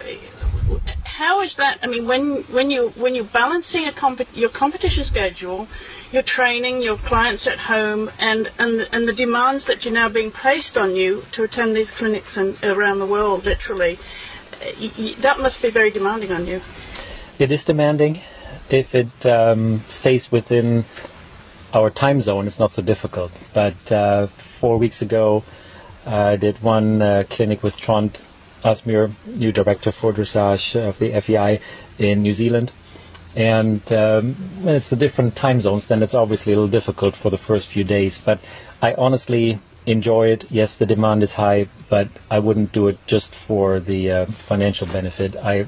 How 1.19 1.41
is 1.41 1.57
that? 1.57 1.81
I 1.83 1.89
mean, 1.89 2.07
when 2.07 2.45
when 2.45 2.71
you 2.71 2.91
when 2.91 3.17
you're 3.17 3.25
balancing 3.25 3.87
a 3.89 3.93
comp- 3.93 4.37
your 4.37 4.51
competition 4.51 5.05
schedule, 5.05 5.67
your 6.13 6.23
training, 6.23 6.81
your 6.81 6.97
clients 6.97 7.49
at 7.49 7.59
home, 7.59 8.09
and 8.21 8.49
and 8.57 8.89
and 8.93 9.09
the 9.09 9.13
demands 9.13 9.65
that 9.65 9.85
you're 9.85 9.95
now 9.95 10.09
being 10.09 10.31
placed 10.31 10.79
on 10.79 10.95
you 10.95 11.25
to 11.33 11.43
attend 11.43 11.75
these 11.75 11.91
clinics 11.91 12.37
and 12.37 12.57
around 12.63 13.01
the 13.01 13.07
world, 13.07 13.47
literally, 13.47 13.99
that 15.23 15.41
must 15.41 15.61
be 15.61 15.71
very 15.71 15.91
demanding 15.91 16.31
on 16.31 16.47
you. 16.47 16.61
It 17.41 17.51
is 17.51 17.65
demanding. 17.65 18.21
If 18.71 18.95
it 18.95 19.27
um, 19.27 19.83
stays 19.89 20.31
within 20.31 20.85
our 21.75 21.91
time 21.91 22.21
zone, 22.21 22.47
it's 22.47 22.61
not 22.61 22.71
so 22.71 22.83
difficult. 22.83 23.33
But 23.53 23.91
uh, 23.91 24.29
four 24.61 24.79
weeks 24.79 25.03
ago, 25.03 25.43
I 26.07 26.37
did 26.37 26.63
one 26.63 27.03
uh, 27.03 27.25
clinic 27.29 27.65
with 27.65 27.77
Trond 27.77 28.21
Asmyr, 28.65 29.13
new 29.27 29.53
director 29.53 29.93
for 29.93 30.13
dressage 30.13 30.77
of 30.77 30.99
the 30.99 31.21
FEI 31.21 31.61
in 31.99 32.23
New 32.23 32.33
Zealand. 32.33 32.73
And 33.37 33.81
um, 33.93 34.35
when 34.63 34.75
it's 34.75 34.89
the 34.89 34.97
different 34.97 35.37
time 35.37 35.61
zones, 35.61 35.87
then 35.89 36.03
it's 36.03 36.15
obviously 36.15 36.53
a 36.53 36.57
little 36.57 36.71
difficult 36.71 37.15
for 37.15 37.31
the 37.31 37.39
first 37.39 37.69
few 37.69 37.85
days. 37.85 38.19
But 38.19 38.41
I 38.83 38.95
honestly 38.95 39.59
enjoy 39.87 40.29
it. 40.29 40.51
Yes, 40.51 40.77
the 40.77 40.87
demand 40.87 41.23
is 41.23 41.35
high, 41.35 41.69
but 41.89 42.09
I 42.31 42.39
wouldn't 42.41 42.73
do 42.73 42.89
it 42.89 42.99
just 43.07 43.35
for 43.35 43.81
the 43.81 44.11
uh, 44.11 44.27
financial 44.27 44.87
benefit. 44.87 45.37
I 45.37 45.67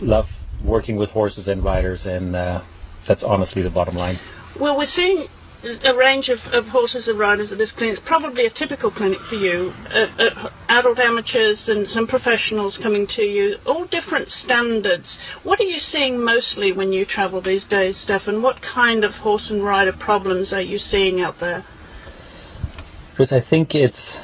love 0.00 0.30
working 0.64 0.96
with 0.96 1.10
horses 1.10 1.48
and 1.48 1.64
riders, 1.64 2.06
and 2.06 2.36
uh, 2.36 2.60
that's 3.04 3.24
honestly 3.24 3.62
the 3.62 3.70
bottom 3.70 3.96
line. 3.96 4.18
Well, 4.58 4.76
we're 4.76 4.84
seeing 4.86 5.28
a 5.64 5.94
range 5.94 6.28
of, 6.28 6.52
of 6.52 6.68
horses 6.68 7.08
and 7.08 7.18
riders 7.18 7.52
at 7.52 7.58
this 7.58 7.72
clinic. 7.72 7.92
It's 7.92 8.00
probably 8.00 8.46
a 8.46 8.50
typical 8.50 8.90
clinic 8.90 9.20
for 9.20 9.36
you. 9.36 9.72
Uh, 9.92 10.08
uh, 10.18 10.50
adult 10.68 10.98
amateurs 10.98 11.68
and 11.68 11.86
some 11.86 12.06
professionals 12.06 12.78
coming 12.78 13.06
to 13.08 13.22
you, 13.22 13.58
all 13.66 13.84
different 13.84 14.30
standards. 14.30 15.18
What 15.42 15.60
are 15.60 15.64
you 15.64 15.78
seeing 15.78 16.22
mostly 16.22 16.72
when 16.72 16.92
you 16.92 17.04
travel 17.04 17.40
these 17.40 17.66
days, 17.66 17.96
Steffen? 18.04 18.40
What 18.40 18.60
kind 18.60 19.04
of 19.04 19.16
horse 19.16 19.50
and 19.50 19.62
rider 19.62 19.92
problems 19.92 20.52
are 20.52 20.60
you 20.60 20.78
seeing 20.78 21.20
out 21.20 21.38
there? 21.38 21.64
Because 23.10 23.32
I 23.32 23.40
think 23.40 23.74
it's 23.74 24.18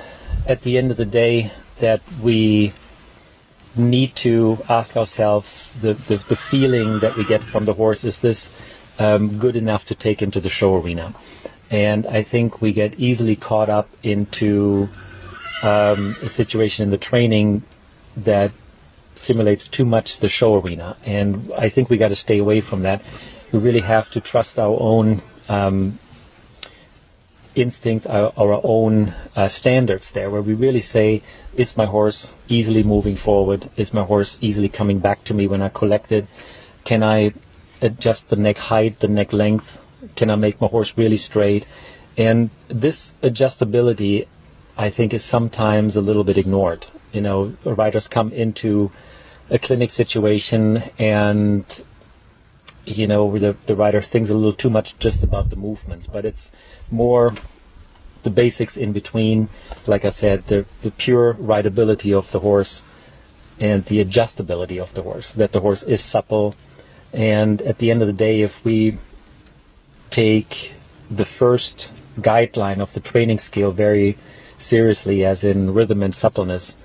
at 0.47 0.63
the 0.63 0.79
end 0.79 0.91
of 0.91 0.97
the 0.97 1.05
day 1.05 1.53
that 1.79 2.01
we 2.21 2.73
need 3.77 4.17
to 4.17 4.59
ask 4.69 4.97
ourselves 4.97 5.81
the, 5.81 5.93
the, 5.95 6.17
the 6.17 6.37
feeling 6.37 6.99
that 7.01 7.17
we 7.17 7.25
get 7.25 7.45
from 7.45 7.65
the 7.65 7.75
horse 7.75 8.03
is 8.03 8.19
this 8.19 8.53
um, 8.99 9.39
good 9.39 9.57
enough 9.57 9.87
to 9.87 9.95
take 9.95 10.23
into 10.23 10.41
the 10.41 10.51
show 10.51 10.77
arena? 10.77 11.15
And 11.71 12.07
I 12.07 12.23
think 12.23 12.61
we 12.61 12.73
get 12.73 12.99
easily 12.99 13.37
caught 13.37 13.69
up 13.69 13.89
into 14.03 14.89
um, 15.63 16.17
a 16.23 16.29
situation 16.29 16.85
in 16.85 16.91
the 16.91 16.99
training 16.99 17.63
that 18.19 18.53
simulates 19.17 19.69
too 19.69 19.85
much 19.85 20.19
the 20.19 20.29
show 20.29 20.61
arena. 20.61 20.97
And 21.05 21.53
I 21.57 21.69
think 21.69 21.91
we 21.91 21.99
got 21.99 22.09
to 22.09 22.17
stay 22.17 22.39
away 22.39 22.61
from 22.61 22.83
that. 22.83 23.03
We 23.53 23.59
really 23.59 23.81
have 23.81 24.11
to 24.11 24.21
trust 24.21 24.59
our 24.59 24.77
own 24.81 25.21
um, 25.49 25.99
instincts, 27.55 28.07
our, 28.07 28.33
our 28.37 28.61
own 28.63 29.15
uh, 29.35 29.49
standards 29.49 30.11
there, 30.13 30.31
where 30.31 30.43
we 30.43 30.55
really 30.55 30.81
say, 30.81 31.23
is 31.57 31.77
my 31.77 31.87
horse 31.87 32.33
easily 32.49 32.83
moving 32.83 33.17
forward? 33.17 33.69
Is 33.77 33.93
my 33.93 34.05
horse 34.05 34.39
easily 34.41 34.69
coming 34.69 35.01
back 35.01 35.25
to 35.25 35.35
me 35.35 35.47
when 35.47 35.63
I 35.63 35.69
collect 35.69 36.13
it? 36.13 36.27
Can 36.85 37.03
I 37.03 37.35
adjust 37.81 38.29
the 38.29 38.37
neck 38.37 38.57
height, 38.59 39.01
the 39.01 39.09
neck 39.09 39.33
length 39.33 39.81
Can 40.17 40.31
I 40.31 40.37
make 40.37 40.61
my 40.61 40.69
horse 40.69 40.97
really 40.97 41.17
straight? 41.17 41.67
And 42.17 42.51
this 42.69 43.15
adjustability, 43.23 44.27
I 44.77 44.91
think, 44.91 45.15
is 45.15 45.25
sometimes 45.25 45.97
a 45.97 46.01
little 46.01 46.25
bit 46.25 46.39
ignored. 46.39 46.87
You 47.13 47.21
know, 47.21 47.55
riders 47.65 48.09
come 48.09 48.33
into 48.33 48.91
a 49.51 49.59
clinic 49.59 49.91
situation 49.91 50.83
and 50.99 51.65
you 52.85 53.07
know 53.07 53.39
the, 53.39 53.57
the 53.67 53.77
rider 53.77 54.01
thinks 54.01 54.31
a 54.31 54.35
little 54.35 54.53
too 54.53 54.71
much 54.71 54.99
just 54.99 55.23
about 55.23 55.51
the 55.51 55.57
movements, 55.57 56.07
but 56.07 56.25
it's 56.25 56.51
more 56.91 57.33
the 58.23 58.31
basics 58.31 58.77
in 58.77 58.93
between. 58.93 59.49
Like 59.87 60.05
I 60.05 60.11
said, 60.11 60.47
the 60.47 60.65
the 60.83 60.91
pure 60.91 61.35
rideability 61.35 62.17
of 62.17 62.31
the 62.31 62.41
horse 62.41 62.85
and 63.61 63.85
the 63.85 64.05
adjustability 64.05 64.81
of 64.81 64.93
the 64.95 65.03
horse. 65.03 65.33
That 65.33 65.53
the 65.53 65.61
horse 65.61 65.83
is 65.83 66.01
supple, 66.01 66.55
and 67.13 67.61
at 67.63 67.79
the 67.79 67.91
end 67.91 68.03
of 68.03 68.07
the 68.09 68.13
day, 68.13 68.43
if 68.43 68.65
we 68.65 68.99
take 70.11 70.73
the 71.11 71.25
first 71.25 71.91
guideline 72.19 72.81
of 72.81 72.93
the 72.93 73.01
training 73.01 73.39
scale 73.39 73.71
very 73.73 74.19
seriously, 74.59 75.25
as 75.25 75.45
in 75.45 75.73
rhythm 75.73 76.03
and 76.03 76.15
suppleness, 76.15 76.77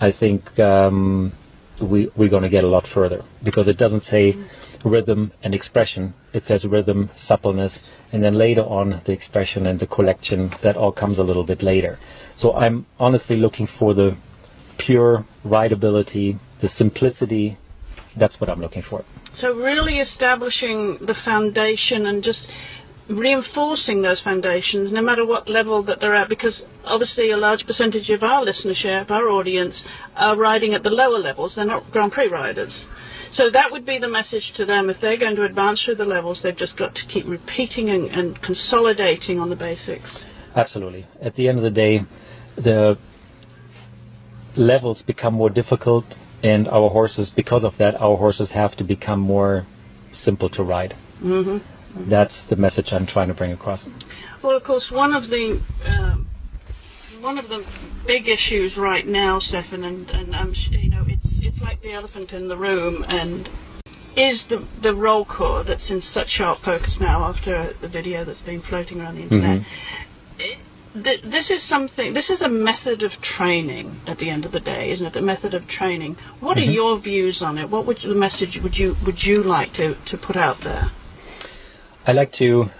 I 0.00 0.10
think 0.10 0.58
um, 0.58 1.32
we, 1.80 2.10
we're 2.16 2.28
going 2.28 2.42
to 2.42 2.48
get 2.48 2.64
a 2.64 2.68
lot 2.68 2.86
further 2.86 3.24
because 3.42 3.68
it 3.68 3.76
doesn't 3.76 4.02
say 4.02 4.36
rhythm 4.84 5.32
and 5.42 5.54
expression. 5.54 6.14
It 6.32 6.46
says 6.46 6.66
rhythm, 6.66 7.10
suppleness, 7.14 7.86
and 8.12 8.22
then 8.22 8.34
later 8.34 8.62
on 8.62 9.00
the 9.04 9.12
expression 9.12 9.66
and 9.66 9.78
the 9.78 9.86
collection. 9.86 10.50
That 10.62 10.76
all 10.76 10.92
comes 10.92 11.18
a 11.18 11.24
little 11.24 11.44
bit 11.44 11.62
later. 11.62 11.98
So 12.36 12.54
I'm 12.54 12.86
honestly 12.98 13.36
looking 13.36 13.66
for 13.66 13.94
the 13.94 14.16
pure 14.78 15.24
rideability, 15.44 16.38
the 16.60 16.68
simplicity. 16.68 17.56
That's 18.16 18.40
what 18.40 18.48
I'm 18.48 18.60
looking 18.60 18.82
for. 18.82 19.04
So 19.34 19.52
really 19.54 19.98
establishing 19.98 20.96
the 20.98 21.14
foundation 21.14 22.06
and 22.06 22.24
just 22.24 22.48
reinforcing 23.08 24.02
those 24.02 24.20
foundations 24.20 24.92
no 24.92 25.00
matter 25.00 25.24
what 25.24 25.48
level 25.48 25.82
that 25.82 26.00
they're 26.00 26.14
at 26.14 26.28
because 26.28 26.64
obviously 26.84 27.30
a 27.30 27.36
large 27.36 27.66
percentage 27.66 28.10
of 28.10 28.24
our 28.24 28.44
listenership, 28.44 29.10
our 29.10 29.28
audience, 29.28 29.84
are 30.16 30.36
riding 30.36 30.74
at 30.74 30.82
the 30.82 30.90
lower 30.90 31.18
levels. 31.18 31.54
They're 31.54 31.64
not 31.66 31.90
Grand 31.92 32.12
Prix 32.12 32.28
riders. 32.28 32.84
So 33.30 33.50
that 33.50 33.70
would 33.70 33.84
be 33.84 33.98
the 33.98 34.08
message 34.08 34.52
to 34.52 34.64
them. 34.64 34.88
If 34.88 35.00
they're 35.00 35.18
going 35.18 35.36
to 35.36 35.44
advance 35.44 35.84
through 35.84 35.96
the 35.96 36.04
levels, 36.04 36.40
they've 36.40 36.56
just 36.56 36.76
got 36.76 36.94
to 36.96 37.06
keep 37.06 37.26
repeating 37.28 37.90
and, 37.90 38.06
and 38.10 38.40
consolidating 38.40 39.40
on 39.40 39.50
the 39.50 39.56
basics. 39.56 40.24
Absolutely. 40.54 41.06
At 41.20 41.34
the 41.34 41.48
end 41.48 41.58
of 41.58 41.64
the 41.64 41.70
day, 41.70 42.02
the 42.56 42.96
levels 44.56 45.02
become 45.02 45.34
more 45.34 45.50
difficult 45.50 46.16
and 46.42 46.68
our 46.68 46.88
horses, 46.90 47.30
because 47.30 47.64
of 47.64 47.78
that, 47.78 48.00
our 48.00 48.16
horses 48.16 48.52
have 48.52 48.76
to 48.76 48.84
become 48.84 49.20
more 49.20 49.66
simple 50.12 50.48
to 50.50 50.62
ride. 50.62 50.94
Mm-hmm. 51.22 52.08
That's 52.08 52.44
the 52.44 52.56
message 52.56 52.92
I'm 52.92 53.06
trying 53.06 53.28
to 53.28 53.34
bring 53.34 53.52
across. 53.52 53.86
Well, 54.42 54.56
of 54.56 54.64
course, 54.64 54.92
one 54.92 55.14
of 55.14 55.28
the 55.28 55.60
um, 55.86 56.28
one 57.20 57.38
of 57.38 57.48
the 57.48 57.64
big 58.06 58.28
issues 58.28 58.76
right 58.76 59.06
now, 59.06 59.38
Steffen, 59.38 59.84
and, 59.84 60.10
and 60.10 60.36
I'm 60.36 60.52
you 60.70 60.90
know 60.90 61.04
it's 61.08 61.42
it's 61.42 61.60
like 61.62 61.80
the 61.80 61.92
elephant 61.92 62.32
in 62.32 62.48
the 62.48 62.56
room, 62.56 63.04
and 63.08 63.48
is 64.14 64.44
the 64.44 64.58
the 64.80 64.90
Rollkur 64.90 65.64
that's 65.64 65.90
in 65.90 66.00
such 66.00 66.28
sharp 66.28 66.58
focus 66.58 67.00
now 67.00 67.24
after 67.24 67.72
the 67.80 67.88
video 67.88 68.24
that's 68.24 68.42
been 68.42 68.60
floating 68.60 69.00
around 69.00 69.16
the 69.16 69.22
internet. 69.22 69.60
Mm-hmm. 69.60 70.05
Th- 71.04 71.22
This 71.22 71.50
is 71.50 71.62
something. 71.62 72.14
This 72.14 72.30
is 72.30 72.42
a 72.42 72.48
method 72.48 73.02
of 73.02 73.20
training. 73.20 73.96
At 74.06 74.18
the 74.18 74.30
end 74.30 74.44
of 74.46 74.52
the 74.52 74.60
day, 74.60 74.90
isn't 74.90 75.06
it? 75.06 75.16
A 75.16 75.20
method 75.22 75.54
of 75.54 75.66
training. 75.66 76.16
What 76.40 76.56
Mm-hmm. 76.56 76.68
are 76.68 76.72
your 76.72 76.96
views 76.98 77.42
on 77.42 77.58
it? 77.58 77.68
What 77.70 77.86
would 77.86 77.98
the 77.98 78.14
message 78.14 78.60
would 78.62 78.78
you 78.78 78.96
would 79.04 79.24
you 79.24 79.42
like 79.42 79.72
to, 79.74 79.94
to 79.94 80.16
put 80.16 80.36
out 80.36 80.60
there? 80.60 80.90
I 82.06 82.12
like 82.12 82.32
to 82.34 82.70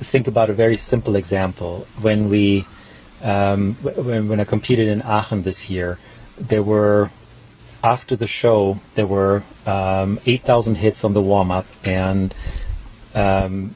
think 0.00 0.26
about 0.28 0.50
a 0.50 0.54
very 0.54 0.76
simple 0.76 1.16
example. 1.16 1.86
When 2.00 2.28
we, 2.28 2.66
um, 3.22 3.74
when, 3.82 4.28
when 4.28 4.40
I 4.40 4.44
competed 4.44 4.88
in 4.88 5.00
Aachen 5.02 5.42
this 5.42 5.70
year, 5.70 5.98
there 6.36 6.62
were, 6.62 7.10
after 7.82 8.16
the 8.16 8.26
show, 8.26 8.78
there 8.96 9.06
were 9.06 9.42
um, 9.66 10.18
8,000 10.26 10.74
hits 10.74 11.04
on 11.04 11.14
the 11.14 11.22
warm-up 11.22 11.66
and 11.84 12.34
um, 13.14 13.74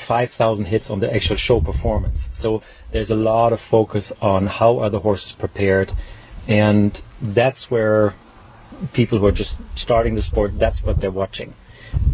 5,000 0.00 0.64
hits 0.64 0.90
on 0.90 1.00
the 1.00 1.14
actual 1.14 1.36
show 1.36 1.60
performance. 1.60 2.28
So 2.32 2.62
there's 2.90 3.10
a 3.10 3.16
lot 3.16 3.52
of 3.52 3.60
focus 3.60 4.12
on 4.20 4.46
how 4.46 4.80
are 4.80 4.90
the 4.90 5.00
horses 5.00 5.32
prepared, 5.32 5.92
and 6.48 7.00
that's 7.20 7.70
where 7.70 8.14
people 8.92 9.18
who 9.18 9.26
are 9.26 9.32
just 9.32 9.56
starting 9.74 10.14
the 10.14 10.22
sport, 10.22 10.58
that's 10.58 10.82
what 10.82 11.00
they're 11.00 11.10
watching 11.10 11.54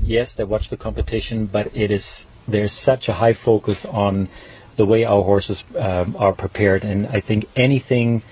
yes, 0.03 0.35
they 0.35 0.45
watch 0.45 0.69
the 0.69 0.77
competition, 0.77 1.47
but 1.47 1.77
it 1.77 1.91
is 1.91 2.27
there's 2.49 2.73
such 2.73 3.09
a 3.09 3.13
high 3.13 3.33
focus 3.33 3.85
on 3.85 4.29
the 4.77 4.87
way 4.87 5.05
our 5.05 5.23
horses 5.23 5.65
um, 5.77 6.17
are 6.19 6.33
prepared, 6.33 6.85
and 6.85 7.07
I 7.07 7.21
think 7.21 7.47
anything 7.57 8.23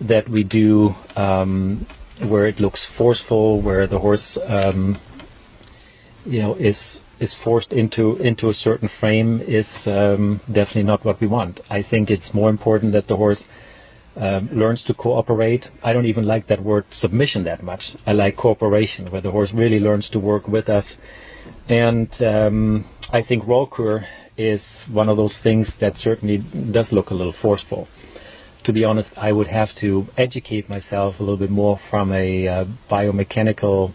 that 0.00 0.28
we 0.28 0.44
do 0.44 0.94
um, 1.16 1.86
where 2.20 2.46
it 2.46 2.60
looks 2.60 2.84
forceful, 2.84 3.60
where 3.60 3.86
the 3.86 3.98
horse, 3.98 4.36
um, 4.36 4.98
you 6.26 6.40
know, 6.40 6.54
is 6.54 7.02
is 7.20 7.34
forced 7.34 7.72
into 7.72 8.16
into 8.16 8.48
a 8.48 8.54
certain 8.54 8.88
frame, 8.88 9.40
is 9.40 9.86
um, 9.86 10.40
definitely 10.50 10.84
not 10.84 11.04
what 11.04 11.20
we 11.20 11.26
want. 11.26 11.60
I 11.70 11.82
think 11.82 12.10
it's 12.10 12.34
more 12.34 12.50
important 12.50 12.92
that 12.92 13.06
the 13.06 13.16
horse 13.16 13.46
um, 14.16 14.48
learns 14.52 14.82
to 14.84 14.94
cooperate. 14.94 15.70
I 15.82 15.92
don't 15.92 16.06
even 16.06 16.26
like 16.26 16.48
that 16.48 16.60
word 16.60 16.84
submission 16.92 17.44
that 17.44 17.62
much. 17.62 17.94
I 18.06 18.12
like 18.12 18.36
cooperation, 18.36 19.06
where 19.06 19.20
the 19.20 19.30
horse 19.30 19.52
really 19.52 19.80
learns 19.80 20.10
to 20.10 20.20
work 20.20 20.48
with 20.48 20.68
us. 20.68 20.98
And 21.68 22.10
um, 22.22 22.84
I 23.10 23.22
think 23.22 23.44
Rollkur 23.44 24.04
is 24.36 24.84
one 24.86 25.08
of 25.08 25.16
those 25.16 25.38
things 25.38 25.76
that 25.76 25.96
certainly 25.96 26.38
does 26.38 26.92
look 26.92 27.10
a 27.10 27.14
little 27.14 27.32
forceful. 27.32 27.88
To 28.64 28.72
be 28.72 28.84
honest, 28.84 29.12
I 29.18 29.32
would 29.32 29.48
have 29.48 29.74
to 29.76 30.06
educate 30.16 30.68
myself 30.68 31.18
a 31.18 31.22
little 31.22 31.36
bit 31.38 31.50
more 31.50 31.76
from 31.78 32.12
a 32.12 32.48
uh, 32.48 32.64
biomechanical 32.90 33.92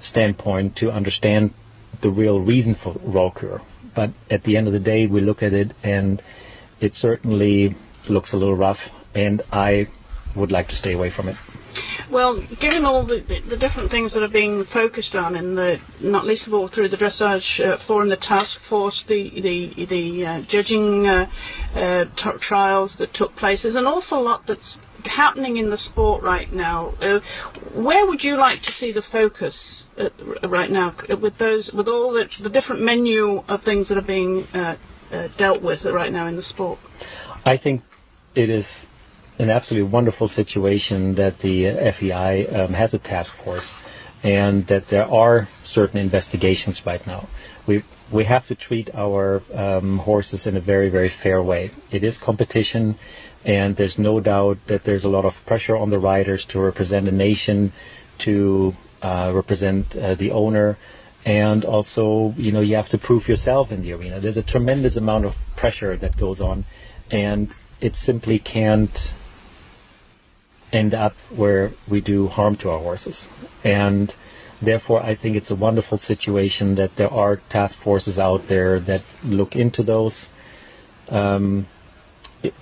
standpoint 0.00 0.76
to 0.76 0.90
understand 0.90 1.52
the 2.00 2.10
real 2.10 2.40
reason 2.40 2.74
for 2.74 2.92
Rollkur. 2.94 3.60
But 3.94 4.10
at 4.30 4.42
the 4.42 4.56
end 4.56 4.66
of 4.66 4.72
the 4.72 4.80
day, 4.80 5.06
we 5.06 5.20
look 5.20 5.42
at 5.42 5.52
it 5.52 5.72
and 5.82 6.22
it 6.80 6.94
certainly 6.94 7.74
looks 8.08 8.32
a 8.32 8.36
little 8.36 8.54
rough 8.54 8.92
and 9.14 9.42
I 9.52 9.88
would 10.34 10.52
like 10.52 10.68
to 10.68 10.76
stay 10.76 10.92
away 10.92 11.10
from 11.10 11.28
it. 11.28 11.36
Well, 12.10 12.38
given 12.38 12.84
all 12.84 13.02
the, 13.02 13.20
the, 13.20 13.40
the 13.40 13.56
different 13.56 13.90
things 13.90 14.12
that 14.12 14.22
are 14.22 14.28
being 14.28 14.64
focused 14.64 15.16
on, 15.16 15.34
in 15.34 15.54
the 15.56 15.80
not 16.00 16.24
least 16.24 16.46
of 16.46 16.54
all 16.54 16.68
through 16.68 16.88
the 16.88 16.96
dressage 16.96 17.64
uh, 17.64 17.76
forum, 17.76 18.08
the 18.08 18.16
task 18.16 18.60
force, 18.60 19.02
the 19.04 19.40
the 19.40 19.86
the 19.86 20.26
uh, 20.26 20.40
judging 20.42 21.06
uh, 21.06 21.28
uh, 21.74 22.04
t- 22.14 22.38
trials 22.38 22.98
that 22.98 23.12
took 23.12 23.34
place, 23.34 23.62
there's 23.62 23.74
an 23.74 23.86
awful 23.86 24.22
lot 24.22 24.46
that's 24.46 24.80
happening 25.08 25.56
in 25.56 25.70
the 25.70 25.78
sport 25.78 26.22
right 26.22 26.52
now. 26.52 26.92
Uh, 27.00 27.20
where 27.74 28.06
would 28.06 28.22
you 28.22 28.36
like 28.36 28.62
to 28.62 28.72
see 28.72 28.92
the 28.92 29.02
focus 29.02 29.84
uh, 29.98 30.08
right 30.46 30.70
now 30.70 30.94
with 31.20 31.38
those 31.38 31.72
with 31.72 31.88
all 31.88 32.12
the, 32.12 32.28
the 32.40 32.50
different 32.50 32.82
menu 32.82 33.42
of 33.48 33.62
things 33.62 33.88
that 33.88 33.98
are 33.98 34.02
being 34.02 34.46
uh, 34.54 34.76
uh, 35.12 35.28
dealt 35.36 35.62
with 35.62 35.84
right 35.84 36.12
now 36.12 36.26
in 36.26 36.36
the 36.36 36.42
sport? 36.42 36.78
I 37.44 37.56
think 37.56 37.82
it 38.34 38.50
is 38.50 38.88
an 39.38 39.50
absolutely 39.50 39.90
wonderful 39.90 40.28
situation 40.28 41.14
that 41.16 41.38
the 41.38 41.68
uh, 41.68 41.92
FEI 41.92 42.46
um, 42.46 42.72
has 42.72 42.94
a 42.94 42.98
task 42.98 43.34
force 43.34 43.74
and 44.22 44.66
that 44.66 44.88
there 44.88 45.06
are 45.06 45.46
certain 45.64 45.98
investigations 45.98 46.84
right 46.86 47.06
now. 47.06 47.28
We 47.66 47.82
we 48.10 48.24
have 48.24 48.46
to 48.46 48.54
treat 48.54 48.94
our 48.94 49.42
um, 49.52 49.98
horses 49.98 50.46
in 50.46 50.56
a 50.56 50.60
very 50.60 50.88
very 50.88 51.08
fair 51.08 51.42
way. 51.42 51.70
It 51.90 52.02
is 52.02 52.18
competition, 52.18 52.96
and 53.46 53.76
there's 53.76 53.96
no 53.96 54.18
doubt 54.18 54.58
that 54.66 54.82
there's 54.82 55.04
a 55.04 55.08
lot 55.08 55.24
of 55.24 55.46
pressure 55.46 55.76
on 55.76 55.88
the 55.88 55.98
riders 56.00 56.44
to 56.46 56.58
represent 56.58 57.06
a 57.06 57.12
nation, 57.12 57.72
to 58.18 58.74
uh, 59.00 59.30
represent 59.32 59.96
uh, 59.96 60.16
the 60.16 60.32
owner, 60.32 60.76
and 61.24 61.64
also 61.64 62.34
you 62.36 62.50
know 62.50 62.60
you 62.60 62.74
have 62.74 62.88
to 62.88 62.98
prove 62.98 63.28
yourself 63.28 63.70
in 63.70 63.82
the 63.82 63.92
arena. 63.92 64.18
There's 64.18 64.36
a 64.36 64.42
tremendous 64.42 64.96
amount 64.96 65.26
of 65.26 65.36
pressure 65.54 65.96
that 65.96 66.16
goes 66.16 66.40
on, 66.40 66.64
and 67.08 67.54
it 67.80 67.94
simply 67.94 68.40
can't 68.40 69.14
end 70.72 70.92
up 70.94 71.14
where 71.30 71.70
we 71.86 72.00
do 72.00 72.26
harm 72.26 72.56
to 72.56 72.70
our 72.70 72.80
horses. 72.80 73.28
And 73.62 74.14
therefore, 74.60 75.04
I 75.04 75.14
think 75.14 75.36
it's 75.36 75.52
a 75.52 75.54
wonderful 75.54 75.98
situation 75.98 76.74
that 76.74 76.96
there 76.96 77.12
are 77.12 77.36
task 77.36 77.78
forces 77.78 78.18
out 78.18 78.48
there 78.48 78.80
that 78.80 79.02
look 79.24 79.54
into 79.54 79.84
those 79.84 80.30
um, 81.08 81.66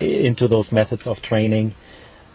into 0.01 0.49
those 0.49 0.73
methods 0.73 1.07
of 1.07 1.23
training. 1.23 1.75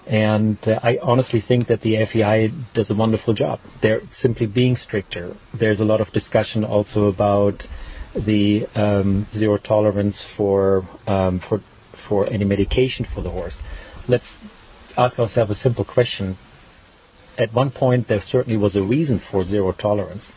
And 0.08 0.58
uh, 0.68 0.80
I 0.82 0.98
honestly 1.02 1.40
think 1.40 1.68
that 1.68 1.82
the 1.82 2.04
FEI 2.06 2.52
does 2.74 2.90
a 2.90 2.96
wonderful 2.96 3.34
job. 3.34 3.60
They're 3.82 4.02
simply 4.10 4.48
being 4.48 4.76
stricter. 4.76 5.36
There's 5.54 5.82
a 5.82 5.86
lot 5.86 6.02
of 6.02 6.12
discussion 6.12 6.64
also 6.64 7.08
about 7.08 7.68
the 8.16 8.68
um, 8.76 9.28
zero 9.34 9.58
tolerance 9.58 10.22
for 10.22 10.84
um, 11.06 11.38
for 11.40 11.62
for 11.94 12.28
any 12.28 12.46
medication 12.46 13.06
for 13.06 13.22
the 13.22 13.30
horse. 13.30 13.62
Let's 14.08 14.42
ask 14.98 15.20
ourselves 15.20 15.52
a 15.52 15.56
simple 15.56 15.86
question. 15.86 16.38
At 17.38 17.54
one 17.54 17.70
point, 17.70 18.08
there 18.08 18.22
certainly 18.22 18.58
was 18.58 18.76
a 18.76 18.82
reason 18.82 19.20
for 19.20 19.44
zero 19.44 19.72
tolerance. 19.72 20.36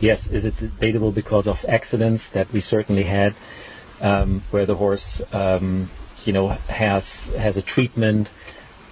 yes, 0.00 0.28
is 0.30 0.44
it 0.44 0.56
debatable 0.56 1.12
because 1.12 1.46
of 1.46 1.64
accidents 1.68 2.30
that 2.30 2.52
we 2.52 2.60
certainly 2.60 3.04
had, 3.04 3.34
um, 4.00 4.42
where 4.50 4.66
the 4.66 4.74
horse, 4.74 5.22
um, 5.32 5.88
you 6.26 6.32
know, 6.32 6.48
has 6.68 7.30
has 7.30 7.56
a 7.56 7.62
treatment, 7.62 8.30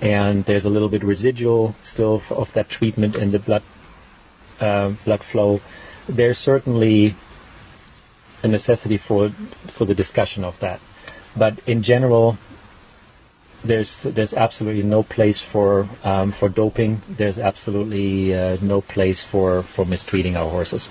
and 0.00 0.44
there's 0.44 0.64
a 0.64 0.70
little 0.70 0.88
bit 0.88 1.02
residual 1.02 1.74
still 1.82 2.22
of 2.30 2.52
that 2.54 2.68
treatment 2.68 3.16
in 3.16 3.30
the 3.30 3.38
blood 3.38 3.62
uh, 4.60 4.90
blood 5.04 5.22
flow. 5.22 5.60
There's 6.08 6.38
certainly 6.38 7.14
a 8.42 8.48
necessity 8.48 8.96
for 8.96 9.30
for 9.68 9.84
the 9.84 9.94
discussion 9.94 10.44
of 10.44 10.58
that, 10.60 10.80
but 11.36 11.58
in 11.68 11.82
general, 11.82 12.38
there's 13.64 14.02
there's 14.02 14.34
absolutely 14.34 14.82
no 14.82 15.02
place 15.02 15.40
for 15.40 15.88
um, 16.04 16.32
for 16.32 16.48
doping. 16.48 17.02
There's 17.08 17.38
absolutely 17.38 18.34
uh, 18.34 18.56
no 18.60 18.80
place 18.80 19.20
for 19.22 19.62
for 19.62 19.84
mistreating 19.84 20.36
our 20.36 20.48
horses. 20.48 20.88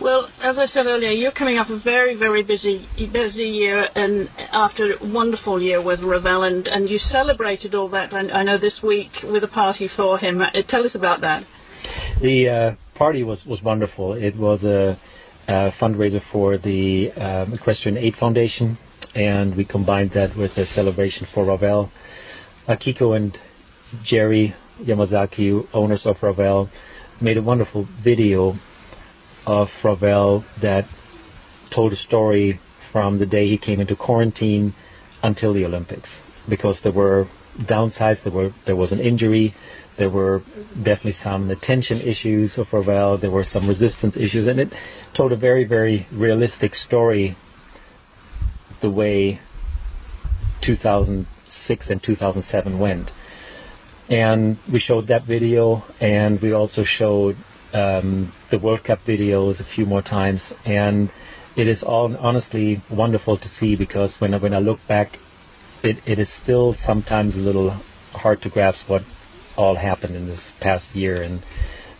Well, 0.00 0.28
as 0.42 0.58
I 0.58 0.66
said 0.66 0.86
earlier, 0.86 1.10
you're 1.10 1.32
coming 1.32 1.58
off 1.58 1.70
a 1.70 1.76
very, 1.76 2.14
very 2.14 2.42
busy, 2.42 2.86
busy 2.96 3.48
year, 3.48 3.88
and 3.94 4.28
after 4.52 4.92
a 4.92 5.04
wonderful 5.04 5.60
year 5.60 5.80
with 5.80 6.02
Ravel, 6.02 6.44
and, 6.44 6.68
and 6.68 6.88
you 6.88 6.98
celebrated 6.98 7.74
all 7.74 7.88
that. 7.88 8.14
I, 8.14 8.28
I 8.30 8.42
know 8.44 8.56
this 8.58 8.82
week 8.82 9.24
with 9.24 9.44
a 9.44 9.48
party 9.48 9.88
for 9.88 10.18
him. 10.18 10.40
Uh, 10.40 10.50
tell 10.66 10.84
us 10.84 10.94
about 10.94 11.22
that. 11.22 11.44
The 12.20 12.48
uh, 12.48 12.74
party 12.94 13.22
was 13.22 13.46
was 13.46 13.62
wonderful. 13.62 14.14
It 14.14 14.36
was 14.36 14.64
a, 14.64 14.96
a 15.46 15.70
fundraiser 15.70 16.20
for 16.20 16.58
the 16.58 17.12
um, 17.12 17.54
Equestrian 17.54 17.96
Aid 17.96 18.16
Foundation 18.16 18.76
and 19.14 19.56
we 19.56 19.64
combined 19.64 20.10
that 20.10 20.36
with 20.36 20.56
a 20.58 20.66
celebration 20.66 21.26
for 21.26 21.44
Ravel. 21.44 21.90
Akiko 22.68 23.16
and 23.16 23.38
Jerry 24.02 24.54
Yamazaki, 24.80 25.66
owners 25.72 26.06
of 26.06 26.22
Ravel, 26.22 26.68
made 27.20 27.36
a 27.36 27.42
wonderful 27.42 27.82
video 27.82 28.56
of 29.48 29.82
Ravel 29.82 30.44
that 30.60 30.84
told 31.70 31.94
a 31.94 31.96
story 31.96 32.60
from 32.92 33.18
the 33.18 33.24
day 33.24 33.48
he 33.48 33.56
came 33.56 33.80
into 33.80 33.96
quarantine 33.96 34.74
until 35.22 35.54
the 35.54 35.64
Olympics, 35.64 36.22
because 36.46 36.80
there 36.80 36.92
were 36.92 37.26
downsides. 37.58 38.22
There 38.24 38.32
were 38.32 38.52
there 38.66 38.76
was 38.76 38.92
an 38.92 39.00
injury. 39.00 39.54
There 39.96 40.10
were 40.10 40.42
definitely 40.80 41.12
some 41.12 41.50
attention 41.50 42.02
issues 42.02 42.58
of 42.58 42.72
Ravel. 42.74 43.16
There 43.16 43.30
were 43.30 43.42
some 43.42 43.66
resistance 43.66 44.18
issues, 44.18 44.46
and 44.46 44.60
it 44.60 44.72
told 45.14 45.32
a 45.32 45.36
very 45.36 45.64
very 45.64 46.06
realistic 46.12 46.74
story 46.74 47.34
the 48.80 48.90
way 48.90 49.40
2006 50.60 51.90
and 51.90 52.02
2007 52.02 52.78
went. 52.78 53.10
And 54.10 54.58
we 54.70 54.78
showed 54.78 55.06
that 55.06 55.22
video, 55.22 55.84
and 56.00 56.40
we 56.40 56.52
also 56.52 56.84
showed 56.84 57.36
um, 57.72 58.32
the 58.50 58.58
World 58.58 58.84
Cup 58.84 59.04
videos 59.04 59.60
a 59.60 59.64
few 59.64 59.86
more 59.86 60.02
times. 60.02 60.56
And 60.64 61.10
it 61.56 61.68
is 61.68 61.82
all 61.82 62.16
honestly 62.16 62.80
wonderful 62.88 63.36
to 63.38 63.48
see 63.48 63.76
because 63.76 64.20
when 64.20 64.34
I, 64.34 64.38
when 64.38 64.54
I 64.54 64.58
look 64.58 64.86
back, 64.86 65.18
it, 65.82 65.98
it 66.06 66.18
is 66.18 66.30
still 66.30 66.74
sometimes 66.74 67.36
a 67.36 67.40
little 67.40 67.74
hard 68.12 68.42
to 68.42 68.48
grasp 68.48 68.88
what 68.88 69.04
all 69.56 69.74
happened 69.74 70.16
in 70.16 70.26
this 70.26 70.52
past 70.52 70.94
year. 70.94 71.22
And 71.22 71.42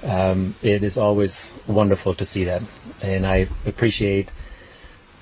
um, 0.02 0.54
it 0.62 0.84
is 0.84 0.96
always 0.96 1.54
wonderful 1.66 2.14
to 2.14 2.24
see 2.24 2.44
that. 2.44 2.62
And 3.02 3.26
I 3.26 3.48
appreciate 3.66 4.30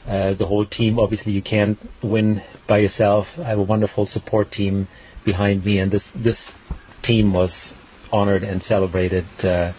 uh, 0.07 0.34
the 0.34 0.47
whole 0.47 0.64
team. 0.64 0.99
Obviously, 0.99 1.32
you 1.32 1.42
can't 1.42 1.78
win 2.03 2.42
by 2.66 2.78
yourself. 2.78 3.38
I 3.38 3.44
have 3.44 3.59
a 3.59 3.62
wonderful 3.62 4.07
support 4.07 4.51
team 4.51 4.86
behind 5.24 5.64
me, 5.64 5.78
and 5.80 5.90
this 5.90 6.12
this 6.12 6.57
team 7.03 7.32
was 7.32 7.76
honored 8.12 8.44
and 8.44 8.62
celebrated 8.62 9.26
uh, 9.42 9.72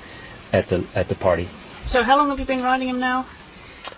at 0.53 0.67
the 0.67 0.85
at 0.95 1.07
the 1.09 1.15
party. 1.15 1.47
So, 1.87 2.03
how 2.03 2.17
long 2.17 2.29
have 2.29 2.39
you 2.39 2.45
been 2.45 2.63
riding 2.63 2.89
him 2.89 2.99
now? 2.99 3.25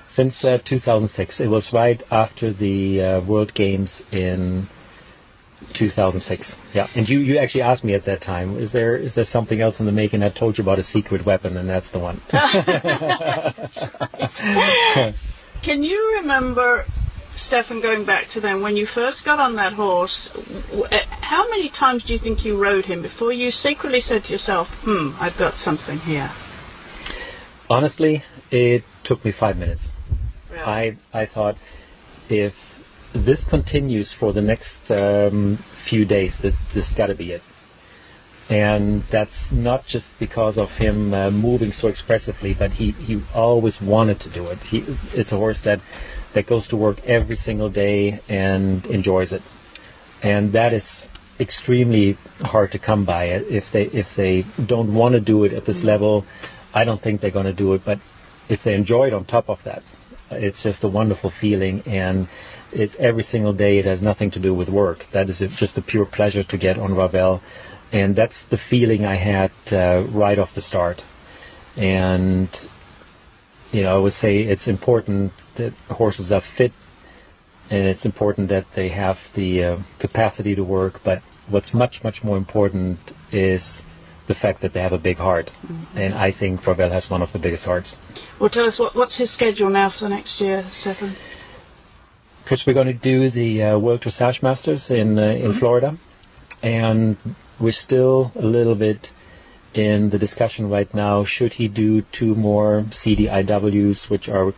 Since 0.08 0.44
uh, 0.44 0.60
2006. 0.60 1.40
It 1.40 1.48
was 1.48 1.74
right 1.74 2.02
after 2.12 2.52
the 2.52 3.02
uh, 3.02 3.22
World 3.22 3.54
Games 3.54 4.04
in 4.12 4.68
2006. 5.74 6.58
Yeah, 6.74 6.88
and 6.96 7.08
you, 7.08 7.20
you 7.20 7.38
actually 7.38 7.62
asked 7.64 7.84
me 7.84 7.94
at 7.94 8.06
that 8.06 8.22
time, 8.22 8.58
is 8.58 8.72
there 8.72 8.96
is 8.96 9.16
there 9.16 9.24
something 9.24 9.60
else 9.60 9.80
in 9.80 9.86
the 9.86 9.92
making? 9.92 10.24
I 10.24 10.30
told 10.30 10.58
you 10.58 10.64
about 10.64 10.80
a 10.80 10.84
secret 10.84 11.26
weapon, 11.26 11.58
and 11.58 11.70
that's 11.70 11.90
the 11.90 12.00
one. 12.00 12.22
that's 12.32 13.84
Can 15.62 15.84
you 15.84 16.20
remember, 16.22 16.86
Steffen, 17.40 17.82
going 17.82 18.04
back 18.04 18.28
to 18.30 18.42
then, 18.42 18.62
when 18.62 18.76
you 18.78 18.86
first 18.86 19.26
got 19.26 19.40
on 19.40 19.56
that 19.56 19.74
horse, 19.74 20.30
how 21.10 21.50
many 21.50 21.70
times 21.70 22.04
do 22.04 22.14
you 22.14 22.20
think 22.20 22.46
you 22.46 22.58
rode 22.58 22.86
him 22.86 23.02
before 23.02 23.32
you 23.32 23.50
secretly 23.52 24.02
said 24.02 24.26
to 24.26 24.32
yourself, 24.32 24.74
hmm, 24.84 25.12
I've 25.20 25.38
got 25.38 25.58
something 25.58 26.00
here? 26.00 26.30
Honestly, 27.70 28.24
it 28.52 28.84
took 29.04 29.24
me 29.24 29.32
five 29.32 29.58
minutes. 29.58 29.90
Really? 30.52 30.64
I, 30.64 30.98
I 31.14 31.26
thought 31.26 31.58
if 32.30 32.56
this 33.14 33.44
continues 33.44 34.12
for 34.12 34.34
the 34.34 34.42
next 34.42 34.92
um, 34.92 35.58
few 35.58 36.06
days, 36.06 36.38
this, 36.38 36.56
this 36.74 36.94
got 36.94 37.08
to 37.08 37.16
be 37.16 37.32
it 37.32 37.42
and 38.50 39.04
that's 39.04 39.52
not 39.52 39.86
just 39.86 40.10
because 40.18 40.58
of 40.58 40.76
him 40.76 41.14
uh, 41.14 41.30
moving 41.30 41.72
so 41.72 41.88
expressively, 41.88 42.56
but 42.56 42.74
he, 42.74 42.92
he 42.92 43.22
always 43.34 43.80
wanted 43.80 44.20
to 44.22 44.30
do 44.30 44.48
it. 44.48 44.58
He, 44.64 44.84
it's 45.14 45.32
a 45.32 45.38
horse 45.38 45.62
that, 45.62 45.80
that 46.34 46.48
goes 46.48 46.70
to 46.70 46.78
work 46.78 47.06
every 47.06 47.36
single 47.36 47.70
day 47.70 48.20
and 48.28 48.86
enjoys 48.88 49.34
it, 49.34 49.44
and 50.24 50.54
that 50.54 50.74
is 50.74 51.10
extremely 51.40 52.18
hard 52.42 52.72
to 52.72 52.80
come 52.80 53.06
by. 53.06 53.26
If 53.26 53.72
they 53.72 53.84
if 53.86 54.16
they 54.16 54.46
don't 54.66 54.94
want 54.94 55.14
to 55.14 55.22
do 55.22 55.44
it 55.44 55.54
at 55.54 55.66
this 55.66 55.84
level, 55.84 56.26
I 56.74 56.84
don't 56.84 57.02
think 57.02 57.22
they're 57.22 57.32
going 57.32 57.46
to 57.46 57.54
do 57.54 57.74
it. 57.74 57.86
But 57.86 58.00
if 58.50 58.64
they 58.64 58.74
enjoy 58.74 59.08
it 59.08 59.14
on 59.14 59.26
top 59.26 59.50
of 59.50 59.64
that, 59.64 59.84
it's 60.32 60.64
just 60.64 60.84
a 60.84 60.88
wonderful 60.88 61.30
feeling 61.30 61.84
and. 61.86 62.28
It's 62.72 62.96
every 62.98 63.24
single 63.24 63.54
day. 63.54 63.80
It 63.80 63.86
has 63.86 64.00
nothing 64.00 64.30
to 64.30 64.40
do 64.40 64.54
with 64.54 64.70
work. 64.70 65.08
That 65.10 65.28
is 65.28 65.40
just 65.40 65.80
a 65.80 65.82
pure 65.82 66.06
pleasure 66.06 66.44
to 66.44 66.56
get 66.56 66.78
on 66.78 66.94
Ravel 66.94 67.42
and 67.92 68.16
that's 68.16 68.46
the 68.48 68.58
feeling 68.58 69.06
I 69.06 69.16
had 69.16 69.52
uh, 69.72 70.04
right 70.10 70.38
off 70.38 70.56
the 70.56 70.62
start. 70.62 71.04
And 71.76 72.50
you 73.72 73.84
know, 73.84 73.96
I 73.96 74.00
would 74.00 74.14
say 74.14 74.40
it's 74.40 74.68
important 74.68 75.32
that 75.56 75.74
horses 75.90 76.32
are 76.32 76.42
fit, 76.42 76.74
and 77.70 77.88
it's 77.88 78.06
important 78.06 78.50
that 78.50 78.72
they 78.74 78.90
have 78.90 79.32
the 79.34 79.64
uh, 79.64 79.78
capacity 80.00 80.56
to 80.56 80.64
work. 80.64 81.04
But 81.04 81.22
what's 81.48 81.74
much 81.74 82.04
much 82.04 82.24
more 82.24 82.38
important 82.38 83.00
is 83.32 83.84
the 84.28 84.34
fact 84.34 84.62
that 84.62 84.74
they 84.74 84.82
have 84.82 84.94
a 84.94 84.98
big 84.98 85.18
heart, 85.18 85.52
mm-hmm. 85.66 85.98
and 85.98 86.14
I 86.14 86.32
think 86.32 86.66
Ravel 86.66 86.90
has 86.90 87.10
one 87.10 87.22
of 87.22 87.32
the 87.32 87.40
biggest 87.40 87.66
hearts. 87.66 87.96
Well, 88.40 88.50
tell 88.50 88.66
us 88.66 88.80
what, 88.80 88.96
what's 88.96 89.16
his 89.16 89.32
schedule 89.32 89.70
now 89.70 89.90
for 89.90 90.02
the 90.02 90.10
next 90.10 90.42
year, 90.42 90.64
Steffen. 90.70 91.12
Because 92.44 92.66
we're 92.66 92.74
going 92.74 92.88
to 92.88 92.94
do 92.94 93.30
the 93.30 93.64
uh, 93.64 93.80
World 93.80 94.02
Dressage 94.02 94.42
Masters 94.42 94.90
in 94.90 95.18
uh, 95.20 95.24
in 95.24 95.42
mm-hmm. 95.42 95.52
Florida, 95.52 95.98
and 96.64 97.18
we're 97.60 97.72
still 97.72 98.32
a 98.36 98.46
little 98.46 98.76
bit 98.76 99.12
in 99.74 100.10
the 100.10 100.18
discussion 100.18 100.70
right 100.70 100.92
now. 100.94 101.24
Should 101.24 101.54
he 101.54 101.68
do 101.68 102.02
two 102.02 102.36
more 102.36 102.82
CDIWs, 102.90 104.10
which 104.10 104.30
are 104.30 104.54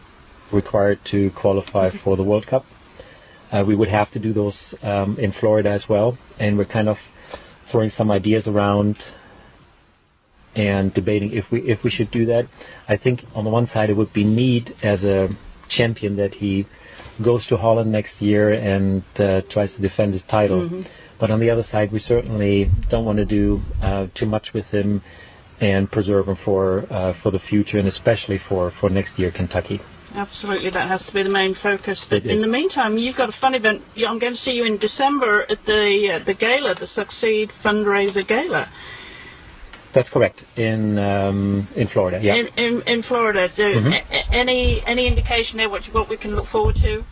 required 0.52 1.04
to 1.06 1.32
qualify 1.32 1.90
for 1.90 2.16
the 2.16 2.24
World 2.24 2.48
Cup? 2.48 2.66
Uh, 3.52 3.64
we 3.68 3.76
would 3.76 3.90
have 3.90 4.12
to 4.12 4.20
do 4.20 4.32
those 4.32 4.76
um, 4.82 5.18
in 5.20 5.32
Florida 5.32 5.70
as 5.70 5.90
well, 5.90 6.18
and 6.40 6.58
we're 6.58 6.66
kind 6.66 6.88
of 6.88 7.02
throwing 7.66 7.90
some 7.90 8.12
ideas 8.12 8.48
around 8.48 9.12
and 10.56 10.94
debating 10.94 11.32
if 11.32 11.52
we 11.52 11.62
if 11.62 11.84
we 11.84 11.90
should 11.90 12.12
do 12.12 12.26
that. 12.28 12.48
I 12.88 12.98
think 12.98 13.24
on 13.36 13.44
the 13.44 13.50
one 13.50 13.68
side 13.68 13.90
it 13.90 13.94
would 13.94 14.14
be 14.14 14.24
neat 14.24 14.74
as 14.84 15.06
a 15.06 15.30
champion 15.68 16.18
that 16.18 16.34
he 16.34 16.66
goes 17.22 17.46
to 17.48 17.58
Holland 17.58 17.92
next 17.92 18.22
year 18.22 18.52
and 18.52 19.04
uh, 19.20 19.42
tries 19.42 19.76
to 19.76 19.82
defend 19.82 20.14
his 20.14 20.24
title. 20.24 20.62
Mm-hmm. 20.62 20.82
But 21.22 21.30
on 21.30 21.40
the 21.40 21.52
other 21.52 21.62
side, 21.62 21.92
we 21.92 22.00
certainly 22.00 22.68
don't 22.90 23.06
want 23.06 23.20
to 23.20 23.26
do 23.26 23.62
uh, 23.80 24.08
too 24.12 24.26
much 24.26 24.56
with 24.56 24.72
him 24.72 25.04
and 25.60 25.90
preserve 25.90 26.28
him 26.28 26.36
for 26.36 26.84
uh, 26.90 27.14
for 27.14 27.30
the 27.30 27.38
future 27.38 27.78
and 27.78 27.88
especially 27.88 28.40
for, 28.40 28.72
for 28.72 28.90
next 28.90 29.20
year 29.20 29.30
Kentucky. 29.30 29.80
Absolutely, 30.16 30.72
that 30.72 30.88
has 30.88 31.06
to 31.06 31.14
be 31.14 31.22
the 31.22 31.30
main 31.30 31.54
focus. 31.54 32.06
But 32.06 32.26
in 32.26 32.42
the 32.42 32.48
meantime, 32.48 32.98
you've 32.98 33.16
got 33.16 33.30
a 33.30 33.38
fun 33.44 33.54
event. 33.54 33.84
I'm 33.96 34.18
going 34.18 34.34
to 34.34 34.40
see 34.46 34.56
you 34.58 34.66
in 34.66 34.78
December 34.78 35.46
at 35.48 35.64
the 35.64 36.14
uh, 36.14 36.26
the 36.26 36.34
gala, 36.34 36.74
the 36.74 36.88
Succeed 36.88 37.52
Fundraiser 37.52 38.26
Gala. 38.26 38.68
That's 39.94 40.10
correct. 40.10 40.44
In 40.58 40.98
um, 40.98 41.68
in 41.76 41.86
Florida, 41.86 42.20
yeah. 42.20 42.34
In 42.34 42.48
in, 42.58 42.82
in 42.88 43.02
Florida, 43.04 43.48
do, 43.48 43.76
mm-hmm. 43.76 43.94
a, 43.94 44.36
any 44.36 44.84
any 44.88 45.06
indication 45.06 45.60
there 45.60 45.70
what 45.70 45.86
what 45.94 46.10
we 46.10 46.18
can 46.18 46.36
look 46.36 46.48
forward 46.48 46.78
to? 46.78 47.04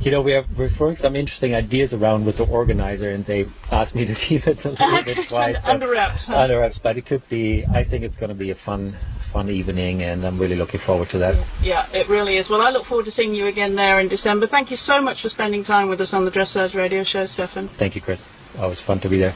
You 0.00 0.12
know, 0.12 0.22
we 0.22 0.34
are 0.34 0.44
we're 0.56 0.68
throwing 0.68 0.94
some 0.94 1.16
interesting 1.16 1.56
ideas 1.56 1.92
around 1.92 2.24
with 2.24 2.36
the 2.36 2.46
organizer, 2.46 3.10
and 3.10 3.24
they 3.24 3.46
asked 3.72 3.94
me 3.96 4.06
to 4.06 4.14
keep 4.26 4.46
it 4.46 4.64
a 4.64 4.70
little 4.70 5.02
bit 5.02 5.28
quiet. 5.28 5.62
so 5.62 5.70
under 5.72 5.88
wraps. 5.90 6.26
Huh? 6.26 6.38
Under 6.38 6.60
wraps, 6.60 6.78
but 6.78 6.96
it 6.96 7.04
could 7.06 7.28
be. 7.28 7.64
I 7.66 7.82
think 7.84 8.04
it's 8.04 8.16
going 8.16 8.28
to 8.28 8.34
be 8.36 8.50
a 8.50 8.54
fun, 8.54 8.96
fun 9.32 9.50
evening, 9.50 10.02
and 10.02 10.24
I'm 10.24 10.38
really 10.38 10.54
looking 10.56 10.78
forward 10.78 11.10
to 11.10 11.18
that. 11.18 11.36
Yeah, 11.62 11.86
it 11.92 12.08
really 12.08 12.36
is. 12.36 12.48
Well, 12.48 12.60
I 12.60 12.70
look 12.70 12.84
forward 12.84 13.06
to 13.06 13.10
seeing 13.10 13.34
you 13.34 13.46
again 13.46 13.74
there 13.74 13.98
in 13.98 14.06
December. 14.08 14.46
Thank 14.46 14.70
you 14.70 14.76
so 14.76 15.00
much 15.00 15.22
for 15.22 15.30
spending 15.30 15.64
time 15.64 15.88
with 15.88 16.00
us 16.00 16.14
on 16.14 16.24
the 16.24 16.30
Dressage 16.30 16.74
Radio 16.76 17.02
Show, 17.02 17.24
Steffen. 17.24 17.68
Thank 17.68 17.96
you, 17.96 18.00
Chris. 18.00 18.24
Always 18.58 18.80
fun 18.80 19.00
to 19.00 19.08
be 19.08 19.18
there. 19.18 19.34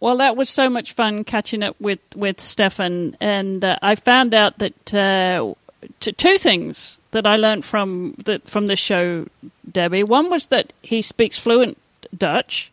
Well, 0.00 0.16
that 0.18 0.36
was 0.36 0.50
so 0.50 0.68
much 0.68 0.92
fun 0.92 1.24
catching 1.24 1.62
up 1.62 1.76
with 1.80 2.00
with 2.16 2.38
Steffen, 2.38 3.14
and 3.20 3.64
uh, 3.64 3.78
I 3.80 3.94
found 3.94 4.34
out 4.34 4.58
that 4.58 4.92
uh, 4.94 5.54
t- 6.00 6.12
two 6.12 6.38
things 6.38 6.98
that 7.12 7.26
I 7.26 7.36
learned 7.36 7.64
from 7.64 8.14
the, 8.24 8.40
from 8.44 8.66
this 8.66 8.78
show, 8.78 9.26
Debbie. 9.70 10.02
One 10.02 10.30
was 10.30 10.46
that 10.46 10.72
he 10.82 11.02
speaks 11.02 11.38
fluent 11.38 11.78
Dutch, 12.16 12.70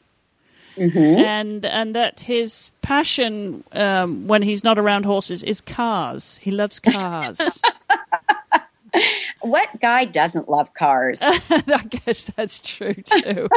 Mm-hmm. 0.75 0.97
and 1.23 1.65
and 1.65 1.93
that 1.95 2.21
his 2.21 2.71
passion 2.81 3.63
um, 3.73 4.27
when 4.27 4.41
he's 4.41 4.63
not 4.63 4.79
around 4.79 5.05
horses 5.05 5.43
is 5.43 5.61
cars. 5.61 6.39
He 6.41 6.49
loves 6.49 6.79
cars. 6.79 7.39
What 9.41 9.79
guy 9.81 10.05
doesn't 10.05 10.49
love 10.49 10.73
cars? 10.73 11.19
I 11.23 11.81
guess 12.05 12.25
that's 12.35 12.59
true 12.61 12.93
too. 12.93 13.47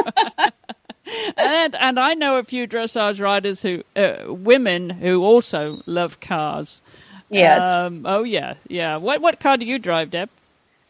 and 1.37 1.75
and 1.75 1.99
I 1.99 2.13
know 2.13 2.37
a 2.37 2.43
few 2.43 2.67
dressage 2.67 3.21
riders 3.21 3.61
who 3.61 3.83
uh, 3.95 4.25
women 4.27 4.89
who 4.89 5.23
also 5.23 5.81
love 5.85 6.19
cars. 6.19 6.81
Yes. 7.29 7.63
Um, 7.63 8.05
oh 8.05 8.23
yeah, 8.23 8.55
yeah. 8.67 8.97
What 8.97 9.21
what 9.21 9.39
car 9.39 9.57
do 9.57 9.65
you 9.65 9.79
drive, 9.79 10.11
Deb? 10.11 10.29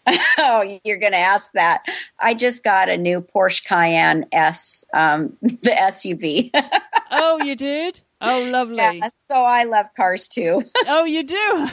oh, 0.38 0.80
you're 0.84 1.00
going 1.00 1.12
to 1.12 1.18
ask 1.18 1.52
that. 1.52 1.86
I 2.20 2.34
just 2.34 2.64
got 2.64 2.88
a 2.90 2.98
new 2.98 3.22
Porsche 3.22 3.66
Cayenne 3.66 4.26
S, 4.32 4.86
um, 4.94 5.36
the 5.42 5.72
SUV. 5.72 6.52
Oh, 7.10 7.42
you 7.42 7.56
did. 7.56 8.02
Oh, 8.20 8.44
lovely. 8.52 8.76
yeah, 8.76 9.10
so 9.16 9.36
I 9.36 9.64
love 9.64 9.86
cars 9.96 10.28
too. 10.28 10.62
Oh, 10.86 11.06
you 11.06 11.24
do. 11.24 11.70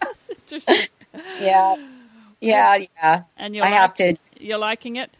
That's 0.00 0.28
interesting. 0.28 0.88
yeah. 1.40 1.76
Yeah, 2.40 2.78
yeah. 2.96 3.22
And 3.36 3.54
you're 3.54 3.64
I 3.64 3.68
have 3.68 3.94
to 3.94 4.16
You're 4.40 4.58
liking 4.58 4.96
it. 4.96 5.12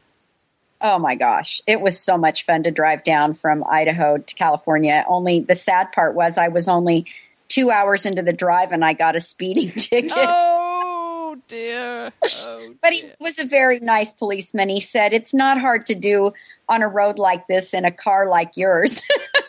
Oh 0.81 0.99
my 0.99 1.15
gosh, 1.15 1.63
it 1.67 1.81
was 1.81 2.01
so 2.01 2.19
much 2.19 2.45
fun 2.45 2.65
to 2.65 2.73
drive 2.73 3.05
down 3.05 3.35
from 3.35 3.63
Idaho 3.71 4.17
to 4.19 4.35
California. 4.35 5.05
Only 5.07 5.41
the 5.41 5.55
sad 5.55 5.93
part 5.93 6.17
was 6.17 6.39
I 6.39 6.49
was 6.49 6.67
only 6.67 7.07
two 7.51 7.71
hours 7.71 8.07
into 8.07 8.23
the 8.23 8.33
drive 8.33 8.73
and 8.73 8.83
I 8.83 8.95
got 8.95 9.17
a 9.17 9.21
speeding 9.21 9.71
ticket. 9.77 10.13
Oh 10.17 11.37
dear. 11.49 12.13
Oh, 12.23 12.75
but 12.83 12.93
he 12.93 13.03
dear. 13.03 13.15
was 13.21 13.39
a 13.39 13.45
very 13.45 13.81
nice 13.81 14.15
policeman. 14.15 14.71
He 14.71 14.81
said, 14.81 15.13
It's 15.13 15.35
not 15.35 15.61
hard 15.61 15.85
to 15.87 15.95
do 15.95 16.33
on 16.69 16.83
a 16.83 16.89
road 16.89 17.19
like 17.19 17.47
this 17.49 17.75
in 17.75 17.85
a 17.85 17.91
car 17.91 18.29
like 18.29 18.57
yours. 18.57 19.03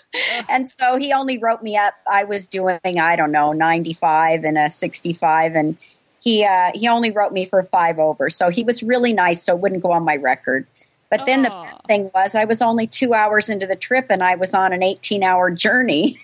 and 0.50 0.68
so 0.68 0.98
he 0.98 1.14
only 1.14 1.38
wrote 1.38 1.62
me 1.62 1.78
up. 1.78 1.94
I 2.12 2.24
was 2.24 2.48
doing, 2.48 2.80
I 2.84 3.16
don't 3.16 3.32
know, 3.32 3.54
95 3.54 4.44
and 4.44 4.58
a 4.58 4.70
65. 4.72 5.54
And 5.54 5.78
he, 6.20 6.44
uh, 6.44 6.72
he 6.74 6.88
only 6.88 7.12
wrote 7.12 7.32
me 7.32 7.46
for 7.46 7.62
five 7.64 8.00
over. 8.00 8.32
So 8.32 8.50
he 8.50 8.64
was 8.64 8.82
really 8.82 9.14
nice. 9.14 9.44
So 9.44 9.56
it 9.56 9.62
wouldn't 9.62 9.84
go 9.84 9.92
on 9.92 10.04
my 10.04 10.16
record. 10.16 10.66
But 11.12 11.26
then 11.26 11.42
the 11.44 11.68
thing 11.88 12.10
was, 12.16 12.36
I 12.36 12.46
was 12.46 12.62
only 12.62 12.88
two 12.88 13.14
hours 13.14 13.50
into 13.50 13.68
the 13.68 13.76
trip 13.76 14.08
and 14.10 14.24
I 14.24 14.36
was 14.36 14.54
on 14.54 14.72
an 14.72 14.82
18 14.82 15.24
hour 15.24 15.52
journey. 15.52 16.20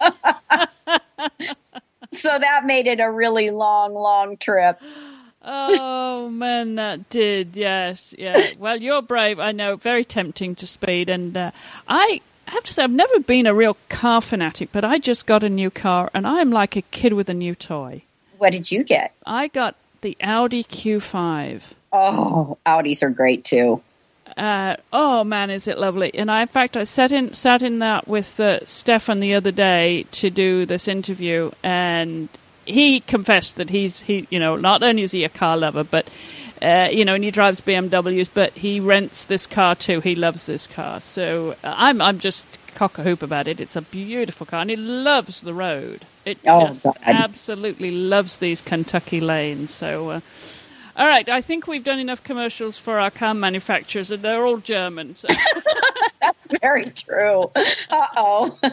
so 2.12 2.38
that 2.38 2.64
made 2.64 2.86
it 2.86 3.00
a 3.00 3.10
really 3.10 3.50
long, 3.50 3.94
long 3.94 4.36
trip. 4.36 4.80
Oh 5.42 6.28
man, 6.28 6.74
that 6.74 7.08
did. 7.08 7.56
Yes, 7.56 8.14
yeah. 8.18 8.52
Well, 8.58 8.76
you're 8.76 9.02
brave. 9.02 9.38
I 9.38 9.52
know. 9.52 9.76
Very 9.76 10.04
tempting 10.04 10.54
to 10.56 10.66
speed, 10.66 11.08
and 11.08 11.36
uh, 11.36 11.50
I 11.88 12.20
have 12.46 12.64
to 12.64 12.72
say, 12.72 12.82
I've 12.82 12.90
never 12.90 13.20
been 13.20 13.46
a 13.46 13.54
real 13.54 13.76
car 13.88 14.20
fanatic, 14.20 14.70
but 14.72 14.84
I 14.84 14.98
just 14.98 15.26
got 15.26 15.42
a 15.42 15.48
new 15.48 15.70
car, 15.70 16.10
and 16.12 16.26
I'm 16.26 16.50
like 16.50 16.76
a 16.76 16.82
kid 16.82 17.14
with 17.14 17.30
a 17.30 17.34
new 17.34 17.54
toy. 17.54 18.02
What 18.38 18.52
did 18.52 18.70
you 18.70 18.84
get? 18.84 19.14
I 19.24 19.48
got 19.48 19.76
the 20.02 20.16
Audi 20.20 20.64
Q5. 20.64 21.72
Oh, 21.92 22.58
Audis 22.66 23.02
are 23.02 23.10
great 23.10 23.44
too. 23.44 23.82
Uh, 24.36 24.76
oh 24.92 25.24
man, 25.24 25.50
is 25.50 25.68
it 25.68 25.78
lovely! 25.78 26.14
And 26.14 26.30
I, 26.30 26.42
in 26.42 26.48
fact, 26.48 26.76
I 26.76 26.84
sat 26.84 27.12
in 27.12 27.34
sat 27.34 27.62
in 27.62 27.78
that 27.80 28.08
with 28.08 28.38
uh, 28.40 28.60
Steffen 28.60 29.20
the 29.20 29.34
other 29.34 29.50
day 29.52 30.04
to 30.12 30.30
do 30.30 30.66
this 30.66 30.88
interview, 30.88 31.50
and 31.62 32.28
he 32.66 33.00
confessed 33.00 33.56
that 33.56 33.70
he's 33.70 34.02
he, 34.02 34.26
you 34.30 34.38
know, 34.38 34.56
not 34.56 34.82
only 34.82 35.02
is 35.02 35.12
he 35.12 35.24
a 35.24 35.28
car 35.28 35.56
lover, 35.56 35.84
but 35.84 36.08
uh, 36.62 36.88
you 36.92 37.04
know, 37.04 37.14
and 37.14 37.24
he 37.24 37.30
drives 37.30 37.60
BMWs, 37.60 38.28
but 38.32 38.52
he 38.54 38.80
rents 38.80 39.24
this 39.26 39.46
car 39.46 39.74
too. 39.74 40.00
He 40.00 40.14
loves 40.14 40.46
this 40.46 40.66
car, 40.66 41.00
so 41.00 41.52
uh, 41.64 41.74
I'm 41.76 42.00
I'm 42.00 42.18
just 42.18 42.46
cock 42.74 42.98
a 42.98 43.02
hoop 43.02 43.22
about 43.22 43.48
it. 43.48 43.60
It's 43.60 43.76
a 43.76 43.82
beautiful 43.82 44.46
car, 44.46 44.60
and 44.60 44.70
he 44.70 44.76
loves 44.76 45.40
the 45.42 45.54
road. 45.54 46.06
It 46.24 46.38
Oh, 46.46 46.68
just 46.68 46.84
God. 46.84 46.96
absolutely 47.02 47.90
loves 47.90 48.38
these 48.38 48.62
Kentucky 48.62 49.20
lanes. 49.20 49.72
So. 49.72 50.10
Uh, 50.10 50.20
all 50.96 51.06
right, 51.06 51.28
I 51.28 51.40
think 51.40 51.66
we've 51.66 51.84
done 51.84 51.98
enough 51.98 52.22
commercials 52.22 52.78
for 52.78 52.98
our 52.98 53.10
car 53.10 53.34
manufacturers, 53.34 54.10
and 54.10 54.22
they're 54.22 54.44
all 54.44 54.58
German. 54.58 55.16
So. 55.16 55.28
That's 56.20 56.48
very 56.60 56.90
true. 56.90 57.50
Uh 57.90 58.06
oh. 58.16 58.58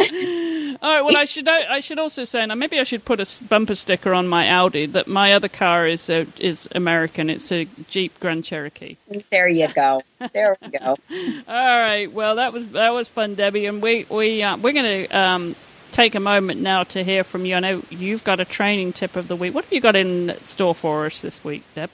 All 0.00 0.90
right. 0.90 1.02
Well, 1.02 1.16
I 1.16 1.26
should 1.26 1.46
I 1.48 1.80
should 1.80 1.98
also 1.98 2.24
say 2.24 2.46
now 2.46 2.54
maybe 2.54 2.80
I 2.80 2.84
should 2.84 3.04
put 3.04 3.20
a 3.20 3.44
bumper 3.44 3.74
sticker 3.74 4.14
on 4.14 4.28
my 4.28 4.48
Audi 4.48 4.86
that 4.86 5.06
my 5.06 5.34
other 5.34 5.48
car 5.48 5.86
is 5.86 6.08
uh, 6.08 6.24
is 6.38 6.68
American. 6.74 7.28
It's 7.28 7.52
a 7.52 7.66
Jeep 7.86 8.18
Grand 8.18 8.44
Cherokee. 8.44 8.96
There 9.30 9.48
you 9.48 9.68
go. 9.68 10.02
There 10.32 10.56
we 10.62 10.68
go. 10.68 10.96
All 11.48 11.78
right. 11.80 12.10
Well, 12.10 12.36
that 12.36 12.52
was 12.52 12.68
that 12.68 12.94
was 12.94 13.08
fun, 13.08 13.34
Debbie, 13.34 13.66
and 13.66 13.82
we 13.82 14.06
we 14.08 14.42
uh, 14.42 14.56
we're 14.56 14.72
going 14.72 15.06
to 15.06 15.18
um, 15.18 15.56
take 15.90 16.14
a 16.14 16.20
moment 16.20 16.60
now 16.60 16.84
to 16.84 17.04
hear 17.04 17.24
from 17.24 17.44
you. 17.44 17.54
I 17.56 17.60
know 17.60 17.82
you've 17.90 18.24
got 18.24 18.40
a 18.40 18.44
training 18.44 18.92
tip 18.92 19.16
of 19.16 19.28
the 19.28 19.36
week. 19.36 19.54
What 19.54 19.64
have 19.64 19.72
you 19.72 19.80
got 19.80 19.96
in 19.96 20.36
store 20.42 20.74
for 20.74 21.06
us 21.06 21.20
this 21.20 21.42
week, 21.44 21.64
Deb? 21.74 21.90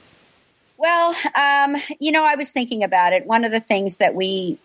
Well, 0.78 1.14
um, 1.34 1.76
you 1.98 2.12
know, 2.12 2.24
I 2.24 2.34
was 2.34 2.50
thinking 2.50 2.84
about 2.84 3.12
it. 3.12 3.26
One 3.26 3.44
of 3.44 3.52
the 3.52 3.60
things 3.60 3.96
that 3.96 4.14
we, 4.14 4.58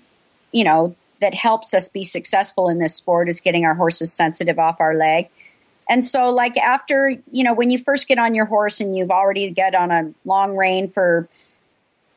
you 0.52 0.64
know, 0.64 0.96
that 1.22 1.34
helps 1.34 1.74
us 1.74 1.88
be 1.88 2.04
successful 2.04 2.68
in 2.68 2.80
this 2.80 2.96
sport 2.96 3.30
is 3.30 3.40
getting 3.40 3.64
our 3.64 3.76
horses 3.76 4.12
sensitive 4.12 4.60
off 4.60 4.82
our 4.82 4.96
leg. 4.96 5.30
And 5.90 6.04
so, 6.06 6.30
like, 6.30 6.58
after, 6.58 7.16
you 7.32 7.44
know, 7.44 7.54
when 7.54 7.70
you 7.70 7.78
first 7.78 8.08
get 8.08 8.18
on 8.18 8.36
your 8.36 8.46
horse 8.46 8.80
and 8.80 8.96
you've 8.96 9.12
already 9.12 9.50
get 9.52 9.76
on 9.76 9.92
a 9.92 10.14
long 10.26 10.56
rein 10.56 10.88
for 10.88 11.28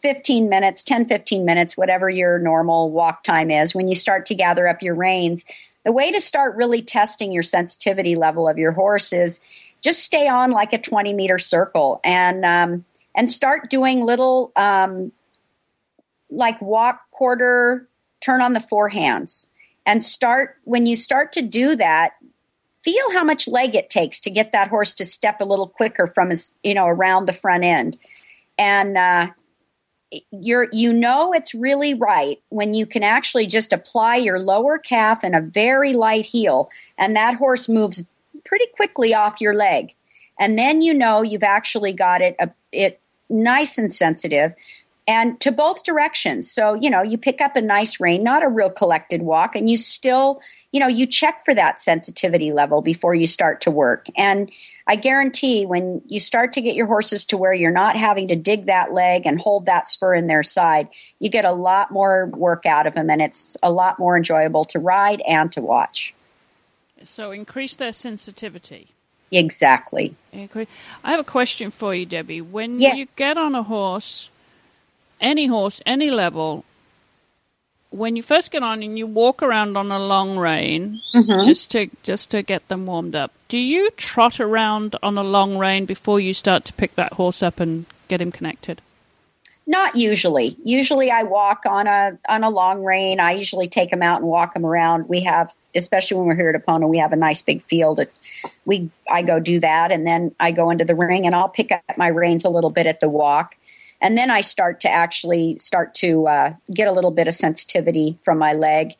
15 0.00 0.48
minutes, 0.48 0.82
10, 0.82 1.06
15 1.06 1.44
minutes, 1.44 1.76
whatever 1.76 2.10
your 2.10 2.38
normal 2.38 2.90
walk 2.90 3.22
time 3.24 3.50
is, 3.50 3.74
when 3.74 3.88
you 3.88 3.94
start 3.94 4.26
to 4.26 4.34
gather 4.34 4.68
up 4.68 4.82
your 4.82 4.94
reins, 4.94 5.44
the 5.84 5.92
way 5.92 6.10
to 6.10 6.20
start 6.20 6.56
really 6.56 6.82
testing 6.82 7.32
your 7.32 7.42
sensitivity 7.42 8.16
level 8.16 8.48
of 8.48 8.58
your 8.58 8.72
horse 8.72 9.12
is 9.12 9.40
just 9.82 10.00
stay 10.00 10.28
on 10.28 10.50
like 10.50 10.72
a 10.72 10.78
20 10.78 11.12
meter 11.12 11.38
circle 11.38 12.00
and, 12.02 12.44
um, 12.44 12.84
and 13.14 13.30
start 13.30 13.70
doing 13.70 14.04
little, 14.04 14.52
um, 14.56 15.12
like 16.30 16.60
walk 16.60 17.10
quarter, 17.10 17.88
turn 18.20 18.40
on 18.40 18.54
the 18.54 18.60
forehands. 18.60 19.46
And 19.86 20.02
start 20.02 20.56
when 20.64 20.86
you 20.86 20.96
start 20.96 21.32
to 21.32 21.42
do 21.42 21.76
that 21.76 22.14
feel 22.84 23.12
how 23.12 23.24
much 23.24 23.48
leg 23.48 23.74
it 23.74 23.88
takes 23.88 24.20
to 24.20 24.30
get 24.30 24.52
that 24.52 24.68
horse 24.68 24.92
to 24.92 25.04
step 25.06 25.40
a 25.40 25.44
little 25.44 25.66
quicker 25.66 26.06
from 26.06 26.28
his 26.28 26.52
you 26.62 26.74
know 26.74 26.86
around 26.86 27.26
the 27.26 27.32
front 27.32 27.64
end. 27.64 27.96
And 28.58 28.96
uh, 28.96 29.28
you're 30.30 30.68
you 30.72 30.92
know 30.92 31.32
it's 31.32 31.54
really 31.54 31.94
right 31.94 32.40
when 32.48 32.74
you 32.74 32.86
can 32.86 33.02
actually 33.02 33.46
just 33.46 33.72
apply 33.72 34.16
your 34.16 34.38
lower 34.38 34.78
calf 34.78 35.24
and 35.24 35.34
a 35.34 35.40
very 35.40 35.92
light 35.92 36.26
heel 36.26 36.68
and 36.98 37.16
that 37.16 37.34
horse 37.34 37.68
moves 37.68 38.04
pretty 38.44 38.66
quickly 38.74 39.14
off 39.14 39.40
your 39.40 39.54
leg 39.54 39.94
and 40.38 40.58
then 40.58 40.80
you 40.80 40.94
know 40.94 41.22
you've 41.22 41.42
actually 41.42 41.92
got 41.92 42.20
it 42.20 42.36
uh, 42.40 42.46
it 42.70 43.00
nice 43.28 43.78
and 43.78 43.92
sensitive 43.92 44.54
and 45.06 45.38
to 45.40 45.52
both 45.52 45.84
directions. 45.84 46.50
So, 46.50 46.74
you 46.74 46.88
know, 46.88 47.02
you 47.02 47.18
pick 47.18 47.40
up 47.40 47.56
a 47.56 47.60
nice 47.60 48.00
rein, 48.00 48.22
not 48.22 48.42
a 48.42 48.48
real 48.48 48.70
collected 48.70 49.22
walk, 49.22 49.54
and 49.54 49.68
you 49.68 49.76
still, 49.76 50.40
you 50.74 50.80
know, 50.80 50.88
you 50.88 51.06
check 51.06 51.44
for 51.44 51.54
that 51.54 51.80
sensitivity 51.80 52.50
level 52.50 52.82
before 52.82 53.14
you 53.14 53.28
start 53.28 53.60
to 53.60 53.70
work. 53.70 54.06
And 54.16 54.50
I 54.88 54.96
guarantee 54.96 55.66
when 55.66 56.02
you 56.08 56.18
start 56.18 56.52
to 56.54 56.60
get 56.60 56.74
your 56.74 56.86
horses 56.88 57.24
to 57.26 57.36
where 57.36 57.52
you're 57.52 57.70
not 57.70 57.94
having 57.94 58.26
to 58.26 58.34
dig 58.34 58.66
that 58.66 58.92
leg 58.92 59.22
and 59.24 59.40
hold 59.40 59.66
that 59.66 59.88
spur 59.88 60.16
in 60.16 60.26
their 60.26 60.42
side, 60.42 60.88
you 61.20 61.30
get 61.30 61.44
a 61.44 61.52
lot 61.52 61.92
more 61.92 62.26
work 62.26 62.66
out 62.66 62.88
of 62.88 62.94
them, 62.94 63.08
and 63.08 63.22
it's 63.22 63.56
a 63.62 63.70
lot 63.70 64.00
more 64.00 64.16
enjoyable 64.16 64.64
to 64.64 64.80
ride 64.80 65.22
and 65.28 65.52
to 65.52 65.60
watch. 65.60 66.12
So 67.04 67.30
increase 67.30 67.76
their 67.76 67.92
sensitivity. 67.92 68.88
Exactly. 69.30 70.16
I 70.34 70.48
have 71.04 71.20
a 71.20 71.24
question 71.24 71.70
for 71.70 71.94
you, 71.94 72.04
Debbie. 72.04 72.40
When 72.40 72.78
Yes. 72.80 72.96
you 72.96 73.06
get 73.16 73.38
on 73.38 73.54
a 73.54 73.62
horse, 73.62 74.28
any 75.20 75.46
horse, 75.46 75.80
any 75.86 76.10
level, 76.10 76.64
when 77.94 78.16
you 78.16 78.22
first 78.22 78.50
get 78.50 78.62
on 78.62 78.82
and 78.82 78.98
you 78.98 79.06
walk 79.06 79.42
around 79.42 79.76
on 79.76 79.92
a 79.92 79.98
long 79.98 80.36
rein, 80.36 81.00
mm-hmm. 81.14 81.46
just 81.46 81.70
to 81.70 81.88
just 82.02 82.30
to 82.32 82.42
get 82.42 82.68
them 82.68 82.86
warmed 82.86 83.14
up, 83.14 83.32
do 83.48 83.58
you 83.58 83.90
trot 83.92 84.40
around 84.40 84.96
on 85.02 85.16
a 85.16 85.22
long 85.22 85.56
rein 85.56 85.86
before 85.86 86.18
you 86.18 86.34
start 86.34 86.64
to 86.64 86.72
pick 86.72 86.96
that 86.96 87.12
horse 87.14 87.42
up 87.42 87.60
and 87.60 87.86
get 88.08 88.20
him 88.20 88.32
connected? 88.32 88.82
Not 89.66 89.96
usually. 89.96 90.56
Usually, 90.62 91.10
I 91.10 91.22
walk 91.22 91.62
on 91.66 91.86
a 91.86 92.18
on 92.28 92.42
a 92.42 92.50
long 92.50 92.82
rein. 92.82 93.20
I 93.20 93.32
usually 93.32 93.68
take 93.68 93.90
them 93.90 94.02
out 94.02 94.20
and 94.20 94.28
walk 94.28 94.54
them 94.54 94.66
around. 94.66 95.08
We 95.08 95.22
have, 95.22 95.54
especially 95.74 96.18
when 96.18 96.26
we're 96.26 96.34
here 96.34 96.50
at 96.50 96.60
Epona, 96.60 96.88
we 96.88 96.98
have 96.98 97.12
a 97.12 97.16
nice 97.16 97.42
big 97.42 97.62
field. 97.62 98.00
We 98.66 98.90
I 99.08 99.22
go 99.22 99.38
do 99.38 99.60
that, 99.60 99.92
and 99.92 100.04
then 100.04 100.34
I 100.40 100.50
go 100.50 100.70
into 100.70 100.84
the 100.84 100.96
ring, 100.96 101.26
and 101.26 101.34
I'll 101.34 101.48
pick 101.48 101.70
up 101.70 101.96
my 101.96 102.08
reins 102.08 102.44
a 102.44 102.50
little 102.50 102.70
bit 102.70 102.86
at 102.86 103.00
the 103.00 103.08
walk, 103.08 103.54
and 104.04 104.18
then 104.18 104.30
I 104.30 104.42
start 104.42 104.80
to 104.80 104.90
actually 104.90 105.58
start 105.58 105.94
to 105.94 106.28
uh, 106.28 106.54
get 106.72 106.88
a 106.88 106.92
little 106.92 107.10
bit 107.10 107.26
of 107.26 107.32
sensitivity 107.32 108.18
from 108.22 108.36
my 108.36 108.52
leg, 108.52 108.92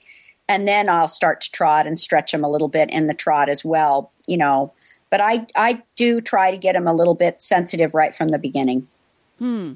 and 0.48 0.66
then 0.66 0.88
I'll 0.88 1.08
start 1.08 1.42
to 1.42 1.52
trot 1.52 1.86
and 1.86 2.00
stretch 2.00 2.32
them 2.32 2.42
a 2.42 2.48
little 2.48 2.68
bit 2.68 2.88
in 2.88 3.06
the 3.06 3.12
trot 3.12 3.50
as 3.50 3.62
well. 3.62 4.10
You 4.26 4.38
know, 4.38 4.72
but 5.10 5.20
I 5.20 5.46
I 5.54 5.82
do 5.94 6.22
try 6.22 6.50
to 6.50 6.56
get 6.56 6.72
them 6.72 6.86
a 6.86 6.94
little 6.94 7.14
bit 7.14 7.42
sensitive 7.42 7.94
right 7.94 8.14
from 8.14 8.30
the 8.30 8.38
beginning. 8.38 8.88
Hmm. 9.38 9.74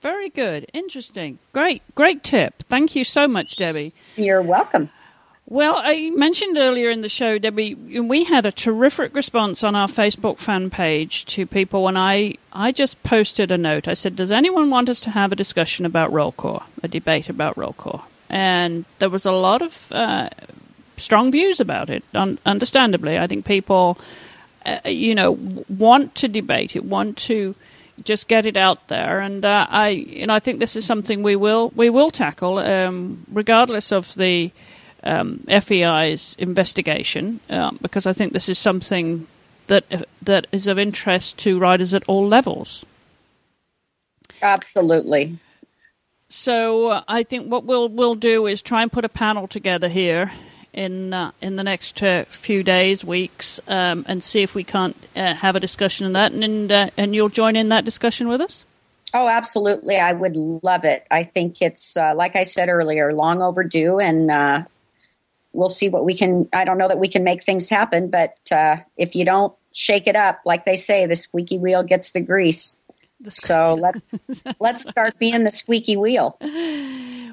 Very 0.00 0.30
good. 0.30 0.70
Interesting. 0.72 1.38
Great. 1.52 1.82
Great 1.96 2.22
tip. 2.22 2.62
Thank 2.68 2.94
you 2.94 3.02
so 3.02 3.26
much, 3.26 3.56
Debbie. 3.56 3.92
You're 4.16 4.42
welcome. 4.42 4.90
Well, 5.52 5.74
I 5.76 6.08
mentioned 6.08 6.56
earlier 6.56 6.88
in 6.88 7.02
the 7.02 7.10
show, 7.10 7.36
Debbie, 7.36 7.74
we 7.74 8.24
had 8.24 8.46
a 8.46 8.50
terrific 8.50 9.14
response 9.14 9.62
on 9.62 9.76
our 9.76 9.86
Facebook 9.86 10.38
fan 10.38 10.70
page 10.70 11.26
to 11.26 11.44
people 11.44 11.82
when 11.82 11.94
I, 11.94 12.36
I 12.54 12.72
just 12.72 13.02
posted 13.02 13.52
a 13.52 13.58
note. 13.58 13.86
I 13.86 13.92
said, 13.92 14.16
Does 14.16 14.32
anyone 14.32 14.70
want 14.70 14.88
us 14.88 14.98
to 15.00 15.10
have 15.10 15.30
a 15.30 15.36
discussion 15.36 15.84
about 15.84 16.10
Rollkur, 16.10 16.62
a 16.82 16.88
debate 16.88 17.28
about 17.28 17.56
Rollkur? 17.56 18.00
And 18.30 18.86
there 18.98 19.10
was 19.10 19.26
a 19.26 19.32
lot 19.32 19.60
of 19.60 19.92
uh, 19.92 20.30
strong 20.96 21.30
views 21.30 21.60
about 21.60 21.90
it, 21.90 22.02
un- 22.14 22.38
understandably. 22.46 23.18
I 23.18 23.26
think 23.26 23.44
people, 23.44 23.98
uh, 24.64 24.78
you 24.86 25.14
know, 25.14 25.32
want 25.68 26.14
to 26.14 26.28
debate 26.28 26.76
it, 26.76 26.86
want 26.86 27.18
to 27.28 27.54
just 28.04 28.26
get 28.26 28.46
it 28.46 28.56
out 28.56 28.88
there, 28.88 29.20
and 29.20 29.44
uh, 29.44 29.66
I, 29.68 29.88
you 29.88 30.26
know, 30.26 30.34
I 30.34 30.38
think 30.38 30.60
this 30.60 30.76
is 30.76 30.86
something 30.86 31.22
we 31.22 31.36
will 31.36 31.74
we 31.76 31.90
will 31.90 32.10
tackle, 32.10 32.56
um, 32.56 33.26
regardless 33.30 33.92
of 33.92 34.14
the 34.14 34.50
um, 35.04 35.44
FEI's 35.48 36.36
investigation 36.38 37.40
um, 37.50 37.78
because 37.82 38.06
I 38.06 38.12
think 38.12 38.32
this 38.32 38.48
is 38.48 38.58
something 38.58 39.26
that 39.66 39.84
that 40.22 40.46
is 40.52 40.66
of 40.66 40.78
interest 40.78 41.38
to 41.38 41.58
riders 41.58 41.94
at 41.94 42.04
all 42.08 42.26
levels. 42.26 42.84
Absolutely. 44.42 45.38
So 46.28 46.88
uh, 46.88 47.02
I 47.08 47.22
think 47.22 47.46
what 47.48 47.64
we'll 47.64 47.88
we'll 47.88 48.14
do 48.14 48.46
is 48.46 48.62
try 48.62 48.82
and 48.82 48.90
put 48.90 49.04
a 49.04 49.08
panel 49.08 49.46
together 49.46 49.88
here 49.88 50.32
in 50.72 51.12
uh, 51.12 51.32
in 51.40 51.56
the 51.56 51.62
next 51.62 52.02
uh, 52.02 52.24
few 52.24 52.62
days, 52.62 53.04
weeks, 53.04 53.60
um, 53.68 54.04
and 54.08 54.22
see 54.22 54.42
if 54.42 54.54
we 54.54 54.64
can't 54.64 54.96
uh, 55.14 55.34
have 55.34 55.56
a 55.56 55.60
discussion 55.60 56.06
on 56.06 56.12
that, 56.14 56.32
and 56.32 56.42
and, 56.42 56.72
uh, 56.72 56.90
and 56.96 57.14
you'll 57.14 57.28
join 57.28 57.56
in 57.56 57.68
that 57.68 57.84
discussion 57.84 58.28
with 58.28 58.40
us. 58.40 58.64
Oh, 59.14 59.28
absolutely! 59.28 59.96
I 59.96 60.12
would 60.12 60.36
love 60.36 60.84
it. 60.84 61.06
I 61.10 61.24
think 61.24 61.60
it's 61.60 61.96
uh, 61.96 62.14
like 62.14 62.34
I 62.34 62.42
said 62.42 62.68
earlier, 62.68 63.12
long 63.12 63.42
overdue, 63.42 63.98
and 63.98 64.66
we'll 65.52 65.68
see 65.68 65.88
what 65.88 66.04
we 66.04 66.16
can. 66.16 66.48
I 66.52 66.64
don't 66.64 66.78
know 66.78 66.88
that 66.88 66.98
we 66.98 67.08
can 67.08 67.24
make 67.24 67.42
things 67.44 67.68
happen, 67.68 68.08
but 68.10 68.36
uh, 68.50 68.76
if 68.96 69.14
you 69.14 69.24
don't 69.24 69.52
shake 69.72 70.06
it 70.06 70.16
up, 70.16 70.40
like 70.44 70.64
they 70.64 70.76
say, 70.76 71.06
the 71.06 71.16
squeaky 71.16 71.58
wheel 71.58 71.82
gets 71.82 72.12
the 72.12 72.20
grease. 72.20 72.76
So 73.28 73.74
let's 73.74 74.14
let's 74.60 74.82
start 74.82 75.18
being 75.18 75.44
the 75.44 75.52
squeaky 75.52 75.96
wheel. 75.96 76.36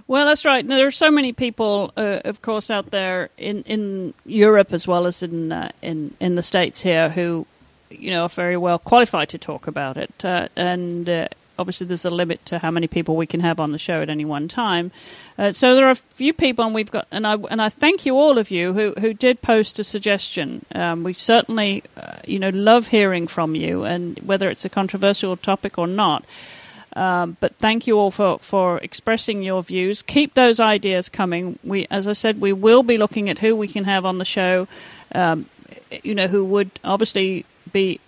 Well, 0.07 0.25
that's 0.25 0.43
right. 0.43 0.65
Now, 0.65 0.77
there 0.77 0.87
are 0.87 0.91
so 0.91 1.11
many 1.11 1.33
people, 1.33 1.93
uh, 1.95 2.21
of 2.25 2.41
course, 2.41 2.71
out 2.71 2.89
there 2.89 3.29
in, 3.37 3.61
in 3.63 4.15
Europe 4.25 4.73
as 4.73 4.87
well 4.87 5.05
as 5.05 5.21
in 5.21 5.51
uh, 5.51 5.71
in 5.81 6.15
in 6.19 6.35
the 6.35 6.43
states 6.43 6.81
here 6.81 7.09
who, 7.09 7.45
you 7.89 8.11
know, 8.11 8.23
are 8.23 8.29
very 8.29 8.57
well 8.57 8.79
qualified 8.79 9.29
to 9.29 9.37
talk 9.37 9.67
about 9.67 9.97
it. 9.97 10.25
Uh, 10.25 10.47
and 10.55 11.07
uh, 11.07 11.27
obviously, 11.59 11.85
there's 11.85 12.05
a 12.05 12.09
limit 12.09 12.43
to 12.45 12.59
how 12.59 12.71
many 12.71 12.87
people 12.87 13.15
we 13.15 13.27
can 13.27 13.41
have 13.41 13.59
on 13.59 13.71
the 13.71 13.77
show 13.77 14.01
at 14.01 14.09
any 14.09 14.25
one 14.25 14.47
time. 14.47 14.91
Uh, 15.37 15.51
so 15.51 15.75
there 15.75 15.85
are 15.85 15.91
a 15.91 15.95
few 15.95 16.33
people, 16.33 16.65
and 16.65 16.73
we've 16.73 16.89
got, 16.89 17.07
and 17.11 17.27
I 17.27 17.35
and 17.35 17.61
I 17.61 17.69
thank 17.69 18.05
you 18.05 18.17
all 18.17 18.37
of 18.37 18.49
you 18.49 18.73
who 18.73 18.93
who 18.99 19.13
did 19.13 19.41
post 19.41 19.77
a 19.79 19.83
suggestion. 19.83 20.65
Um, 20.73 21.03
we 21.03 21.13
certainly, 21.13 21.83
uh, 21.97 22.17
you 22.25 22.39
know, 22.39 22.49
love 22.49 22.87
hearing 22.87 23.27
from 23.27 23.55
you, 23.55 23.83
and 23.83 24.17
whether 24.19 24.49
it's 24.49 24.65
a 24.65 24.69
controversial 24.69 25.37
topic 25.37 25.77
or 25.77 25.87
not. 25.87 26.23
Um, 26.95 27.37
but 27.39 27.55
thank 27.57 27.85
you 27.85 27.99
all 27.99 28.09
for, 28.09 28.39
for 28.39 28.79
expressing 28.79 29.43
your 29.43 29.61
views. 29.61 30.01
Keep 30.01 30.33
those 30.33 30.59
ideas 30.59 31.07
coming. 31.07 31.59
We, 31.63 31.87
as 31.91 32.07
I 32.07 32.13
said, 32.13 32.41
we 32.41 32.51
will 32.51 32.81
be 32.81 32.97
looking 32.97 33.29
at 33.29 33.37
who 33.37 33.55
we 33.55 33.67
can 33.67 33.83
have 33.83 34.05
on 34.05 34.17
the 34.17 34.25
show. 34.25 34.67
Um, 35.13 35.45
you 36.03 36.15
know, 36.15 36.27
who 36.27 36.43
would 36.45 36.71
obviously 36.83 37.45
be 37.71 37.99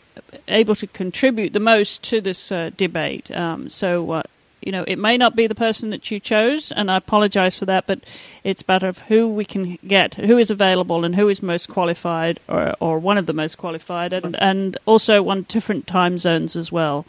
able 0.47 0.75
to 0.75 0.87
contribute 0.87 1.53
the 1.53 1.59
most 1.59 2.03
to 2.03 2.21
this 2.21 2.51
uh, 2.51 2.71
debate. 2.77 3.31
Um, 3.31 3.69
so 3.69 4.11
uh, 4.11 4.23
you 4.61 4.71
know, 4.71 4.83
it 4.87 4.97
may 4.97 5.17
not 5.17 5.35
be 5.35 5.47
the 5.47 5.55
person 5.55 5.89
that 5.89 6.11
you 6.11 6.19
chose, 6.19 6.71
and 6.71 6.91
I 6.91 6.97
apologize 6.97 7.57
for 7.57 7.65
that, 7.65 7.87
but 7.87 8.01
it's 8.43 8.67
matter 8.67 8.87
of 8.87 8.99
who 8.99 9.27
we 9.27 9.43
can 9.43 9.79
get, 9.87 10.15
who 10.15 10.37
is 10.37 10.51
available, 10.51 11.03
and 11.03 11.15
who 11.15 11.29
is 11.29 11.41
most 11.41 11.67
qualified, 11.67 12.39
or, 12.47 12.75
or 12.79 12.99
one 12.99 13.17
of 13.17 13.25
the 13.25 13.33
most 13.33 13.57
qualified, 13.57 14.13
and, 14.13 14.39
and 14.39 14.77
also 14.85 15.27
on 15.29 15.43
different 15.43 15.87
time 15.87 16.17
zones 16.17 16.55
as 16.55 16.71
well. 16.71 17.05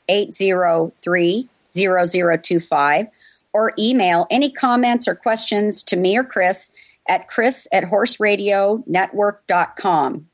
803 0.09 1.49
0025 1.73 3.07
or 3.53 3.75
email 3.79 4.27
any 4.31 4.51
comments 4.51 5.07
or 5.09 5.15
questions 5.15 5.83
to 5.85 5.97
me 5.97 6.17
or 6.17 6.25
Chris 6.25 6.71
at 7.09 7.29
chris 7.29 7.69
at 7.73 7.85
horseradionetwork.com. 7.85 10.27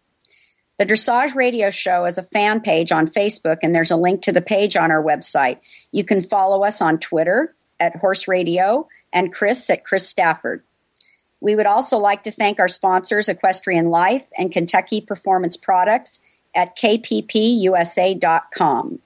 The 0.79 0.85
Dressage 0.85 1.35
Radio 1.35 1.71
Show 1.71 2.05
is 2.05 2.19
a 2.19 2.23
fan 2.23 2.61
page 2.61 2.93
on 2.93 3.07
Facebook, 3.07 3.61
and 3.63 3.75
there's 3.75 3.91
a 3.91 3.97
link 3.97 4.21
to 4.23 4.33
the 4.33 4.43
page 4.43 4.77
on 4.77 4.91
our 4.91 5.03
website. 5.03 5.59
You 5.91 6.05
can 6.05 6.21
follow 6.21 6.65
us 6.65 6.83
on 6.83 6.99
Twitter 6.99 7.55
at 7.81 7.97
Horse 7.97 8.29
Radio 8.29 8.87
and 9.11 9.33
Chris 9.33 9.71
at 9.71 9.85
Chris 9.85 10.07
Stafford. 10.07 10.63
We 11.41 11.55
would 11.55 11.67
also 11.67 11.97
like 11.97 12.25
to 12.25 12.31
thank 12.31 12.59
our 12.59 12.69
sponsors, 12.69 13.31
Equestrian 13.31 13.89
Life 13.89 14.29
and 14.37 14.53
Kentucky 14.53 15.01
Performance 15.01 15.57
Products 15.57 16.21
at 16.55 16.77
kppusa.com. 16.77 18.99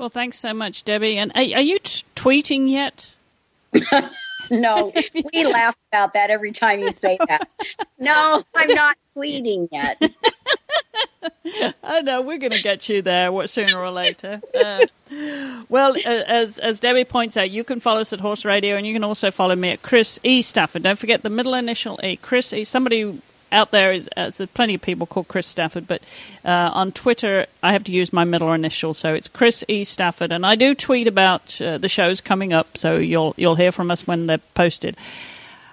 Well, 0.00 0.08
thanks 0.08 0.38
so 0.38 0.54
much, 0.54 0.84
Debbie. 0.84 1.18
And 1.18 1.30
are, 1.34 1.42
are 1.42 1.60
you 1.60 1.78
t- 1.78 2.04
tweeting 2.16 2.70
yet? 2.70 3.12
no, 4.50 4.94
we 5.30 5.44
laugh 5.44 5.76
about 5.92 6.14
that 6.14 6.30
every 6.30 6.52
time 6.52 6.80
you 6.80 6.90
say 6.90 7.18
that. 7.28 7.50
No, 7.98 8.42
I'm 8.54 8.68
not 8.72 8.96
tweeting 9.14 9.68
yet. 9.70 10.00
I 11.84 12.00
know 12.00 12.22
we're 12.22 12.38
going 12.38 12.52
to 12.52 12.62
get 12.62 12.88
you 12.88 13.02
there 13.02 13.30
what 13.30 13.50
sooner 13.50 13.78
or 13.78 13.90
later. 13.90 14.40
Uh, 14.58 14.86
well, 15.68 15.94
uh, 15.94 16.22
as 16.26 16.58
as 16.58 16.80
Debbie 16.80 17.04
points 17.04 17.36
out, 17.36 17.50
you 17.50 17.62
can 17.62 17.78
follow 17.78 18.00
us 18.00 18.14
at 18.14 18.20
Horse 18.20 18.46
Radio, 18.46 18.76
and 18.76 18.86
you 18.86 18.94
can 18.94 19.04
also 19.04 19.30
follow 19.30 19.54
me 19.54 19.68
at 19.68 19.82
Chris 19.82 20.18
E 20.22 20.40
Stafford. 20.40 20.82
Don't 20.82 20.98
forget 20.98 21.20
the 21.20 21.28
middle 21.28 21.52
initial 21.52 22.00
E. 22.02 22.16
Chris 22.16 22.54
E. 22.54 22.64
Somebody 22.64 23.20
out 23.52 23.70
there 23.70 23.92
is 23.92 24.08
uh, 24.16 24.30
there's 24.30 24.48
plenty 24.50 24.74
of 24.74 24.82
people 24.82 25.06
called 25.06 25.28
Chris 25.28 25.46
Stafford, 25.46 25.86
but 25.86 26.02
uh, 26.44 26.70
on 26.72 26.92
Twitter 26.92 27.46
I 27.62 27.72
have 27.72 27.84
to 27.84 27.92
use 27.92 28.12
my 28.12 28.24
middle 28.24 28.52
initial, 28.52 28.94
so 28.94 29.14
it's 29.14 29.28
Chris 29.28 29.64
E 29.68 29.84
Stafford, 29.84 30.32
and 30.32 30.46
I 30.46 30.54
do 30.54 30.74
tweet 30.74 31.06
about 31.06 31.60
uh, 31.60 31.78
the 31.78 31.88
shows 31.88 32.20
coming 32.20 32.52
up, 32.52 32.76
so 32.76 32.96
you'll 32.96 33.34
you'll 33.36 33.56
hear 33.56 33.72
from 33.72 33.90
us 33.90 34.06
when 34.06 34.26
they're 34.26 34.38
posted. 34.54 34.96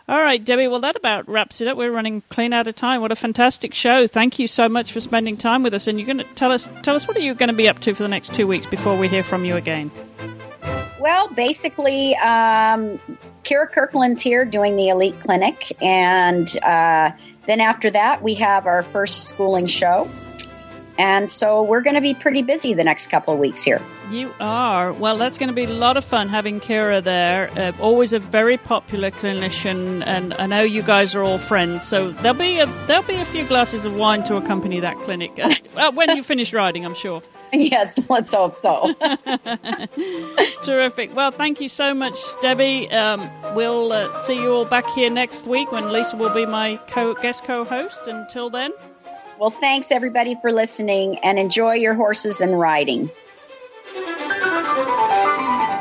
All 0.09 0.21
right, 0.21 0.43
Debbie. 0.43 0.69
Well, 0.69 0.80
that 0.80 0.95
about 0.95 1.28
wraps 1.28 1.59
it 1.59 1.67
up. 1.67 1.75
We're 1.78 1.91
running 1.91 2.23
clean 2.30 2.53
out 2.53 2.65
of 2.65 2.75
time. 2.78 3.01
What 3.01 3.11
a 3.11 3.15
fantastic 3.15 3.73
show! 3.73 4.07
Thank 4.07 4.39
you 4.39 4.47
so 4.47 4.69
much 4.69 4.93
for 4.93 5.01
spending 5.01 5.36
time 5.36 5.63
with 5.63 5.73
us. 5.73 5.88
And 5.88 5.99
you're 5.99 6.05
going 6.05 6.19
to 6.19 6.34
tell 6.36 6.51
us 6.53 6.65
tell 6.82 6.95
us 6.95 7.07
what 7.09 7.17
are 7.17 7.21
you 7.21 7.34
going 7.34 7.49
to 7.49 7.55
be 7.55 7.67
up 7.67 7.80
to 7.80 7.93
for 7.93 8.03
the 8.03 8.09
next 8.09 8.34
two 8.34 8.47
weeks 8.47 8.65
before 8.65 8.97
we 8.97 9.09
hear 9.09 9.23
from 9.23 9.43
you 9.43 9.57
again. 9.57 9.91
Well, 11.01 11.28
basically, 11.28 12.15
um, 12.15 12.99
Kyra 13.43 13.71
Kyrklund's 13.71 14.21
here 14.21 14.45
doing 14.45 14.78
the 14.78 14.88
Elite 14.88 15.19
Clinic, 15.19 15.75
and 15.82 16.57
uh, 16.63 17.11
then 17.48 17.60
after 17.62 17.89
that, 17.89 18.22
we 18.22 18.36
have 18.36 18.68
our 18.68 18.84
first 18.84 19.28
schooling 19.28 19.68
show. 19.68 20.10
And 21.00 21.30
so 21.30 21.64
we're 21.64 21.82
going 21.82 21.95
to 21.95 22.02
be 22.02 22.14
pretty 22.14 22.41
busy 22.41 22.74
the 22.74 22.84
next 22.84 23.08
couple 23.08 23.34
of 23.34 23.39
weeks 23.39 23.64
here. 23.64 23.82
You 24.10 24.34
are. 24.39 24.93
Well, 24.93 25.18
that's 25.18 25.38
going 25.38 25.49
to 25.49 25.53
be 25.53 25.66
a 25.66 25.70
lot 25.70 25.97
of 25.97 26.05
fun 26.05 26.30
having 26.30 26.62
Kyra 26.62 27.03
there. 27.03 27.51
Uh, 27.58 27.74
always 27.82 28.14
a 28.14 28.20
very 28.20 28.58
popular 28.58 29.12
clinician, 29.12 30.01
and 30.05 30.34
I 30.36 30.45
know 30.45 30.62
you 30.62 30.82
guys 30.82 31.14
are 31.14 31.24
all 31.24 31.38
friends. 31.38 31.84
So 31.84 32.12
there'll 32.12 32.38
be 32.38 32.60
a 32.60 32.68
there'll 32.88 33.03
be 33.03 33.16
a 33.16 33.26
few 33.26 33.45
glasses 33.45 33.86
of 33.86 33.95
wine 33.95 34.24
to 34.26 34.38
accompany 34.38 34.80
that 34.80 34.95
clinic 34.99 35.38
uh, 35.76 35.91
when 35.91 36.16
you 36.16 36.24
finish 36.24 36.53
riding. 36.53 36.86
I'm 36.86 36.95
sure. 36.95 37.22
Yes, 37.51 38.05
let's 38.10 38.34
hope 38.34 38.55
so. 38.55 38.93
Terrific. 40.64 41.14
Well, 41.14 41.32
thank 41.32 41.60
you 41.60 41.68
so 41.68 41.93
much, 41.93 42.18
Debbie. 42.39 42.89
Um, 42.91 43.30
we'll 43.55 43.91
uh, 43.91 44.16
see 44.16 44.36
you 44.41 44.53
all 44.53 44.66
back 44.66 44.88
here 44.91 45.10
next 45.10 45.47
week 45.47 45.72
when 45.72 45.91
Lisa 45.91 46.16
will 46.16 46.34
be 46.34 46.45
my 46.45 46.78
co- 46.88 47.16
guest 47.16 47.43
co-host. 47.43 48.08
Until 48.08 48.49
then. 48.49 48.72
Well, 49.38 49.49
thanks 49.49 49.91
everybody 49.91 50.36
for 50.41 50.51
listening 50.51 51.20
and 51.24 51.38
enjoy 51.38 51.74
your 51.74 51.93
horses 51.93 52.41
and 52.41 52.58
riding. 52.60 53.12
Música 54.40 55.76